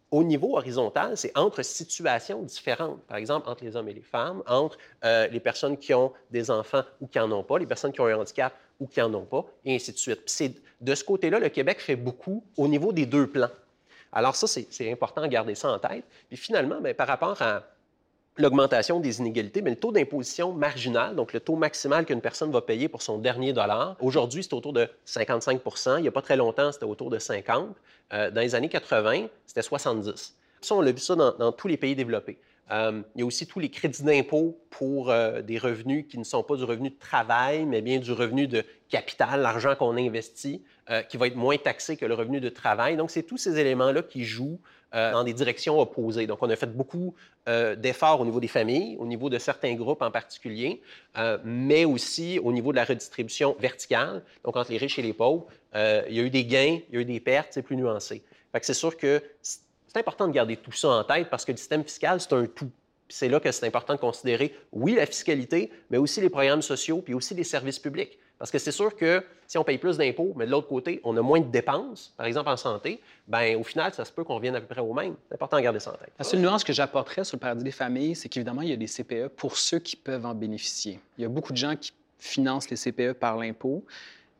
Au 0.10 0.24
niveau 0.24 0.56
horizontal, 0.56 1.18
c'est 1.18 1.36
entre 1.38 1.62
situations 1.64 2.42
différentes, 2.44 3.02
par 3.04 3.18
exemple 3.18 3.50
entre 3.50 3.66
les 3.66 3.76
hommes 3.76 3.90
et 3.90 3.94
les 3.94 4.02
femmes, 4.02 4.44
entre 4.48 4.78
euh, 5.04 5.28
les 5.28 5.40
personnes 5.40 5.76
qui 5.76 5.94
ont 5.94 6.14
des 6.30 6.52
enfants 6.52 6.84
ou 7.02 7.08
qui 7.08 7.18
n'en 7.18 7.32
ont 7.32 7.44
pas, 7.44 7.58
les 7.58 7.66
personnes 7.66 7.92
qui 7.92 8.00
ont 8.00 8.06
un 8.06 8.18
handicap 8.18 8.54
ou 8.80 8.88
qui 8.88 9.00
n'en 9.00 9.14
ont 9.16 9.26
pas, 9.26 9.44
et 9.66 9.76
ainsi 9.76 9.92
de 9.92 9.98
suite. 9.98 10.64
De 10.80 10.96
ce 10.96 11.04
côté-là, 11.04 11.40
le 11.40 11.50
Québec 11.50 11.82
fait 11.82 11.96
beaucoup 11.96 12.46
au 12.58 12.68
niveau 12.68 12.94
des 12.94 13.06
deux 13.06 13.28
plans. 13.28 13.50
Alors 14.14 14.36
ça, 14.36 14.48
c'est 14.48 14.92
important 14.92 15.22
de 15.22 15.28
garder 15.28 15.56
ça 15.56 15.70
en 15.72 15.80
tête. 15.80 16.06
Puis 16.30 16.38
finalement, 16.38 16.80
bien, 16.80 16.94
par 16.94 17.08
rapport 17.08 17.42
à, 17.42 17.64
l'augmentation 18.38 19.00
des 19.00 19.20
inégalités, 19.20 19.62
mais 19.62 19.72
le 19.72 19.76
taux 19.76 19.92
d'imposition 19.92 20.54
marginal, 20.54 21.16
donc 21.16 21.34
le 21.34 21.40
taux 21.40 21.56
maximal 21.56 22.06
qu'une 22.06 22.22
personne 22.22 22.52
va 22.52 22.62
payer 22.62 22.88
pour 22.88 23.02
son 23.02 23.18
dernier 23.18 23.54
dollar, 23.54 23.96
aujourd'hui, 24.00 24.44
c'est 24.44 24.54
autour 24.54 24.74
de 24.74 24.90
55 25.06 25.62
Il 25.98 26.02
n'y 26.02 26.08
a 26.08 26.12
pas 26.12 26.22
très 26.22 26.38
longtemps, 26.38 26.72
c'était 26.72 26.86
autour 26.86 27.10
de 27.10 27.20
50 27.20 27.76
euh, 28.14 28.32
Dans 28.32 28.42
les 28.42 28.56
années 28.56 28.70
80, 28.70 29.28
c'était 29.46 29.62
70 29.62 30.36
Ça, 30.62 30.76
on 30.76 30.82
l'a 30.82 30.92
vu 30.92 31.00
ça 31.00 31.16
dans, 31.16 31.52
tous 31.52 31.68
les 31.68 31.78
pays 31.78 31.96
développés. 31.96 32.40
Euh, 32.72 33.02
il 33.16 33.20
y 33.20 33.24
a 33.24 33.26
aussi 33.26 33.46
tous 33.46 33.60
les 33.60 33.70
crédits 33.70 34.04
d'impôt 34.04 34.58
pour 34.70 35.12
euh, 35.12 35.42
des 35.42 35.58
revenus 35.58 36.06
qui 36.10 36.18
ne 36.18 36.24
sont 36.24 36.44
pas 36.44 36.56
du 36.56 36.64
revenu 36.64 36.90
de 36.90 36.98
travail, 36.98 37.66
mais 37.66 37.82
bien 37.82 38.00
du 38.00 38.14
revenu 38.14 38.48
de 38.48 38.64
capital, 38.90 39.42
l'argent 39.42 39.76
qu'on 39.76 39.98
investit, 39.98 40.64
qui 41.08 41.16
va 41.16 41.28
être 41.28 41.38
moins 41.38 41.56
taxé 41.58 41.96
que 41.96 42.06
le 42.06 42.14
revenu 42.14 42.42
de 42.42 42.50
travail. 42.50 42.98
Donc, 42.98 43.10
c'est 43.10 43.24
tous 43.24 43.38
ces 43.38 43.58
éléments-là 43.58 44.04
qui 44.04 44.26
jouent 44.26 44.60
euh, 44.94 45.12
dans 45.12 45.24
des 45.24 45.34
directions 45.34 45.80
opposées. 45.80 46.28
Donc, 46.28 46.40
on 46.42 46.50
a 46.50 46.56
fait 46.56 46.72
beaucoup 46.72 47.16
euh, 47.48 47.76
d'efforts 47.76 48.22
au 48.22 48.26
niveau 48.26 48.40
des 48.40 48.48
familles, 48.48 48.96
au 49.00 49.06
niveau 49.06 49.30
de 49.30 49.40
certains 49.40 49.74
groupes 49.74 50.02
en 50.02 50.12
particulier, 50.12 50.82
euh, 51.18 51.38
mais 51.44 51.84
aussi 51.84 52.40
au 52.40 52.52
niveau 52.52 52.72
de 52.72 52.78
la 52.78 52.86
redistribution 52.86 53.56
verticale, 53.60 54.24
donc 54.44 54.56
entre 54.56 54.72
les 54.72 54.78
riches 54.78 55.00
et 55.00 55.02
les 55.02 55.14
pauvres. 55.14 55.48
il 55.74 56.14
y 56.16 56.20
a 56.20 56.24
eu 56.24 56.30
des 56.30 56.46
gains, 56.46 56.80
il 56.90 56.96
y 56.96 56.98
a 56.98 57.02
eu 57.02 57.06
des 57.06 57.20
pertes, 57.20 57.50
c'est 57.52 57.64
plus 57.64 57.76
nuancé. 57.76 58.24
Fait 58.52 58.60
que 58.60 58.66
c'est 58.66 58.76
sûr 58.76 58.96
que 58.96 59.22
c'est 59.42 59.98
important 59.98 60.28
de 60.28 60.34
garder 60.34 60.58
tout 60.58 60.72
ça 60.72 60.90
en 60.90 61.04
tête 61.04 61.30
parce 61.30 61.44
que 61.44 61.52
le 61.52 61.58
système 61.58 61.84
fiscal, 61.84 62.22
c'est 62.22 62.34
un 62.34 62.46
tout. 62.46 62.70
C'est 63.10 63.30
là 63.30 63.40
que 63.40 63.52
c'est 63.52 63.66
important 63.66 63.94
de 63.94 64.00
considérer, 64.00 64.56
oui, 64.72 64.96
la 64.96 65.06
fiscalité, 65.06 65.72
mais 65.90 65.98
aussi 65.98 66.22
les 66.22 66.30
programmes 66.30 66.62
sociaux, 66.62 67.02
puis 67.02 67.14
aussi 67.14 67.34
les 67.34 67.44
services 67.44 67.80
publics. 67.80 68.18
Parce 68.44 68.52
que 68.52 68.60
c'est 68.60 68.74
sûr 68.74 68.94
que 68.94 69.24
si 69.48 69.58
on 69.58 69.64
paye 69.64 69.78
plus 69.78 69.96
d'impôts, 69.96 70.34
mais 70.36 70.46
de 70.46 70.52
l'autre 70.52 70.68
côté, 70.68 71.00
on 71.06 71.16
a 71.16 71.22
moins 71.22 71.40
de 71.40 71.50
dépenses, 71.50 72.14
par 72.18 72.26
exemple 72.26 72.50
en 72.50 72.58
santé, 72.58 73.00
ben 73.26 73.56
au 73.56 73.64
final, 73.64 73.94
ça 73.94 74.04
se 74.04 74.12
peut 74.12 74.26
qu'on 74.26 74.36
revienne 74.36 74.54
à 74.54 74.60
peu 74.60 74.68
près 74.68 74.82
au 74.82 74.94
même. 74.94 75.16
C'est 75.30 75.36
important 75.36 75.56
de 75.56 75.62
garder 75.62 75.80
ça 75.80 75.92
en 75.92 75.96
tête. 75.96 76.12
La 76.20 76.26
seule 76.26 76.42
nuance 76.42 76.66
que 76.66 76.74
j'apporterais 76.74 77.24
sur 77.24 77.38
le 77.38 77.40
paradis 77.40 77.64
des 77.64 77.72
familles, 77.72 78.16
c'est 78.16 78.28
qu'évidemment, 78.28 78.62
il 78.62 78.68
y 78.68 78.74
a 78.74 78.76
des 78.76 78.88
CPE 78.88 79.30
pour 79.38 79.56
ceux 79.56 79.80
qui 79.80 79.96
peuvent 79.96 80.26
en 80.26 80.36
bénéficier. 80.36 81.00
Il 81.18 81.22
y 81.22 81.26
a 81.26 81.30
beaucoup 81.30 81.54
de 81.54 81.58
gens 81.58 81.78
qui 81.78 81.94
financent 82.20 82.70
les 82.70 82.76
CPE 82.76 83.14
par 83.14 83.38
l'impôt, 83.38 83.86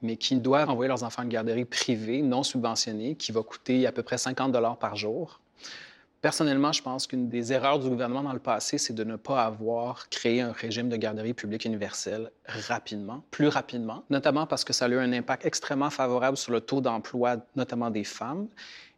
mais 0.02 0.18
qui 0.18 0.36
doivent 0.36 0.70
envoyer 0.70 0.90
leurs 0.90 1.04
enfants 1.04 1.22
à 1.22 1.24
une 1.24 1.32
garderie 1.32 1.64
privée 1.64 2.22
non 2.22 2.44
subventionnée 2.44 3.16
qui 3.16 3.32
va 3.32 3.42
coûter 3.42 3.88
à 3.88 3.94
peu 3.94 4.04
près 4.04 4.18
50 4.18 4.52
par 4.82 4.98
jour. 4.98 5.40
Personnellement, 6.24 6.72
je 6.72 6.82
pense 6.82 7.06
qu'une 7.06 7.28
des 7.28 7.52
erreurs 7.52 7.80
du 7.80 7.90
gouvernement 7.90 8.24
dans 8.24 8.32
le 8.32 8.40
passé, 8.40 8.78
c'est 8.78 8.94
de 8.94 9.04
ne 9.04 9.18
pas 9.18 9.44
avoir 9.44 10.08
créé 10.08 10.40
un 10.40 10.54
régime 10.54 10.88
de 10.88 10.96
garderie 10.96 11.34
publique 11.34 11.66
universelle 11.66 12.32
rapidement, 12.46 13.26
plus 13.30 13.50
rapidement, 13.50 14.06
notamment 14.10 14.48
parce 14.48 14.64
que 14.64 14.72
ça 14.72 14.86
a 14.86 14.88
eu 14.88 14.98
un 14.98 15.12
impact 15.12 15.46
extrêmement 15.46 15.90
favorable 15.90 16.38
sur 16.38 16.54
le 16.54 16.62
taux 16.62 16.80
d'emploi, 16.80 17.36
notamment 17.58 17.90
des 17.90 18.06
femmes. 18.06 18.48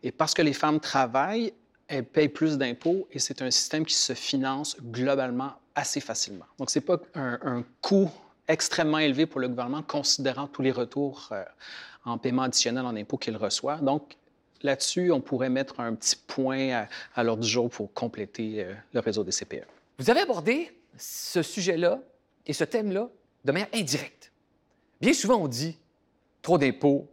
Et 0.04 0.12
parce 0.12 0.36
que 0.36 0.44
les 0.44 0.54
femmes 0.54 0.80
travaillent, 0.80 1.52
elles 1.88 2.06
payent 2.06 2.30
plus 2.30 2.60
d'impôts 2.60 3.08
et 3.12 3.18
c'est 3.18 3.42
un 3.42 3.50
système 3.50 3.88
qui 3.88 3.96
se 3.96 4.14
finance 4.14 4.78
globalement 4.80 5.54
assez 5.74 6.02
facilement. 6.02 6.46
Donc, 6.60 6.70
ce 6.70 6.78
n'est 6.78 6.86
pas 6.86 7.00
un, 7.16 7.64
coût 7.82 8.12
extrêmement 8.48 9.00
élevé 9.00 9.26
pour 9.26 9.42
le 9.42 9.48
gouvernement, 9.48 9.82
considérant 9.82 10.46
tous 10.46 10.62
les 10.62 10.72
retours 10.72 11.30
euh, 11.32 11.44
en 12.06 12.20
paiement 12.20 12.44
additionnel 12.44 12.86
en 12.86 12.96
impôts 12.96 13.18
qu'il 13.18 13.36
reçoit. 13.36 13.78
Donc, 13.78 14.16
Là-dessus, 14.65 15.12
on 15.12 15.21
pourrait 15.21 15.49
mettre 15.49 15.80
un 15.80 15.93
petit 15.93 16.15
point 16.15 16.88
à, 17.13 17.23
l'ordre 17.23 17.43
du 17.43 17.47
jour 17.47 17.69
pour 17.69 17.93
compléter 17.93 18.63
euh, 18.63 18.73
le 18.93 18.99
réseau 18.99 19.23
des 19.23 19.32
CPE. 19.32 19.67
Vous 19.99 20.10
avez 20.10 20.21
abordé 20.21 20.71
ce 20.97 21.43
sujet-là 21.43 21.99
et 22.47 22.54
ce 22.54 22.63
thème-là 22.63 23.08
de 23.43 23.51
manière 23.51 23.69
indirecte. 23.75 24.32
Bien 24.99 25.13
souvent, 25.13 25.36
on 25.36 25.47
dit 25.47 25.78
trop 26.41 26.58
d'impôts, 26.58 27.08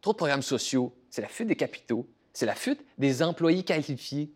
trop 0.00 0.12
de 0.12 0.16
programmes 0.16 0.42
sociaux, 0.42 0.94
c'est 1.10 1.20
la 1.20 1.26
fuite 1.26 1.48
des 1.48 1.56
capitaux, 1.56 2.06
c'est 2.32 2.46
la 2.46 2.54
fuite 2.54 2.80
des 2.96 3.24
employés 3.24 3.64
qualifiés, 3.64 4.30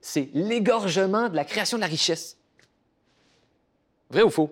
c'est 0.00 0.30
l'égorgement 0.32 1.28
de 1.28 1.36
la 1.36 1.44
création 1.44 1.76
de 1.76 1.82
la 1.82 1.88
richesse. 1.88 2.38
Vrai 4.08 4.22
ou 4.22 4.30
faux? 4.30 4.50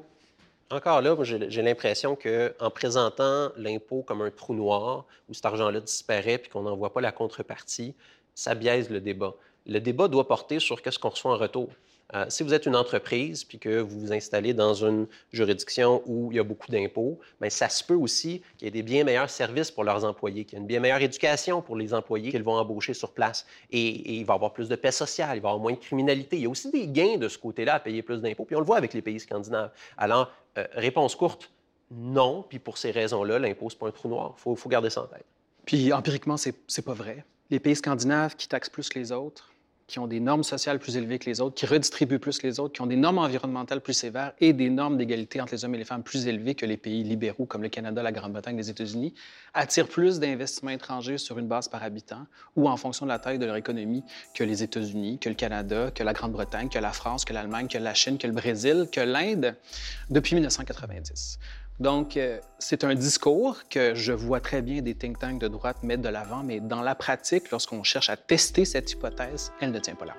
Encore 0.70 1.00
là, 1.02 1.16
j'ai 1.22 1.62
l'impression 1.62 2.16
qu'en 2.16 2.70
présentant 2.70 3.50
l'impôt 3.56 4.02
comme 4.02 4.22
un 4.22 4.30
trou 4.30 4.54
noir, 4.54 5.06
où 5.28 5.34
cet 5.34 5.46
argent-là 5.46 5.80
disparaît 5.80 6.38
puis 6.38 6.50
qu'on 6.50 6.62
n'en 6.62 6.76
voit 6.76 6.92
pas 6.92 7.00
la 7.00 7.12
contrepartie, 7.12 7.94
ça 8.34 8.54
biaise 8.54 8.90
le 8.90 9.00
débat. 9.00 9.34
Le 9.66 9.80
débat 9.80 10.08
doit 10.08 10.28
porter 10.28 10.60
sur 10.60 10.82
qu'est-ce 10.82 10.98
qu'on 10.98 11.10
reçoit 11.10 11.32
en 11.32 11.38
retour. 11.38 11.68
Euh, 12.12 12.26
si 12.28 12.42
vous 12.42 12.52
êtes 12.52 12.66
une 12.66 12.76
entreprise 12.76 13.44
puis 13.44 13.58
que 13.58 13.80
vous 13.80 13.98
vous 13.98 14.12
installez 14.12 14.52
dans 14.52 14.74
une 14.74 15.06
juridiction 15.32 16.02
où 16.04 16.30
il 16.30 16.36
y 16.36 16.38
a 16.38 16.44
beaucoup 16.44 16.70
d'impôts, 16.70 17.18
bien, 17.40 17.48
ça 17.48 17.70
se 17.70 17.82
peut 17.82 17.94
aussi 17.94 18.42
qu'il 18.58 18.66
y 18.66 18.68
ait 18.68 18.70
des 18.70 18.82
bien 18.82 19.04
meilleurs 19.04 19.30
services 19.30 19.70
pour 19.70 19.84
leurs 19.84 20.04
employés, 20.04 20.44
qu'il 20.44 20.58
y 20.58 20.60
ait 20.60 20.60
une 20.60 20.66
bien 20.66 20.80
meilleure 20.80 21.00
éducation 21.00 21.62
pour 21.62 21.76
les 21.76 21.94
employés 21.94 22.30
qu'ils 22.30 22.42
vont 22.42 22.56
embaucher 22.56 22.92
sur 22.92 23.12
place. 23.12 23.46
Et, 23.70 24.18
il 24.18 24.24
va 24.26 24.34
y 24.34 24.36
avoir 24.36 24.52
plus 24.52 24.68
de 24.68 24.76
paix 24.76 24.92
sociale, 24.92 25.38
il 25.38 25.40
va 25.40 25.48
y 25.48 25.50
avoir 25.50 25.58
moins 25.58 25.72
de 25.72 25.78
criminalité. 25.78 26.36
Il 26.36 26.42
y 26.42 26.46
a 26.46 26.50
aussi 26.50 26.70
des 26.70 26.86
gains 26.86 27.16
de 27.16 27.28
ce 27.28 27.38
côté-là 27.38 27.74
à 27.74 27.80
payer 27.80 28.02
plus 28.02 28.20
d'impôts. 28.20 28.44
Puis 28.44 28.54
on 28.54 28.60
le 28.60 28.66
voit 28.66 28.76
avec 28.76 28.92
les 28.92 29.02
pays 29.02 29.18
scandinaves. 29.18 29.70
Alors, 29.96 30.30
euh, 30.58 30.66
réponse 30.72 31.14
courte, 31.16 31.50
non. 31.90 32.44
Puis 32.48 32.58
pour 32.58 32.78
ces 32.78 32.90
raisons-là, 32.90 33.38
l'impôt, 33.38 33.70
ce 33.70 33.76
pas 33.76 33.88
un 33.88 33.90
trou 33.90 34.08
noir. 34.08 34.34
Il 34.36 34.40
faut, 34.40 34.56
faut, 34.56 34.68
garder 34.68 34.90
ça 34.90 35.02
en 35.02 35.06
tête. 35.06 35.24
Puis 35.64 35.92
empiriquement, 35.92 36.36
c'est 36.36 36.84
pas 36.84 36.94
vrai. 36.94 37.24
Les 37.50 37.60
pays 37.60 37.76
scandinaves 37.76 38.36
qui 38.36 38.48
taxent 38.48 38.70
plus 38.70 38.88
que 38.88 38.98
les 38.98 39.12
autres, 39.12 39.53
qui 39.86 39.98
ont 39.98 40.06
des 40.06 40.20
normes 40.20 40.44
sociales 40.44 40.78
plus 40.78 40.96
élevées 40.96 41.18
que 41.18 41.26
les 41.26 41.40
autres, 41.40 41.54
qui 41.54 41.66
redistribuent 41.66 42.18
plus 42.18 42.38
que 42.38 42.46
les 42.46 42.60
autres, 42.60 42.74
qui 42.74 42.80
ont 42.80 42.86
des 42.86 42.96
normes 42.96 43.18
environnementales 43.18 43.80
plus 43.80 43.92
sévères 43.92 44.32
et 44.40 44.52
des 44.52 44.70
normes 44.70 44.96
d'égalité 44.96 45.40
entre 45.40 45.52
les 45.52 45.64
hommes 45.64 45.74
et 45.74 45.78
les 45.78 45.84
femmes 45.84 46.02
plus 46.02 46.26
élevées 46.26 46.54
que 46.54 46.66
les 46.66 46.76
pays 46.76 47.04
libéraux 47.04 47.46
comme 47.46 47.62
le 47.62 47.68
Canada, 47.68 48.02
la 48.02 48.12
Grande-Bretagne, 48.12 48.56
les 48.56 48.70
États-Unis, 48.70 49.14
attirent 49.52 49.88
plus 49.88 50.20
d'investissements 50.20 50.70
étrangers 50.70 51.18
sur 51.18 51.38
une 51.38 51.48
base 51.48 51.68
par 51.68 51.82
habitant 51.82 52.26
ou 52.56 52.68
en 52.68 52.76
fonction 52.76 53.06
de 53.06 53.10
la 53.10 53.18
taille 53.18 53.38
de 53.38 53.46
leur 53.46 53.56
économie 53.56 54.04
que 54.34 54.44
les 54.44 54.62
États-Unis, 54.62 55.18
que 55.18 55.28
le 55.28 55.34
Canada, 55.34 55.90
que 55.94 56.02
la 56.02 56.12
Grande-Bretagne, 56.12 56.68
que 56.68 56.78
la 56.78 56.92
France, 56.92 57.24
que 57.24 57.32
l'Allemagne, 57.32 57.68
que 57.68 57.78
la 57.78 57.94
Chine, 57.94 58.18
que 58.18 58.26
le 58.26 58.32
Brésil, 58.32 58.88
que 58.90 59.00
l'Inde 59.00 59.54
depuis 60.10 60.34
1990. 60.34 61.38
Donc, 61.80 62.16
euh, 62.16 62.38
c'est 62.60 62.84
un 62.84 62.94
discours 62.94 63.68
que 63.68 63.96
je 63.96 64.12
vois 64.12 64.40
très 64.40 64.62
bien 64.62 64.80
des 64.80 64.94
think 64.94 65.18
tanks 65.18 65.40
de 65.40 65.48
droite 65.48 65.82
mettre 65.82 66.02
de 66.02 66.08
l'avant, 66.08 66.44
mais 66.44 66.60
dans 66.60 66.82
la 66.82 66.94
pratique, 66.94 67.50
lorsqu'on 67.50 67.82
cherche 67.82 68.08
à 68.10 68.16
tester 68.16 68.64
cette 68.64 68.92
hypothèse, 68.92 69.50
elle 69.60 69.72
ne 69.72 69.80
tient 69.80 69.96
pas 69.96 70.04
là. 70.04 70.14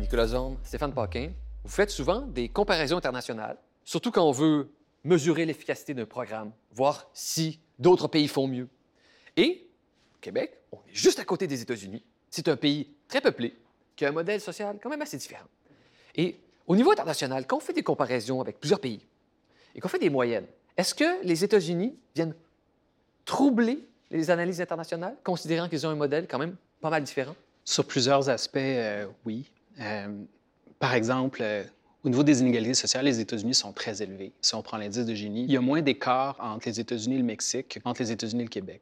Nicolas 0.00 0.26
Zorn, 0.26 0.56
Stéphane 0.64 0.92
Paquin, 0.92 1.30
vous 1.62 1.70
faites 1.70 1.90
souvent 1.90 2.22
des 2.22 2.48
comparaisons 2.48 2.96
internationales, 2.96 3.56
surtout 3.84 4.10
quand 4.10 4.28
on 4.28 4.32
veut 4.32 4.72
mesurer 5.04 5.46
l'efficacité 5.46 5.94
d'un 5.94 6.04
programme, 6.04 6.50
voir 6.72 7.08
si 7.14 7.60
d'autres 7.78 8.08
pays 8.08 8.26
font 8.26 8.48
mieux. 8.48 8.68
Et, 9.36 9.68
Québec, 10.20 10.58
on 10.72 10.78
est 10.78 10.94
juste 10.94 11.20
à 11.20 11.24
côté 11.24 11.46
des 11.46 11.62
États-Unis. 11.62 12.04
C'est 12.28 12.48
un 12.48 12.56
pays 12.56 12.90
très 13.06 13.20
peuplé, 13.20 13.56
qui 13.96 14.04
a 14.04 14.08
un 14.08 14.12
modèle 14.12 14.40
social 14.40 14.76
quand 14.82 14.90
même 14.90 15.02
assez 15.02 15.16
différent. 15.16 15.46
Et 16.14 16.36
au 16.66 16.76
niveau 16.76 16.92
international, 16.92 17.46
quand 17.46 17.56
on 17.56 17.60
fait 17.60 17.72
des 17.72 17.82
comparaisons 17.82 18.40
avec 18.40 18.60
plusieurs 18.60 18.80
pays 18.80 19.00
et 19.74 19.80
qu'on 19.80 19.88
fait 19.88 19.98
des 19.98 20.10
moyennes, 20.10 20.46
est-ce 20.76 20.94
que 20.94 21.24
les 21.24 21.44
États-Unis 21.44 21.94
viennent 22.14 22.34
troubler 23.24 23.78
les 24.10 24.30
analyses 24.30 24.60
internationales, 24.60 25.16
considérant 25.24 25.68
qu'ils 25.68 25.86
ont 25.86 25.90
un 25.90 25.94
modèle 25.94 26.26
quand 26.28 26.38
même 26.38 26.56
pas 26.80 26.90
mal 26.90 27.02
différent? 27.02 27.34
Sur 27.64 27.86
plusieurs 27.86 28.28
aspects, 28.28 28.56
euh, 28.56 29.06
oui. 29.24 29.50
Euh, 29.80 30.08
par 30.78 30.94
exemple, 30.94 31.40
euh, 31.42 31.64
au 32.04 32.08
niveau 32.08 32.24
des 32.24 32.40
inégalités 32.40 32.74
sociales, 32.74 33.04
les 33.04 33.20
États-Unis 33.20 33.54
sont 33.54 33.72
très 33.72 34.02
élevés. 34.02 34.32
Si 34.40 34.54
on 34.54 34.62
prend 34.62 34.76
l'indice 34.76 35.06
de 35.06 35.14
Gini, 35.14 35.44
il 35.44 35.52
y 35.52 35.56
a 35.56 35.60
moins 35.60 35.82
d'écart 35.82 36.36
entre 36.40 36.68
les 36.68 36.80
États-Unis 36.80 37.14
et 37.14 37.18
le 37.18 37.24
Mexique 37.24 37.78
qu'entre 37.82 38.02
les 38.02 38.10
États-Unis 38.10 38.42
et 38.42 38.46
le 38.46 38.50
Québec. 38.50 38.80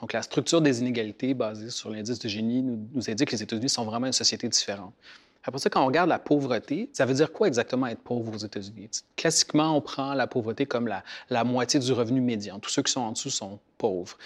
Donc, 0.00 0.12
la 0.14 0.22
structure 0.22 0.62
des 0.62 0.80
inégalités 0.80 1.34
basée 1.34 1.70
sur 1.70 1.90
l'indice 1.90 2.18
de 2.18 2.28
Gini 2.28 2.62
nous, 2.62 3.10
indique 3.10 3.28
que 3.28 3.36
les 3.36 3.42
États-Unis 3.42 3.68
sont 3.68 3.84
vraiment 3.84 4.06
une 4.06 4.12
société 4.12 4.48
différente. 4.48 4.94
Après 5.44 5.60
ça, 5.60 5.70
quand 5.70 5.82
on 5.82 5.86
regarde 5.86 6.08
la 6.08 6.18
pauvreté, 6.18 6.90
ça 6.92 7.04
veut 7.04 7.14
dire 7.14 7.32
quoi 7.32 7.46
exactement 7.46 7.86
être 7.86 8.00
pauvre 8.00 8.34
aux 8.34 8.38
États-Unis? 8.38 8.88
Classiquement, 9.16 9.76
on 9.76 9.80
prend 9.80 10.14
la 10.14 10.26
pauvreté 10.26 10.66
comme 10.66 10.88
la, 10.88 11.04
la 11.30 11.44
moitié 11.44 11.78
du 11.78 11.92
revenu 11.92 12.20
médian. 12.20 12.58
Tous 12.58 12.70
ceux 12.70 12.82
qui 12.82 12.90
sont 12.90 13.02
en 13.02 13.12
dessous 13.12 13.30
sont 13.30 13.60
pauvres. 13.78 14.16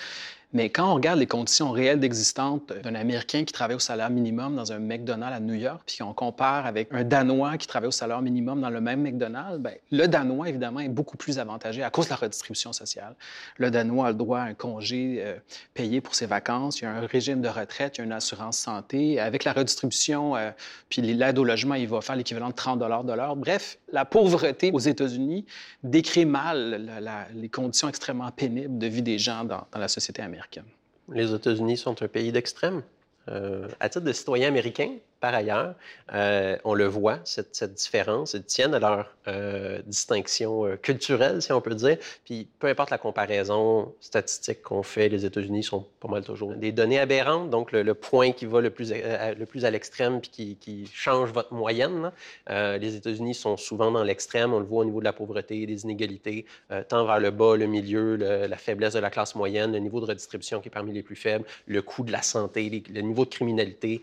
Mais 0.52 0.68
quand 0.68 0.90
on 0.90 0.94
regarde 0.94 1.20
les 1.20 1.28
conditions 1.28 1.70
réelles 1.70 2.00
d'existence 2.00 2.60
d'un 2.82 2.96
Américain 2.96 3.44
qui 3.44 3.52
travaille 3.52 3.76
au 3.76 3.80
salaire 3.80 4.10
minimum 4.10 4.56
dans 4.56 4.72
un 4.72 4.80
McDonald's 4.80 5.36
à 5.36 5.38
New 5.38 5.54
York, 5.54 5.82
puis 5.86 5.98
qu'on 5.98 6.12
compare 6.12 6.66
avec 6.66 6.88
un 6.90 7.04
Danois 7.04 7.56
qui 7.56 7.68
travaille 7.68 7.86
au 7.86 7.92
salaire 7.92 8.20
minimum 8.20 8.60
dans 8.60 8.70
le 8.70 8.80
même 8.80 9.00
McDonald's, 9.00 9.60
bien, 9.60 9.74
le 9.92 10.06
Danois, 10.08 10.48
évidemment, 10.48 10.80
est 10.80 10.88
beaucoup 10.88 11.16
plus 11.16 11.38
avantagé 11.38 11.84
à 11.84 11.90
cause 11.90 12.06
de 12.06 12.10
la 12.10 12.16
redistribution 12.16 12.72
sociale. 12.72 13.14
Le 13.58 13.70
Danois 13.70 14.08
a 14.08 14.10
le 14.10 14.16
droit 14.16 14.40
à 14.40 14.42
un 14.42 14.54
congé 14.54 15.18
euh, 15.20 15.36
payé 15.72 16.00
pour 16.00 16.16
ses 16.16 16.26
vacances, 16.26 16.80
il 16.80 16.84
y 16.84 16.86
a 16.88 16.90
un 16.90 17.06
régime 17.06 17.40
de 17.42 17.48
retraite, 17.48 17.98
il 17.98 18.00
y 18.00 18.02
a 18.02 18.04
une 18.06 18.12
assurance 18.12 18.58
santé. 18.58 19.20
Avec 19.20 19.44
la 19.44 19.52
redistribution, 19.52 20.34
euh, 20.34 20.50
puis 20.88 21.00
l'aide 21.00 21.38
au 21.38 21.44
logement, 21.44 21.74
il 21.74 21.86
va 21.86 22.00
faire 22.00 22.16
l'équivalent 22.16 22.48
de 22.48 22.54
30 22.54 22.80
de 22.80 23.12
l'heure. 23.12 23.36
Bref, 23.36 23.78
la 23.92 24.04
pauvreté 24.04 24.72
aux 24.72 24.80
États-Unis 24.80 25.46
décrit 25.84 26.24
mal 26.24 26.90
les 27.36 27.48
conditions 27.48 27.88
extrêmement 27.88 28.32
pénibles 28.32 28.78
de 28.78 28.86
vie 28.88 29.02
des 29.02 29.18
gens 29.20 29.39
dans 29.44 29.66
la 29.74 29.88
société 29.88 30.22
américaine. 30.22 30.64
Les 31.09 31.35
États-Unis 31.35 31.76
sont 31.76 32.03
un 32.03 32.09
pays 32.09 32.33
d'extrême. 32.33 32.83
Euh, 33.29 33.68
à 33.81 33.88
titre 33.88 34.05
de 34.05 34.12
citoyen 34.12 34.48
américain, 34.48 34.94
par 35.20 35.35
ailleurs, 35.35 35.74
euh, 36.14 36.56
on 36.64 36.74
le 36.74 36.87
voit, 36.87 37.18
cette, 37.24 37.62
différence, 37.74 38.33
ils 38.33 38.42
tiennent 38.42 38.74
à 38.74 38.78
leur 38.78 39.14
euh, 39.28 39.80
distinction 39.87 40.66
euh, 40.66 40.76
culturelle, 40.76 41.42
si 41.42 41.52
on 41.52 41.61
peut 41.61 41.74
dire. 41.74 41.98
Puis 42.24 42.48
peu 42.59 42.68
importe 42.68 42.90
la 42.90 42.98
comparaison 42.98 43.94
statistique 44.00 44.62
qu'on 44.62 44.83
fait, 44.83 45.11
les 45.11 45.26
États-Unis 45.26 45.62
sont 45.62 45.87
pas 46.00 46.09
mal 46.09 46.24
toujours 46.24 46.54
des 46.54 46.72
données 46.72 46.98
aberrantes, 46.98 47.50
donc 47.50 47.72
le, 47.72 47.94
point 47.94 48.33
qui 48.33 48.46
va 48.46 48.62
le 48.62 48.70
plus, 48.70 48.92
à, 48.92 49.35
le 49.35 49.44
plus 49.44 49.66
à 49.66 49.70
l'extrême 49.70 50.20
puis 50.20 50.30
qui, 50.30 50.56
qui, 50.56 50.90
change 50.92 51.30
votre 51.33 51.52
moyenne. 51.52 52.12
les 52.48 52.96
États-Unis 52.96 53.35
sont 53.35 53.56
souvent 53.56 53.90
dans 53.90 54.03
l'extrême, 54.03 54.55
on 54.55 54.59
le 54.59 54.64
voit 54.64 54.82
au 54.82 54.84
niveau 54.84 55.01
de 55.01 55.05
la 55.05 55.12
pauvreté, 55.12 55.66
des 55.66 55.84
inégalités, 55.84 56.47
tant 56.88 57.05
vers 57.05 57.20
le 57.20 57.30
bas, 57.30 57.57
le 57.57 57.66
milieu, 57.66 58.16
la 58.16 58.57
faiblesse 58.57 58.95
de 58.95 59.01
la 59.01 59.11
classe 59.11 59.34
moyenne, 59.34 59.72
le 59.72 59.78
niveau 59.78 60.01
de 60.01 60.07
redistribution 60.07 60.61
qui 60.61 60.68
est 60.68 60.70
parmi 60.70 60.92
les 60.92 61.03
plus 61.03 61.16
faibles, 61.16 61.45
le 61.66 61.82
coût 61.82 62.05
de 62.05 62.12
la 62.12 62.22
santé, 62.22 62.82
le 62.88 63.01
niveau 63.03 63.24
de 63.24 63.30
criminalité 63.30 64.01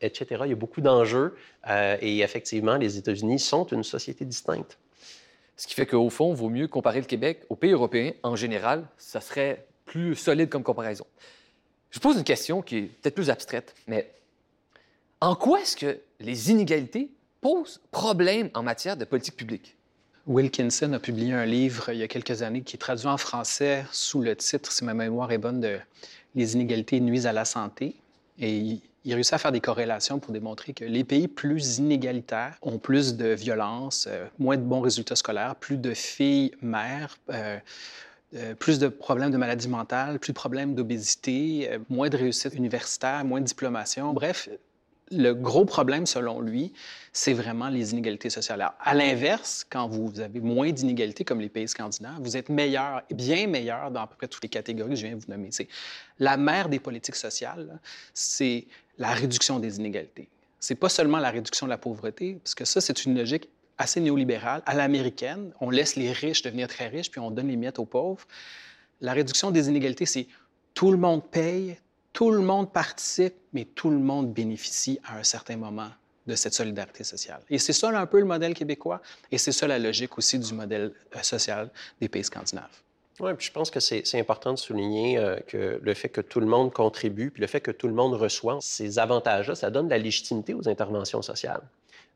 etc. 0.00 0.42
Il 0.44 0.50
y 0.50 0.52
a 0.52 0.56
beaucoup 0.56 0.80
d'enjeux 0.80 1.36
euh, 1.68 1.96
et 2.00 2.20
effectivement, 2.20 2.76
les 2.76 2.98
États-Unis 2.98 3.38
sont 3.38 3.66
une 3.66 3.84
société 3.84 4.24
distincte. 4.24 4.78
Ce 5.56 5.66
qui 5.66 5.74
fait 5.74 5.86
qu'au 5.86 6.08
fond, 6.08 6.32
il 6.32 6.36
vaut 6.36 6.50
mieux 6.50 6.68
comparer 6.68 7.00
le 7.00 7.06
Québec 7.06 7.42
aux 7.48 7.56
pays 7.56 7.72
européens 7.72 8.12
en 8.22 8.36
général. 8.36 8.86
Ça 8.96 9.20
serait 9.20 9.66
plus 9.84 10.14
solide 10.14 10.48
comme 10.48 10.62
comparaison. 10.62 11.04
Je 11.90 11.98
pose 11.98 12.16
une 12.16 12.24
question 12.24 12.62
qui 12.62 12.76
est 12.76 12.82
peut-être 12.82 13.14
plus 13.14 13.30
abstraite, 13.30 13.74
mais 13.86 14.10
en 15.20 15.34
quoi 15.34 15.60
est-ce 15.60 15.76
que 15.76 15.98
les 16.20 16.50
inégalités 16.50 17.10
posent 17.40 17.80
problème 17.90 18.50
en 18.54 18.62
matière 18.62 18.96
de 18.96 19.04
politique 19.04 19.36
publique? 19.36 19.74
Wilkinson 20.28 20.92
a 20.92 20.98
publié 20.98 21.32
un 21.32 21.46
livre 21.46 21.88
il 21.90 21.98
y 21.98 22.02
a 22.02 22.08
quelques 22.08 22.42
années 22.42 22.60
qui 22.60 22.76
est 22.76 22.78
traduit 22.78 23.06
en 23.06 23.16
français 23.16 23.84
sous 23.90 24.20
le 24.20 24.36
titre, 24.36 24.70
si 24.70 24.84
ma 24.84 24.92
mémoire 24.92 25.32
est 25.32 25.38
bonne, 25.38 25.60
de 25.60 25.78
Les 26.34 26.54
inégalités 26.54 27.00
nuisent 27.00 27.26
à 27.26 27.32
la 27.32 27.46
santé. 27.46 27.96
Et 28.38 28.80
il, 29.08 29.14
réussit 29.14 29.32
à 29.32 29.38
faire 29.38 29.52
des 29.52 29.60
corrélations 29.60 30.18
pour 30.18 30.32
démontrer 30.32 30.72
que 30.72 30.84
les 30.84 31.04
pays 31.04 31.28
plus 31.28 31.78
inégalitaires 31.78 32.56
ont 32.62 32.78
plus 32.78 33.16
de 33.16 33.28
violence, 33.28 34.06
euh, 34.08 34.26
moins 34.38 34.56
de 34.56 34.62
bons 34.62 34.80
résultats 34.80 35.16
scolaires, 35.16 35.56
plus 35.56 35.76
de 35.76 35.94
filles 35.94 36.52
mères, 36.60 37.16
euh, 37.30 37.58
euh, 38.34 38.54
plus 38.54 38.78
de 38.78 38.88
problèmes 38.88 39.30
de 39.30 39.36
maladies 39.36 39.68
mentales, 39.68 40.18
plus 40.18 40.32
de 40.32 40.36
problèmes 40.36 40.74
d'obésité, 40.74 41.70
moins 41.88 42.08
de 42.08 42.16
réussite 42.16 42.54
universitaire, 42.54 43.24
moins 43.24 43.40
de 43.40 43.46
diplomation. 43.46 44.12
Bref, 44.12 44.48
le 45.10 45.32
gros 45.32 45.64
problème, 45.64 46.06
selon 46.06 46.40
lui, 46.40 46.72
c'est 47.12 47.32
vraiment 47.32 47.68
les 47.68 47.92
inégalités 47.92 48.30
sociales. 48.30 48.60
Alors, 48.60 48.74
à 48.80 48.94
l'inverse, 48.94 49.66
quand 49.68 49.88
vous 49.88 50.20
avez 50.20 50.40
moins 50.40 50.70
d'inégalités, 50.70 51.24
comme 51.24 51.40
les 51.40 51.48
pays 51.48 51.68
scandinaves, 51.68 52.18
vous 52.20 52.36
êtes 52.36 52.48
meilleur, 52.48 53.02
bien 53.10 53.46
meilleur 53.46 53.90
dans 53.90 54.02
à 54.02 54.06
peu 54.06 54.16
près 54.16 54.28
toutes 54.28 54.42
les 54.42 54.48
catégories 54.48 54.90
que 54.90 54.96
je 54.96 55.06
viens 55.06 55.16
de 55.16 55.20
vous 55.20 55.30
nommer. 55.30 55.50
La 56.18 56.36
mère 56.36 56.68
des 56.68 56.78
politiques 56.78 57.16
sociales, 57.16 57.80
c'est 58.12 58.66
la 58.98 59.12
réduction 59.12 59.58
des 59.58 59.78
inégalités. 59.78 60.28
C'est 60.60 60.74
pas 60.74 60.88
seulement 60.88 61.18
la 61.18 61.30
réduction 61.30 61.66
de 61.66 61.70
la 61.70 61.78
pauvreté, 61.78 62.38
parce 62.42 62.54
que 62.54 62.64
ça, 62.64 62.80
c'est 62.80 63.04
une 63.04 63.16
logique 63.16 63.48
assez 63.78 64.00
néolibérale, 64.00 64.62
à 64.66 64.74
l'américaine. 64.74 65.52
On 65.60 65.70
laisse 65.70 65.94
les 65.94 66.12
riches 66.12 66.42
devenir 66.42 66.66
très 66.66 66.88
riches, 66.88 67.10
puis 67.10 67.20
on 67.20 67.30
donne 67.30 67.48
les 67.48 67.56
miettes 67.56 67.78
aux 67.78 67.84
pauvres. 67.84 68.26
La 69.00 69.12
réduction 69.12 69.52
des 69.52 69.68
inégalités, 69.68 70.04
c'est 70.04 70.26
tout 70.74 70.90
le 70.90 70.96
monde 70.96 71.24
paye, 71.24 71.78
tout 72.12 72.32
le 72.32 72.40
monde 72.40 72.72
participe, 72.72 73.34
mais 73.52 73.64
tout 73.64 73.90
le 73.90 73.98
monde 73.98 74.32
bénéficie 74.32 74.98
à 75.04 75.18
un 75.18 75.22
certain 75.22 75.56
moment 75.56 75.90
de 76.26 76.34
cette 76.34 76.54
solidarité 76.54 77.04
sociale. 77.04 77.40
Et 77.48 77.58
c'est 77.58 77.72
ça 77.72 77.88
un 77.88 78.06
peu 78.06 78.18
le 78.18 78.26
modèle 78.26 78.52
québécois, 78.52 79.00
et 79.30 79.38
c'est 79.38 79.52
ça 79.52 79.66
la 79.68 79.78
logique 79.78 80.18
aussi 80.18 80.38
du 80.38 80.52
modèle 80.52 80.92
euh, 81.16 81.22
social 81.22 81.70
des 82.00 82.08
pays 82.08 82.24
scandinaves. 82.24 82.82
Oui, 83.20 83.34
puis 83.34 83.46
je 83.46 83.52
pense 83.52 83.70
que 83.70 83.80
c'est 83.80 84.18
important 84.18 84.52
de 84.52 84.58
souligner 84.58 85.18
euh, 85.18 85.36
que 85.46 85.80
le 85.82 85.94
fait 85.94 86.08
que 86.08 86.20
tout 86.20 86.40
le 86.40 86.46
monde 86.46 86.72
contribue, 86.72 87.30
puis 87.30 87.40
le 87.40 87.48
fait 87.48 87.60
que 87.60 87.72
tout 87.72 87.88
le 87.88 87.94
monde 87.94 88.14
reçoit 88.14 88.58
ces 88.60 88.98
avantages-là, 88.98 89.54
ça 89.54 89.70
donne 89.70 89.86
de 89.86 89.90
la 89.90 89.98
légitimité 89.98 90.54
aux 90.54 90.68
interventions 90.68 91.22
sociales. 91.22 91.62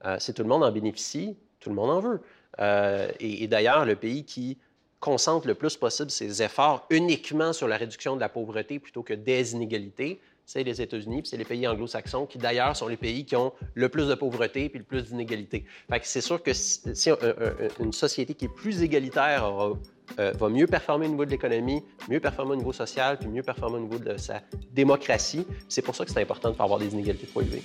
Euh, 0.05 0.17
si 0.21 0.33
tout 0.33 0.43
le 0.43 0.49
monde 0.49 0.63
en 0.63 0.71
bénéficie, 0.71 1.37
tout 1.59 1.71
le 1.71 1.77
monde 1.77 1.91
en 1.91 2.01
veut. 2.01 2.21
Euh, 2.61 3.11
et, 3.19 3.45
et 3.45 3.49
d'ailleurs, 3.49 3.85
le 3.85 3.97
pays 3.97 4.25
qui 4.25 4.59
concentre 5.01 5.49
le 5.49 5.55
plus 5.55 5.77
possible 5.77 6.11
ses 6.13 6.43
efforts 6.43 6.87
uniquement 6.89 7.53
sur 7.53 7.67
la 7.67 7.77
réduction 7.77 8.15
de 8.15 8.21
la 8.21 8.29
pauvreté 8.29 8.79
plutôt 8.79 9.03
que 9.03 9.15
des 9.15 9.53
inégalités, 9.53 10.21
c'est 10.45 10.65
les 10.65 10.83
États-Unis, 10.83 11.23
puis 11.23 11.29
c'est 11.29 11.37
les 11.37 11.45
pays 11.45 11.67
anglo-saxons 11.67 12.27
qui, 12.27 12.37
d'ailleurs, 12.39 12.77
sont 12.77 12.89
les 12.89 12.97
pays 12.97 13.25
qui 13.25 13.37
ont 13.37 13.53
le 13.75 13.89
plus 13.89 14.09
de 14.09 14.15
pauvreté 14.15 14.69
puis 14.69 14.79
le 14.81 14.85
plus 14.85 15.05
d'inégalités. 15.05 15.65
C'est 16.03 16.21
sûr 16.21 16.43
que 16.43 16.53
si, 16.53 16.81
si 16.95 17.11
un- 17.11 17.15
un- 17.23 17.85
une 17.85 17.93
société 17.93 18.35
qui 18.35 18.47
est 18.47 18.55
plus 18.55 18.83
égalitaire 18.83 19.75
euh, 20.19 20.33
va 20.33 20.49
mieux 20.49 20.67
performer 20.67 21.07
au 21.07 21.11
niveau 21.11 21.25
de 21.25 21.31
l'économie, 21.31 21.83
mieux 22.09 22.21
performer 22.21 22.53
au 22.53 22.57
niveau 22.57 22.73
social, 22.73 23.19
puis 23.19 23.29
mieux 23.29 23.43
performer 23.43 23.77
au 23.77 23.81
niveau 23.83 23.99
de 23.99 24.17
sa 24.19 24.43
démocratie. 24.73 25.47
C'est 25.69 25.83
pour 25.83 25.95
ça 25.95 26.05
que 26.05 26.11
c'est 26.11 26.21
important 26.21 26.51
de 26.51 26.57
pas 26.57 26.65
avoir 26.65 26.79
des 26.81 26.93
inégalités 26.93 27.27
trop 27.29 27.41
élevées. 27.41 27.63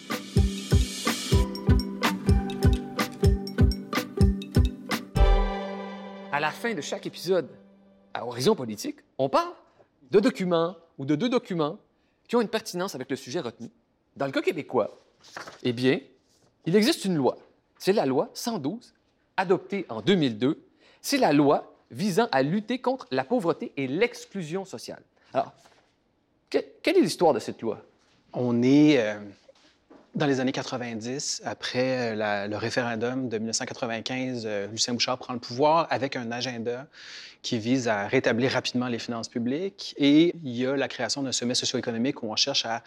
À 6.31 6.39
la 6.39 6.51
fin 6.51 6.73
de 6.73 6.81
chaque 6.81 7.05
épisode 7.05 7.47
à 8.13 8.25
Horizon 8.25 8.55
Politique, 8.55 8.97
on 9.17 9.29
parle 9.29 9.53
de 10.11 10.19
documents 10.19 10.75
ou 10.97 11.05
de 11.05 11.15
deux 11.15 11.29
documents 11.29 11.79
qui 12.27 12.35
ont 12.35 12.41
une 12.41 12.49
pertinence 12.49 12.95
avec 12.95 13.09
le 13.09 13.15
sujet 13.15 13.39
retenu. 13.39 13.69
Dans 14.15 14.25
le 14.25 14.31
cas 14.31 14.41
québécois, 14.41 14.99
eh 15.63 15.73
bien, 15.73 15.99
il 16.65 16.75
existe 16.75 17.05
une 17.05 17.15
loi. 17.15 17.37
C'est 17.77 17.93
la 17.93 18.05
loi 18.05 18.29
112, 18.33 18.93
adoptée 19.37 19.85
en 19.89 20.01
2002. 20.01 20.61
C'est 21.01 21.17
la 21.17 21.31
loi 21.33 21.73
visant 21.91 22.27
à 22.31 22.43
lutter 22.43 22.79
contre 22.79 23.07
la 23.11 23.23
pauvreté 23.23 23.71
et 23.77 23.87
l'exclusion 23.87 24.65
sociale. 24.65 25.01
Alors, 25.33 25.53
que- 26.49 26.57
quelle 26.81 26.97
est 26.97 27.01
l'histoire 27.01 27.33
de 27.33 27.39
cette 27.39 27.61
loi? 27.61 27.81
On 28.33 28.61
est 28.63 28.97
euh, 28.99 29.19
dans 30.17 30.25
les 30.25 30.39
années 30.39 30.51
90, 30.51 31.43
après 31.45 32.15
euh, 32.17 32.47
le 32.47 32.57
référendum 32.57 33.29
de 33.29 33.37
1995, 33.37 34.43
euh, 34.45 34.67
Lucien 34.67 34.93
Bouchard 34.93 35.19
prend 35.19 35.33
le 35.33 35.39
pouvoir 35.39 35.87
avec 35.91 36.15
un 36.15 36.31
agenda 36.31 36.87
qui 37.43 37.59
vise 37.59 37.87
à 37.87 38.07
rétablir 38.07 38.51
rapidement 38.51 38.87
les 38.87 38.97
finances 38.97 39.29
publiques. 39.29 39.93
Et 39.97 40.33
il 40.43 40.57
y 40.57 40.65
a 40.65 40.75
la 40.75 40.87
création 40.87 41.21
d'un 41.21 41.31
sommet 41.31 41.53
socio-économique 41.53 42.23
où 42.23 42.31
on 42.31 42.35
cherche 42.35 42.65
à 42.65 42.81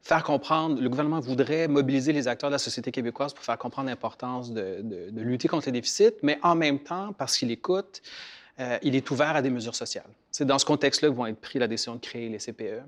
faire 0.00 0.22
comprendre, 0.22 0.80
le 0.80 0.88
gouvernement 0.88 1.18
voudrait 1.18 1.66
mobiliser 1.66 2.12
les 2.12 2.28
acteurs 2.28 2.50
de 2.50 2.54
la 2.54 2.58
société 2.58 2.92
québécoise 2.92 3.34
pour 3.34 3.44
faire 3.44 3.58
comprendre 3.58 3.88
l'importance 3.88 4.52
de, 4.52 5.10
lutter 5.12 5.48
contre 5.48 5.66
les 5.66 5.72
déficits, 5.72 6.14
mais 6.22 6.38
en 6.42 6.54
même 6.54 6.78
temps, 6.78 7.12
parce 7.12 7.36
qu'il 7.36 7.50
écoute, 7.50 8.00
euh, 8.60 8.78
il 8.82 8.94
est 8.94 9.10
ouvert 9.10 9.34
à 9.34 9.42
des 9.42 9.50
mesures 9.50 9.74
sociales. 9.74 10.08
C'est 10.30 10.46
dans 10.46 10.58
ce 10.58 10.64
contexte-là 10.64 11.08
que 11.08 11.14
vont 11.14 11.26
être 11.26 11.40
pris 11.40 11.58
la 11.58 11.66
décision 11.66 11.96
de 11.96 12.00
créer 12.00 12.28
les 12.28 12.38
CPE. 12.38 12.82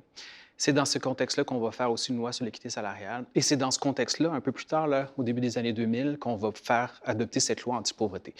C'est 0.57 0.73
dans 0.73 0.85
ce 0.85 0.99
contexte-là 0.99 1.45
qu'on 1.45 1.59
va 1.59 1.73
faire 1.73 1.91
aussi 1.91 2.13
une 2.13 2.19
loi 2.19 2.33
sur 2.33 2.45
l'équité 2.45 2.71
salariale. 2.71 3.25
Et 3.35 3.41
c'est 3.41 3.57
dans 3.57 3.71
ce 3.71 3.79
contexte-là, 3.79 4.31
un 4.33 4.41
peu 4.41 4.53
plus 4.53 4.67
tard, 4.67 4.89
au 5.17 5.23
début 5.23 5.41
des 5.41 5.59
années 5.59 5.73
2000, 5.73 6.19
qu'on 6.19 6.37
va 6.37 6.51
faire 6.53 7.01
adopter 7.05 7.41
cette 7.41 7.63
loi 7.63 7.77
anti-pauvreté. 7.77 8.35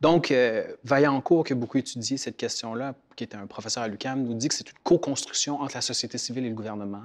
Donc, 0.00 0.30
euh, 0.30 0.64
Vaillancourt, 0.84 1.44
qui 1.44 1.52
a 1.52 1.56
beaucoup 1.56 1.78
étudié 1.78 2.16
cette 2.16 2.36
question-là, 2.36 2.94
qui 3.16 3.24
était 3.24 3.36
un 3.36 3.46
professeur 3.46 3.82
à 3.82 3.88
l'UQAM, 3.88 4.22
nous 4.22 4.34
dit 4.34 4.48
que 4.48 4.54
c'est 4.54 4.68
une 4.68 4.78
co-construction 4.82 5.60
entre 5.60 5.74
la 5.74 5.82
société 5.82 6.16
civile 6.16 6.46
et 6.46 6.48
le 6.48 6.54
gouvernement 6.54 7.02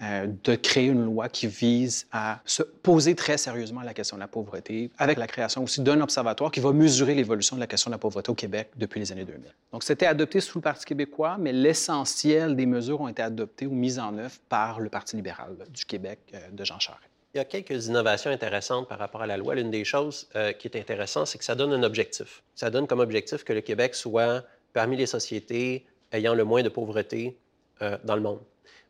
euh, 0.00 0.26
de 0.42 0.54
créer 0.56 0.86
une 0.86 1.04
loi 1.04 1.28
qui 1.28 1.46
vise 1.46 2.06
à 2.10 2.40
se 2.44 2.62
poser 2.62 3.14
très 3.14 3.36
sérieusement 3.36 3.82
la 3.82 3.94
question 3.94 4.16
de 4.16 4.20
la 4.20 4.28
pauvreté, 4.28 4.90
avec 4.98 5.18
la 5.18 5.26
création 5.26 5.62
aussi 5.62 5.82
d'un 5.82 6.00
observatoire 6.00 6.50
qui 6.50 6.60
va 6.60 6.72
mesurer 6.72 7.14
l'évolution 7.14 7.56
de 7.56 7.60
la 7.60 7.66
question 7.66 7.90
de 7.90 7.94
la 7.94 7.98
pauvreté 7.98 8.30
au 8.30 8.34
Québec 8.34 8.70
depuis 8.76 8.98
les 8.98 9.12
années 9.12 9.24
2000. 9.24 9.42
Donc, 9.70 9.84
c'était 9.84 10.06
adopté 10.06 10.40
sous 10.40 10.58
le 10.58 10.62
Parti 10.62 10.86
québécois, 10.86 11.36
mais 11.38 11.52
l'essentiel 11.52 12.56
des 12.56 12.66
mesures 12.66 13.02
ont 13.02 13.08
été 13.08 13.22
adoptées 13.22 13.66
ou 13.66 13.74
mises 13.74 13.98
en 13.98 14.16
œuvre 14.16 14.34
par 14.48 14.80
le 14.80 14.88
Parti 14.88 15.16
libéral 15.16 15.56
du 15.70 15.84
Québec 15.84 16.18
euh, 16.34 16.50
de 16.50 16.64
Jean 16.64 16.78
Charest. 16.78 17.11
Il 17.34 17.38
y 17.38 17.40
a 17.40 17.46
quelques 17.46 17.86
innovations 17.86 18.30
intéressantes 18.30 18.88
par 18.88 18.98
rapport 18.98 19.22
à 19.22 19.26
la 19.26 19.38
loi. 19.38 19.54
L'une 19.54 19.70
des 19.70 19.84
choses 19.84 20.28
euh, 20.36 20.52
qui 20.52 20.68
est 20.68 20.78
intéressante, 20.78 21.28
c'est 21.28 21.38
que 21.38 21.44
ça 21.44 21.54
donne 21.54 21.72
un 21.72 21.82
objectif. 21.82 22.42
Ça 22.54 22.68
donne 22.68 22.86
comme 22.86 23.00
objectif 23.00 23.42
que 23.42 23.54
le 23.54 23.62
Québec 23.62 23.94
soit 23.94 24.44
parmi 24.74 24.98
les 24.98 25.06
sociétés 25.06 25.86
ayant 26.12 26.34
le 26.34 26.44
moins 26.44 26.62
de 26.62 26.68
pauvreté 26.68 27.38
euh, 27.80 27.96
dans 28.04 28.16
le 28.16 28.20
monde. 28.20 28.40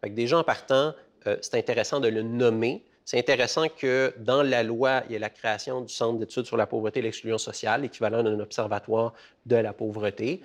Fait 0.01 0.11
que 0.11 0.17
déjà 0.17 0.39
en 0.39 0.43
partant, 0.43 0.93
euh, 1.29 1.37
c'est 1.41 1.55
intéressant 1.57 2.01
de 2.01 2.09
le 2.09 2.23
nommer. 2.23 2.85
C'est 3.05 3.17
intéressant 3.17 3.69
que 3.69 4.13
dans 4.19 4.43
la 4.43 4.65
loi, 4.65 5.05
il 5.07 5.13
y 5.13 5.15
ait 5.15 5.21
la 5.21 5.31
création 5.31 5.81
du 5.81 5.93
Centre 5.93 6.19
d'études 6.19 6.47
sur 6.47 6.57
la 6.57 6.67
pauvreté 6.67 6.99
et 6.99 7.03
l'exclusion 7.03 7.39
sociale, 7.39 7.83
l'équivalent 7.83 8.25
d'un 8.25 8.41
observatoire 8.41 9.13
de 9.47 9.57
la 9.57 9.73
pauvreté, 9.73 10.41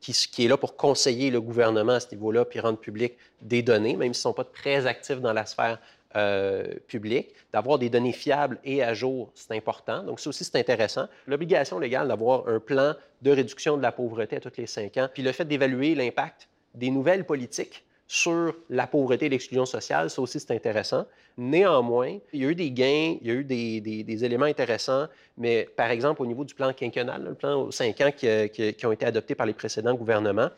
qui, 0.00 0.12
qui 0.12 0.44
est 0.46 0.48
là 0.48 0.56
pour 0.56 0.74
conseiller 0.76 1.30
le 1.30 1.42
gouvernement 1.42 1.92
à 1.92 2.00
ce 2.00 2.10
niveau-là, 2.12 2.46
puis 2.46 2.60
rendre 2.60 2.78
public 2.78 3.18
des 3.42 3.60
données, 3.60 3.94
même 3.94 4.14
s'ils 4.14 4.20
ne 4.20 4.30
sont 4.30 4.32
pas 4.32 4.44
très 4.44 4.86
actifs 4.86 5.20
dans 5.20 5.34
la 5.34 5.44
sphère 5.44 5.78
euh, 6.16 6.74
public, 6.88 7.28
d'avoir 7.52 7.78
des 7.78 7.88
données 7.88 8.12
fiables 8.12 8.58
et 8.64 8.82
à 8.82 8.94
jour, 8.94 9.30
c'est 9.34 9.54
important. 9.56 10.02
Donc, 10.02 10.18
ça 10.20 10.30
aussi, 10.30 10.44
c'est 10.44 10.56
intéressant. 10.58 11.06
L'obligation 11.26 11.78
légale 11.78 12.08
d'avoir 12.08 12.48
un 12.48 12.58
plan 12.60 12.94
de 13.22 13.30
réduction 13.30 13.76
de 13.76 13.82
la 13.82 13.92
pauvreté 13.92 14.36
à 14.36 14.40
tous 14.40 14.52
les 14.58 14.66
cinq 14.66 14.96
ans, 14.96 15.08
puis 15.12 15.22
le 15.22 15.32
fait 15.32 15.44
d'évaluer 15.44 15.94
l'impact 15.94 16.48
des 16.74 16.90
nouvelles 16.90 17.24
politiques 17.24 17.84
sur 18.06 18.54
la 18.68 18.88
pauvreté 18.88 19.26
et 19.26 19.28
l'exclusion 19.28 19.66
sociale, 19.66 20.10
ça 20.10 20.20
aussi, 20.20 20.40
c'est 20.40 20.50
intéressant. 20.52 21.06
Néanmoins, 21.38 22.18
il 22.32 22.42
y 22.42 22.44
a 22.44 22.48
eu 22.48 22.54
des 22.56 22.70
gains, 22.72 23.16
il 23.20 23.26
y 23.26 23.30
a 23.30 23.34
eu 23.34 23.44
des, 23.44 23.80
des- 23.80 24.24
éléments 24.24 24.46
intéressants, 24.46 25.06
mais 25.38 25.68
par 25.76 25.90
exemple, 25.90 26.20
au 26.22 26.26
niveau 26.26 26.44
du 26.44 26.54
plan 26.54 26.72
quinquennal, 26.72 27.22
le 27.22 27.34
plan 27.34 27.62
aux 27.62 27.70
cinq 27.70 28.00
ans 28.00 28.10
qui, 28.10 28.26
qui- 28.50 28.74
qui 28.74 28.86
ont 28.86 28.92
été 28.92 29.06
adoptés 29.06 29.34
par 29.36 29.46
les 29.46 29.54
précédents 29.54 29.94
gouvernements, 29.94 30.50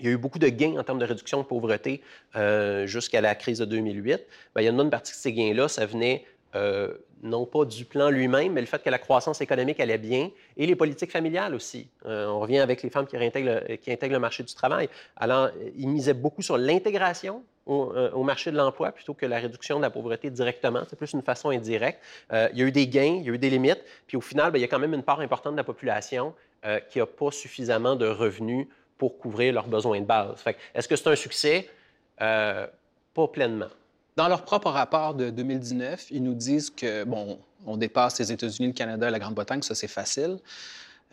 il 0.00 0.06
y 0.06 0.08
a 0.08 0.12
eu 0.12 0.16
beaucoup 0.16 0.38
de 0.38 0.48
gains 0.48 0.76
en 0.78 0.82
termes 0.82 0.98
de 0.98 1.04
réduction 1.04 1.38
de 1.38 1.44
pauvreté 1.46 2.00
euh, 2.36 2.86
jusqu'à 2.86 3.20
la 3.20 3.34
crise 3.34 3.58
de 3.58 3.64
2008. 3.64 4.04
Bien, 4.06 4.24
il 4.56 4.64
y 4.64 4.66
a 4.66 4.70
une 4.70 4.76
bonne 4.76 4.90
partie 4.90 5.12
de 5.12 5.16
ces 5.16 5.32
gains-là, 5.32 5.68
ça 5.68 5.86
venait 5.86 6.24
euh, 6.56 6.94
non 7.22 7.44
pas 7.44 7.66
du 7.66 7.84
plan 7.84 8.08
lui-même, 8.08 8.54
mais 8.54 8.62
le 8.62 8.66
fait 8.66 8.82
que 8.82 8.88
la 8.88 8.98
croissance 8.98 9.42
économique 9.42 9.78
allait 9.78 9.98
bien 9.98 10.30
et 10.56 10.66
les 10.66 10.74
politiques 10.74 11.12
familiales 11.12 11.54
aussi. 11.54 11.88
Euh, 12.06 12.26
on 12.26 12.40
revient 12.40 12.60
avec 12.60 12.82
les 12.82 12.88
femmes 12.88 13.06
qui 13.06 13.16
intègrent, 13.16 13.60
le, 13.68 14.18
marché 14.18 14.42
du 14.42 14.54
travail. 14.54 14.88
Alors, 15.16 15.50
ils 15.76 15.88
misaient 15.88 16.14
beaucoup 16.14 16.40
sur 16.40 16.56
l'intégration 16.56 17.42
au, 17.66 18.24
marché 18.24 18.50
de 18.50 18.56
l'emploi 18.56 18.90
plutôt 18.90 19.14
que 19.14 19.26
la 19.26 19.38
réduction 19.38 19.76
de 19.76 19.82
la 19.82 19.90
pauvreté 19.90 20.30
directement. 20.30 20.80
C'est 20.88 20.96
plus 20.96 21.12
une 21.12 21.22
façon 21.22 21.50
indirecte. 21.50 22.00
Il 22.32 22.58
y 22.58 22.62
a 22.62 22.64
eu 22.64 22.72
des 22.72 22.88
gains, 22.88 23.18
il 23.20 23.22
y 23.22 23.30
a 23.30 23.34
eu 23.34 23.38
des 23.38 23.50
limites. 23.50 23.84
Puis 24.08 24.16
au 24.16 24.20
final, 24.20 24.50
bien, 24.50 24.58
il 24.58 24.62
y 24.62 24.64
a 24.64 24.68
quand 24.68 24.80
même 24.80 24.94
une 24.94 25.04
part 25.04 25.20
importante 25.20 25.52
de 25.52 25.58
la 25.58 25.62
population 25.62 26.34
qui 26.88 26.98
n'a 26.98 27.06
pas 27.06 27.30
suffisamment 27.30 27.94
de 27.94 28.08
revenus 28.08 28.66
pour 29.00 29.16
couvrir 29.16 29.54
leurs 29.54 29.66
besoins 29.66 29.98
de 29.98 30.04
base. 30.04 30.44
Est-ce 30.74 30.86
que 30.86 30.94
c'est 30.94 31.08
un 31.08 31.16
succès? 31.16 31.70
Euh, 32.20 32.66
pas 33.14 33.28
pleinement. 33.28 33.72
Dans 34.14 34.28
leur 34.28 34.42
propre 34.44 34.68
rapport 34.68 35.14
de 35.14 35.30
2019, 35.30 36.08
ils 36.10 36.22
nous 36.22 36.34
disent 36.34 36.68
que, 36.68 37.04
bon, 37.04 37.38
on 37.64 37.78
dépasse 37.78 38.18
les 38.18 38.30
États-Unis, 38.30 38.68
le 38.68 38.74
Canada 38.74 39.08
et 39.08 39.10
la 39.10 39.18
Grande-Bretagne, 39.18 39.62
ça 39.62 39.74
c'est 39.74 39.88
facile. 39.88 40.36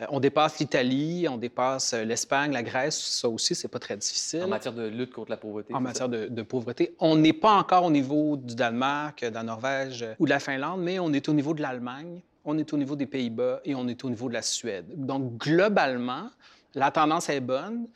Euh, 0.02 0.06
on 0.10 0.20
dépasse 0.20 0.58
l'Italie, 0.58 1.26
on 1.30 1.38
dépasse 1.38 1.94
euh, 1.94 2.04
l'Espagne, 2.04 2.52
la 2.52 2.62
Grèce, 2.62 2.98
ça 2.98 3.26
aussi, 3.26 3.54
c'est 3.54 3.68
pas 3.68 3.78
très 3.78 3.96
difficile. 3.96 4.42
En 4.42 4.48
matière 4.48 4.74
de 4.74 4.86
lutte 4.86 5.14
contre 5.14 5.30
la 5.30 5.38
pauvreté. 5.38 5.72
En 5.72 5.80
matière 5.80 6.10
de, 6.10 6.26
de 6.26 6.42
pauvreté. 6.42 6.94
On 6.98 7.16
n'est 7.16 7.32
pas 7.32 7.52
encore 7.52 7.84
au 7.84 7.90
niveau 7.90 8.36
du 8.36 8.54
Danemark, 8.54 9.24
de 9.24 9.34
la 9.34 9.42
Norvège 9.42 10.04
ou 10.18 10.26
de 10.26 10.30
la 10.30 10.40
Finlande, 10.40 10.82
mais 10.82 10.98
on 10.98 11.14
est 11.14 11.26
au 11.30 11.32
niveau 11.32 11.54
de 11.54 11.62
l'Allemagne, 11.62 12.20
on 12.44 12.58
est 12.58 12.70
au 12.70 12.76
niveau 12.76 12.96
des 12.96 13.06
Pays-Bas 13.06 13.60
et 13.64 13.74
on 13.74 13.88
est 13.88 14.04
au 14.04 14.10
niveau 14.10 14.28
de 14.28 14.34
la 14.34 14.42
Suède. 14.42 14.84
Donc, 14.94 15.38
globalement, 15.38 16.28
la 16.74 16.90
tendance 16.90 17.28
est 17.28 17.40
bonne. 17.40 17.88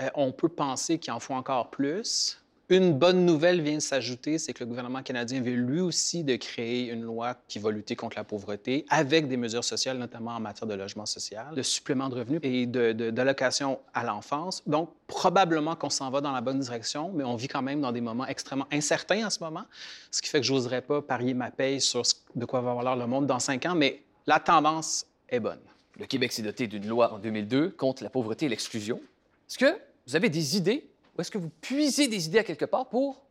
Euh, 0.00 0.08
on 0.14 0.32
peut 0.32 0.48
penser 0.48 0.98
qu'il 0.98 1.12
en 1.12 1.20
faut 1.20 1.34
encore 1.34 1.70
plus. 1.70 2.38
Une 2.70 2.94
bonne 2.94 3.26
nouvelle 3.26 3.60
vient 3.60 3.78
s'ajouter, 3.78 4.38
c'est 4.38 4.54
que 4.54 4.64
le 4.64 4.68
gouvernement 4.68 5.02
canadien 5.02 5.42
veut 5.42 5.52
lui 5.52 5.80
aussi 5.80 6.24
de 6.24 6.34
créer 6.36 6.88
une 6.90 7.02
loi 7.02 7.34
qui 7.46 7.58
va 7.58 7.70
lutter 7.70 7.94
contre 7.94 8.16
la 8.16 8.24
pauvreté 8.24 8.86
avec 8.88 9.28
des 9.28 9.36
mesures 9.36 9.64
sociales, 9.64 9.98
notamment 9.98 10.30
en 10.30 10.40
matière 10.40 10.66
de 10.66 10.72
logement 10.72 11.04
social, 11.04 11.54
de 11.54 11.60
supplément 11.60 12.08
de 12.08 12.14
revenus 12.14 12.40
et 12.42 12.64
d'allocation 12.64 13.72
de, 13.72 13.78
à 13.92 14.02
l'enfance. 14.02 14.62
Donc, 14.66 14.88
probablement 15.06 15.76
qu'on 15.76 15.90
s'en 15.90 16.10
va 16.10 16.22
dans 16.22 16.32
la 16.32 16.40
bonne 16.40 16.58
direction, 16.58 17.12
mais 17.14 17.22
on 17.22 17.36
vit 17.36 17.48
quand 17.48 17.60
même 17.60 17.82
dans 17.82 17.92
des 17.92 18.00
moments 18.00 18.26
extrêmement 18.26 18.66
incertains 18.72 19.26
en 19.26 19.30
ce 19.30 19.44
moment, 19.44 19.64
ce 20.10 20.22
qui 20.22 20.30
fait 20.30 20.40
que 20.40 20.46
je 20.46 20.54
n'oserais 20.54 20.80
pas 20.80 21.02
parier 21.02 21.34
ma 21.34 21.50
paye 21.50 21.82
sur 21.82 22.02
de 22.34 22.44
quoi 22.46 22.62
va 22.62 22.70
avoir 22.70 22.96
le 22.96 23.06
monde 23.06 23.26
dans 23.26 23.40
cinq 23.40 23.66
ans, 23.66 23.74
mais 23.74 24.02
la 24.26 24.40
tendance 24.40 25.04
est 25.28 25.40
bonne. 25.40 25.60
Le 25.98 26.06
Québec 26.06 26.32
s'est 26.32 26.42
doté 26.42 26.66
d'une 26.66 26.86
loi 26.86 27.12
en 27.12 27.18
2002 27.18 27.70
contre 27.70 28.02
la 28.02 28.10
pauvreté 28.10 28.46
et 28.46 28.48
l'exclusion. 28.48 29.00
Est-ce 29.48 29.58
que 29.58 29.78
vous 30.06 30.16
avez 30.16 30.28
des 30.28 30.56
idées 30.56 30.88
ou 31.16 31.20
est-ce 31.20 31.30
que 31.30 31.38
vous 31.38 31.50
puisez 31.60 32.08
des 32.08 32.26
idées 32.26 32.38
à 32.38 32.44
quelque 32.44 32.64
part 32.64 32.88
pour 32.88 33.24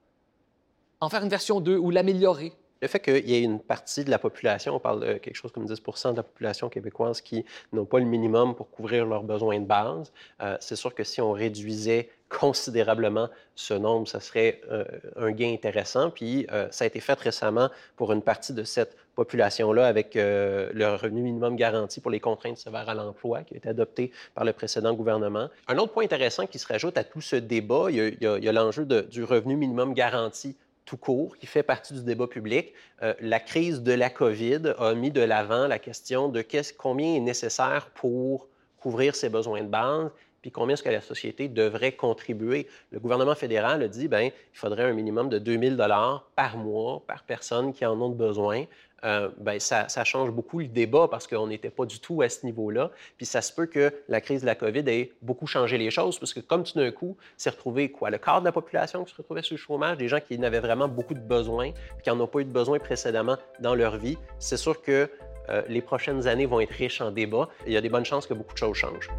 en 1.02 1.10
faire 1.10 1.24
une 1.24 1.30
version 1.30 1.60
2 1.60 1.78
ou 1.78 1.90
l'améliorer? 1.90 2.54
Le 2.82 2.88
fait 2.88 3.00
qu'il 3.00 3.30
y 3.30 3.36
ait 3.36 3.42
une 3.42 3.60
partie 3.60 4.04
de 4.04 4.10
la 4.10 4.20
population, 4.20 4.76
on 4.76 4.80
parle 4.80 5.06
de 5.06 5.14
quelque 5.14 5.36
chose 5.36 5.52
comme 5.52 5.66
10 5.66 5.82
de 5.82 6.16
la 6.18 6.24
population 6.24 6.70
québécoise 6.70 7.22
qui 7.22 7.46
n'ont 7.72 7.86
pas 7.86 8.00
le 8.00 8.06
minimum 8.06 8.56
pour 8.56 8.70
couvrir 8.70 9.06
leurs 9.06 9.24
besoins 9.24 9.60
de 9.60 9.66
base, 9.66 10.12
euh, 10.42 10.58
c'est 10.60 10.76
sûr 10.76 10.94
que 10.94 11.06
si 11.06 11.22
on 11.22 11.32
réduisait 11.32 12.10
considérablement 12.38 13.30
ce 13.56 13.74
nombre, 13.74 14.08
ça 14.08 14.20
serait 14.20 14.62
euh, 14.72 14.84
un 15.16 15.32
gain 15.32 15.54
intéressant. 15.54 16.10
Puis 16.10 16.48
euh, 16.52 16.68
ça 16.72 16.84
a 16.84 16.88
été 16.88 17.00
fait 17.00 17.20
récemment 17.20 17.70
pour 17.96 18.12
une 18.12 18.22
partie 18.22 18.54
de 18.54 18.64
cette 18.64 18.98
population-là 19.16 19.86
avec 19.86 20.16
le 20.16 20.96
revenu 20.96 21.22
minimum 21.22 21.56
garanti 21.56 22.02
pour 22.02 22.10
les 22.10 22.20
contraintes 22.20 22.58
sévères 22.58 22.90
à 22.90 22.96
l'emploi 22.96 23.44
qui 23.44 23.54
a 23.54 23.58
été 23.58 23.70
adopté 23.70 24.12
par 24.34 24.44
le 24.44 24.54
précédent 24.54 24.96
gouvernement. 24.96 25.50
Un 25.68 25.78
autre 25.78 25.94
point 25.94 26.04
intéressant 26.04 26.48
qui 26.48 26.58
se 26.58 26.68
rajoute 26.68 26.98
à 26.98 27.04
tout 27.04 27.22
ce 27.22 27.36
débat, 27.36 27.92
il 27.92 28.18
y 28.20 28.26
a 28.26 28.52
l'enjeu 28.52 28.86
du 28.86 29.24
revenu 29.24 29.56
minimum 29.56 29.94
garanti 29.94 30.56
tout 30.86 30.98
court, 30.98 31.38
qui 31.38 31.46
fait 31.46 31.64
partie 31.64 31.94
du 31.94 32.04
débat 32.04 32.28
public. 32.28 32.74
Euh, 33.02 33.14
la 33.20 33.40
crise 33.40 33.82
de 33.82 33.94
la 33.94 34.10
COVID 34.10 34.74
a 34.78 34.94
mis 34.94 35.12
de 35.12 35.22
l'avant 35.22 35.68
la 35.68 35.80
question 35.80 36.30
de 36.30 36.44
combien 36.78 37.16
est 37.16 37.20
nécessaire 37.20 37.90
pour 37.94 38.48
couvrir 38.80 39.16
ses 39.16 39.30
besoins 39.30 39.62
de 39.62 39.68
base, 39.68 40.10
puis 40.44 40.52
combien 40.52 40.74
est-ce 40.74 40.84
que 40.84 40.90
la 40.90 41.00
société 41.00 41.48
devrait 41.48 41.94
contribuer? 41.94 42.68
Le 42.92 43.00
gouvernement 43.00 43.34
fédéral 43.34 43.82
a 43.82 43.88
dit, 43.88 44.10
bien, 44.10 44.24
il 44.24 44.32
faudrait 44.52 44.84
un 44.84 44.92
minimum 44.92 45.30
de 45.30 45.40
2000 45.40 45.78
dollars 45.78 46.28
par 46.36 46.58
mois 46.58 47.02
par 47.08 47.24
personne 47.24 47.74
qui 47.74 47.86
en 47.86 48.00
ont 48.02 48.10
besoin. 48.10 48.66
Euh, 49.06 49.30
ben, 49.38 49.58
ça, 49.62 49.88
change 50.04 50.32
beaucoup 50.32 50.60
le 50.60 50.68
débat 50.68 51.08
parce 51.10 51.28
qu'on 51.28 51.48
n'était 51.48 51.70
pas 51.70 51.86
du 51.86 51.98
tout 52.02 52.22
à 52.22 52.28
ce 52.28 52.46
niveau-là. 52.46 52.92
Puis 53.16 53.26
ça 53.26 53.42
se 53.42 53.54
peut 53.54 53.68
que 53.68 53.94
la 54.10 54.20
crise 54.20 54.42
de 54.42 54.46
la 54.46 54.56
COVID 54.56 54.84
ait 54.88 55.14
beaucoup 55.22 55.48
changé 55.48 55.78
les 55.78 55.92
choses, 55.92 56.20
parce 56.20 56.34
que 56.34 56.42
comme 56.42 56.66
tout 56.66 56.78
d'un 56.78 56.92
coup, 56.92 57.16
c'est 57.38 57.50
retrouvé 57.50 57.90
quoi? 57.90 58.10
Le 58.10 58.18
quart 58.18 58.42
de 58.42 58.46
la 58.46 58.52
population 58.52 59.06
qui 59.06 59.12
se 59.12 59.18
retrouvait 59.18 59.44
sous 59.44 59.54
le 59.54 59.60
chômage, 59.60 59.98
des 59.98 60.10
gens 60.10 60.20
qui 60.20 60.38
n'avaient 60.38 60.60
vraiment 60.60 60.90
beaucoup 60.90 61.14
de 61.14 61.22
besoins, 61.22 61.72
qui 62.04 62.10
n'en 62.10 62.20
ont 62.20 62.28
pas 62.28 62.40
eu 62.40 62.46
de 62.46 62.52
besoin 62.52 62.80
précédemment 62.80 63.38
dans 63.62 63.76
leur 63.76 63.96
vie. 63.96 64.18
C'est 64.40 64.58
sûr 64.58 64.82
que 64.82 65.10
euh, 65.50 65.62
les 65.70 65.82
prochaines 65.82 66.28
années 66.28 66.48
vont 66.48 66.60
être 66.60 66.72
riches 66.72 67.00
en 67.00 67.12
débats. 67.12 67.48
il 67.66 67.72
y 67.72 67.78
a 67.78 67.82
des 67.82 67.90
bonnes 67.90 68.06
chances 68.06 68.28
que 68.28 68.34
beaucoup 68.34 68.54
de 68.54 68.58
choses 68.58 68.76
changent. 68.76 69.10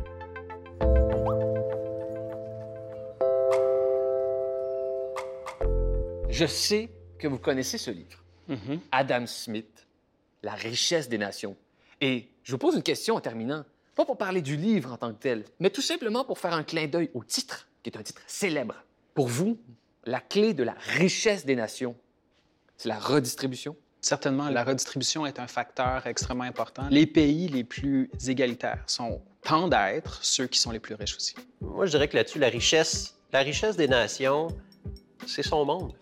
Je 6.35 6.47
sais 6.47 6.91
que 7.17 7.29
vous 7.29 7.39
connaissez 7.39 7.79
ce 7.79 7.93
livre. 7.93 8.25
Mm-hmm. 8.51 8.79
Adam 8.91 9.25
Smith, 9.27 9.87
La 10.43 10.55
richesse 10.55 11.09
des 11.09 11.17
nations. 11.17 11.57
Et 12.01 12.29
je 12.43 12.51
vous 12.51 12.59
pose 12.59 12.75
une 12.75 12.83
question 12.83 13.15
en 13.15 13.21
terminant, 13.21 13.65
pas 13.95 14.05
pour 14.05 14.19
parler 14.19 14.43
du 14.43 14.57
livre 14.57 14.93
en 14.93 14.97
tant 14.97 15.15
que 15.15 15.21
tel, 15.21 15.45
mais 15.61 15.71
tout 15.71 15.81
simplement 15.81 16.25
pour 16.25 16.41
faire 16.41 16.53
un 16.53 16.65
clin 16.65 16.89
d'œil 16.89 17.09
au 17.15 17.23
titre, 17.23 17.69
qui 17.85 17.91
est 17.91 17.97
un 17.97 18.03
titre 18.03 18.21
célèbre. 18.27 18.75
Pour 19.15 19.29
vous, 19.29 19.61
la 20.07 20.19
clé 20.19 20.55
de 20.55 20.65
la 20.65 20.75
richesse 20.99 21.47
des 21.47 21.55
nations, 21.55 21.95
c'est 22.79 22.89
la 22.89 22.99
redistribution? 22.99 23.77
Certainement, 24.01 24.49
la 24.51 24.65
redistribution 24.65 25.27
est 25.27 25.39
un 25.39 25.47
facteur 25.47 26.05
extrêmement 26.09 26.43
important. 26.43 26.89
Les 26.91 27.07
pays 27.07 27.47
les 27.47 27.63
plus 27.63 28.11
égalitaires 28.27 28.83
sont, 28.89 29.23
tendent 29.43 29.73
à 29.73 29.95
être 29.95 30.25
ceux 30.25 30.49
qui 30.49 30.59
sont 30.59 30.73
les 30.73 30.81
plus 30.81 30.97
riches 30.97 31.15
aussi. 31.15 31.37
Moi, 31.61 31.87
je 31.87 31.93
dirais 31.93 32.09
que 32.09 32.17
là-dessus, 32.17 32.41
la 32.41 32.49
richesse, 32.49 33.17
la 33.33 33.39
richesse 33.39 33.77
des 33.77 33.87
nations, 33.87 34.49
c'est 35.29 35.45
son 35.45 35.65
monde. 35.65 35.95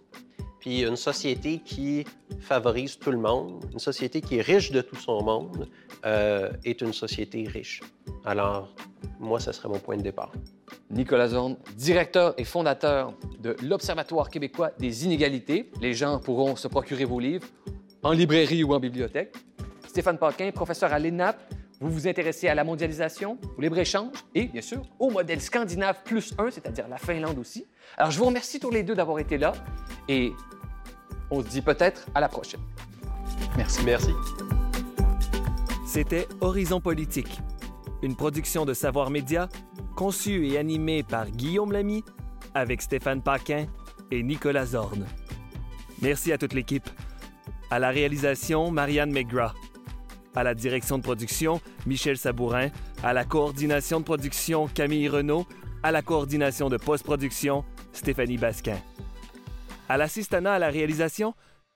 Puis 0.62 0.82
une 0.82 0.94
société 0.94 1.58
qui 1.58 2.04
favorise 2.38 2.96
tout 2.96 3.10
le 3.10 3.18
monde, 3.18 3.64
une 3.72 3.80
société 3.80 4.20
qui 4.20 4.36
est 4.36 4.42
riche 4.42 4.70
de 4.70 4.80
tout 4.80 4.94
son 4.94 5.20
monde, 5.20 5.68
euh, 6.06 6.52
est 6.64 6.80
une 6.82 6.92
société 6.92 7.48
riche. 7.48 7.80
Alors, 8.24 8.72
moi, 9.18 9.40
ce 9.40 9.50
serait 9.50 9.68
mon 9.68 9.80
point 9.80 9.96
de 9.96 10.02
départ. 10.02 10.30
Nicolas 10.88 11.26
Zorn, 11.28 11.56
directeur 11.76 12.34
et 12.38 12.44
fondateur 12.44 13.12
de 13.40 13.56
l'Observatoire 13.60 14.30
québécois 14.30 14.70
des 14.78 15.04
inégalités. 15.04 15.68
Les 15.80 15.94
gens 15.94 16.20
pourront 16.20 16.54
se 16.54 16.68
procurer 16.68 17.06
vos 17.06 17.18
livres 17.18 17.48
en 18.04 18.12
librairie 18.12 18.62
ou 18.62 18.72
en 18.72 18.78
bibliothèque. 18.78 19.34
Stéphane 19.88 20.16
Paquin, 20.16 20.52
professeur 20.52 20.92
à 20.92 21.00
l'ENAP, 21.00 21.40
vous 21.82 21.90
vous 21.90 22.06
intéressez 22.06 22.46
à 22.46 22.54
la 22.54 22.62
mondialisation, 22.62 23.38
au 23.58 23.60
libre-échange 23.60 24.12
et, 24.36 24.44
bien 24.46 24.62
sûr, 24.62 24.82
au 25.00 25.10
modèle 25.10 25.40
scandinave 25.40 26.02
plus 26.04 26.32
un, 26.38 26.48
c'est-à-dire 26.48 26.86
la 26.86 26.96
Finlande 26.96 27.38
aussi. 27.38 27.66
Alors, 27.96 28.12
je 28.12 28.18
vous 28.18 28.26
remercie 28.26 28.60
tous 28.60 28.70
les 28.70 28.84
deux 28.84 28.94
d'avoir 28.94 29.18
été 29.18 29.36
là 29.36 29.52
et 30.08 30.32
on 31.30 31.42
se 31.42 31.48
dit 31.48 31.60
peut-être 31.60 32.06
à 32.14 32.20
la 32.20 32.28
prochaine. 32.28 32.60
Merci. 33.56 33.82
Merci. 33.84 34.12
C'était 35.84 36.28
Horizon 36.40 36.80
Politique, 36.80 37.40
une 38.02 38.14
production 38.14 38.64
de 38.64 38.74
Savoir 38.74 39.10
Média, 39.10 39.48
conçue 39.96 40.46
et 40.46 40.58
animée 40.58 41.02
par 41.02 41.30
Guillaume 41.30 41.72
Lamy, 41.72 42.04
avec 42.54 42.80
Stéphane 42.80 43.22
Paquin 43.22 43.66
et 44.12 44.22
Nicolas 44.22 44.66
Zorn. 44.66 45.04
Merci 46.00 46.32
à 46.32 46.38
toute 46.38 46.52
l'équipe. 46.52 46.88
À 47.70 47.80
la 47.80 47.90
réalisation, 47.90 48.70
Marianne 48.70 49.12
McGrath 49.12 49.56
à 50.34 50.42
la 50.42 50.54
direction 50.54 50.98
de 50.98 51.02
production, 51.02 51.60
Michel 51.86 52.16
Sabourin, 52.16 52.68
à 53.02 53.12
la 53.12 53.24
coordination 53.24 54.00
de 54.00 54.04
production, 54.04 54.68
Camille 54.68 55.08
Renault, 55.08 55.46
à 55.82 55.90
la 55.90 56.02
coordination 56.02 56.68
de 56.68 56.76
post-production, 56.76 57.64
Stéphanie 57.92 58.38
Basquin. 58.38 58.78
À 59.88 59.96
l'assistanat 59.96 60.54
à 60.54 60.58
la 60.58 60.68
réalisation, 60.68 61.34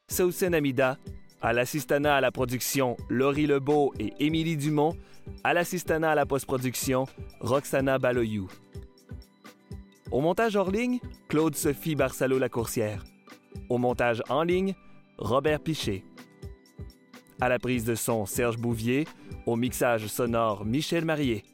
Sausen 0.09 0.55
Amida, 0.55 0.99
à 1.43 1.53
l'assistanat 1.53 2.17
à 2.17 2.21
la 2.21 2.31
production, 2.31 2.97
Laurie 3.09 3.47
Lebeau 3.47 3.93
et 3.99 4.15
Émilie 4.21 4.57
Dumont, 4.57 4.97
à 5.45 5.53
l'assistanat 5.53 6.13
à 6.13 6.15
la 6.15 6.27
post-production, 6.27 7.07
Roxana 7.41 7.99
Baloyou. 7.99 8.49
Au 10.13 10.21
montage 10.21 10.55
hors 10.57 10.71
ligne, 10.71 11.01
Claude-Sophie 11.29 11.97
Barsalo-Lacourcière. 11.97 13.03
Au 13.69 13.79
montage 13.79 14.23
en 14.29 14.45
ligne, 14.45 14.75
Robert 15.19 15.61
Piché. 15.61 16.05
À 17.41 17.49
la 17.49 17.59
prise 17.59 17.85
de 17.85 17.95
son, 17.95 18.25
Serge 18.25 18.57
Bouvier. 18.57 19.07
Au 19.45 19.57
mixage 19.57 20.07
sonore, 20.07 20.65
Michel 20.65 21.05
Marié. 21.05 21.45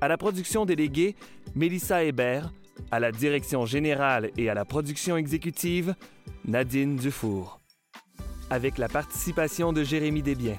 À 0.00 0.08
la 0.08 0.16
production 0.16 0.64
déléguée, 0.64 1.14
Mélissa 1.54 2.04
Hébert. 2.04 2.52
À 2.90 2.98
la 2.98 3.12
direction 3.12 3.66
générale 3.66 4.30
et 4.36 4.48
à 4.48 4.54
la 4.54 4.64
production 4.64 5.16
exécutive, 5.16 5.94
Nadine 6.46 6.96
Dufour. 6.96 7.60
Avec 8.50 8.78
la 8.78 8.88
participation 8.88 9.72
de 9.72 9.84
Jérémy 9.84 10.22
Desbiens. 10.22 10.58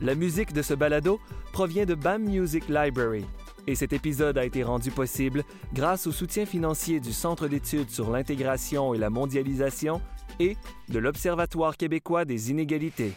La 0.00 0.14
musique 0.14 0.52
de 0.52 0.62
ce 0.62 0.74
balado 0.74 1.20
provient 1.52 1.86
de 1.86 1.94
BAM 1.94 2.24
Music 2.24 2.64
Library 2.68 3.24
et 3.66 3.74
cet 3.74 3.92
épisode 3.92 4.36
a 4.38 4.44
été 4.44 4.62
rendu 4.62 4.90
possible 4.90 5.44
grâce 5.72 6.06
au 6.06 6.12
soutien 6.12 6.44
financier 6.46 7.00
du 7.00 7.12
Centre 7.12 7.48
d'études 7.48 7.90
sur 7.90 8.10
l'intégration 8.10 8.94
et 8.94 8.98
la 8.98 9.10
mondialisation 9.10 10.00
et 10.40 10.56
de 10.88 10.98
l'Observatoire 10.98 11.76
québécois 11.76 12.24
des 12.24 12.50
inégalités. 12.50 13.12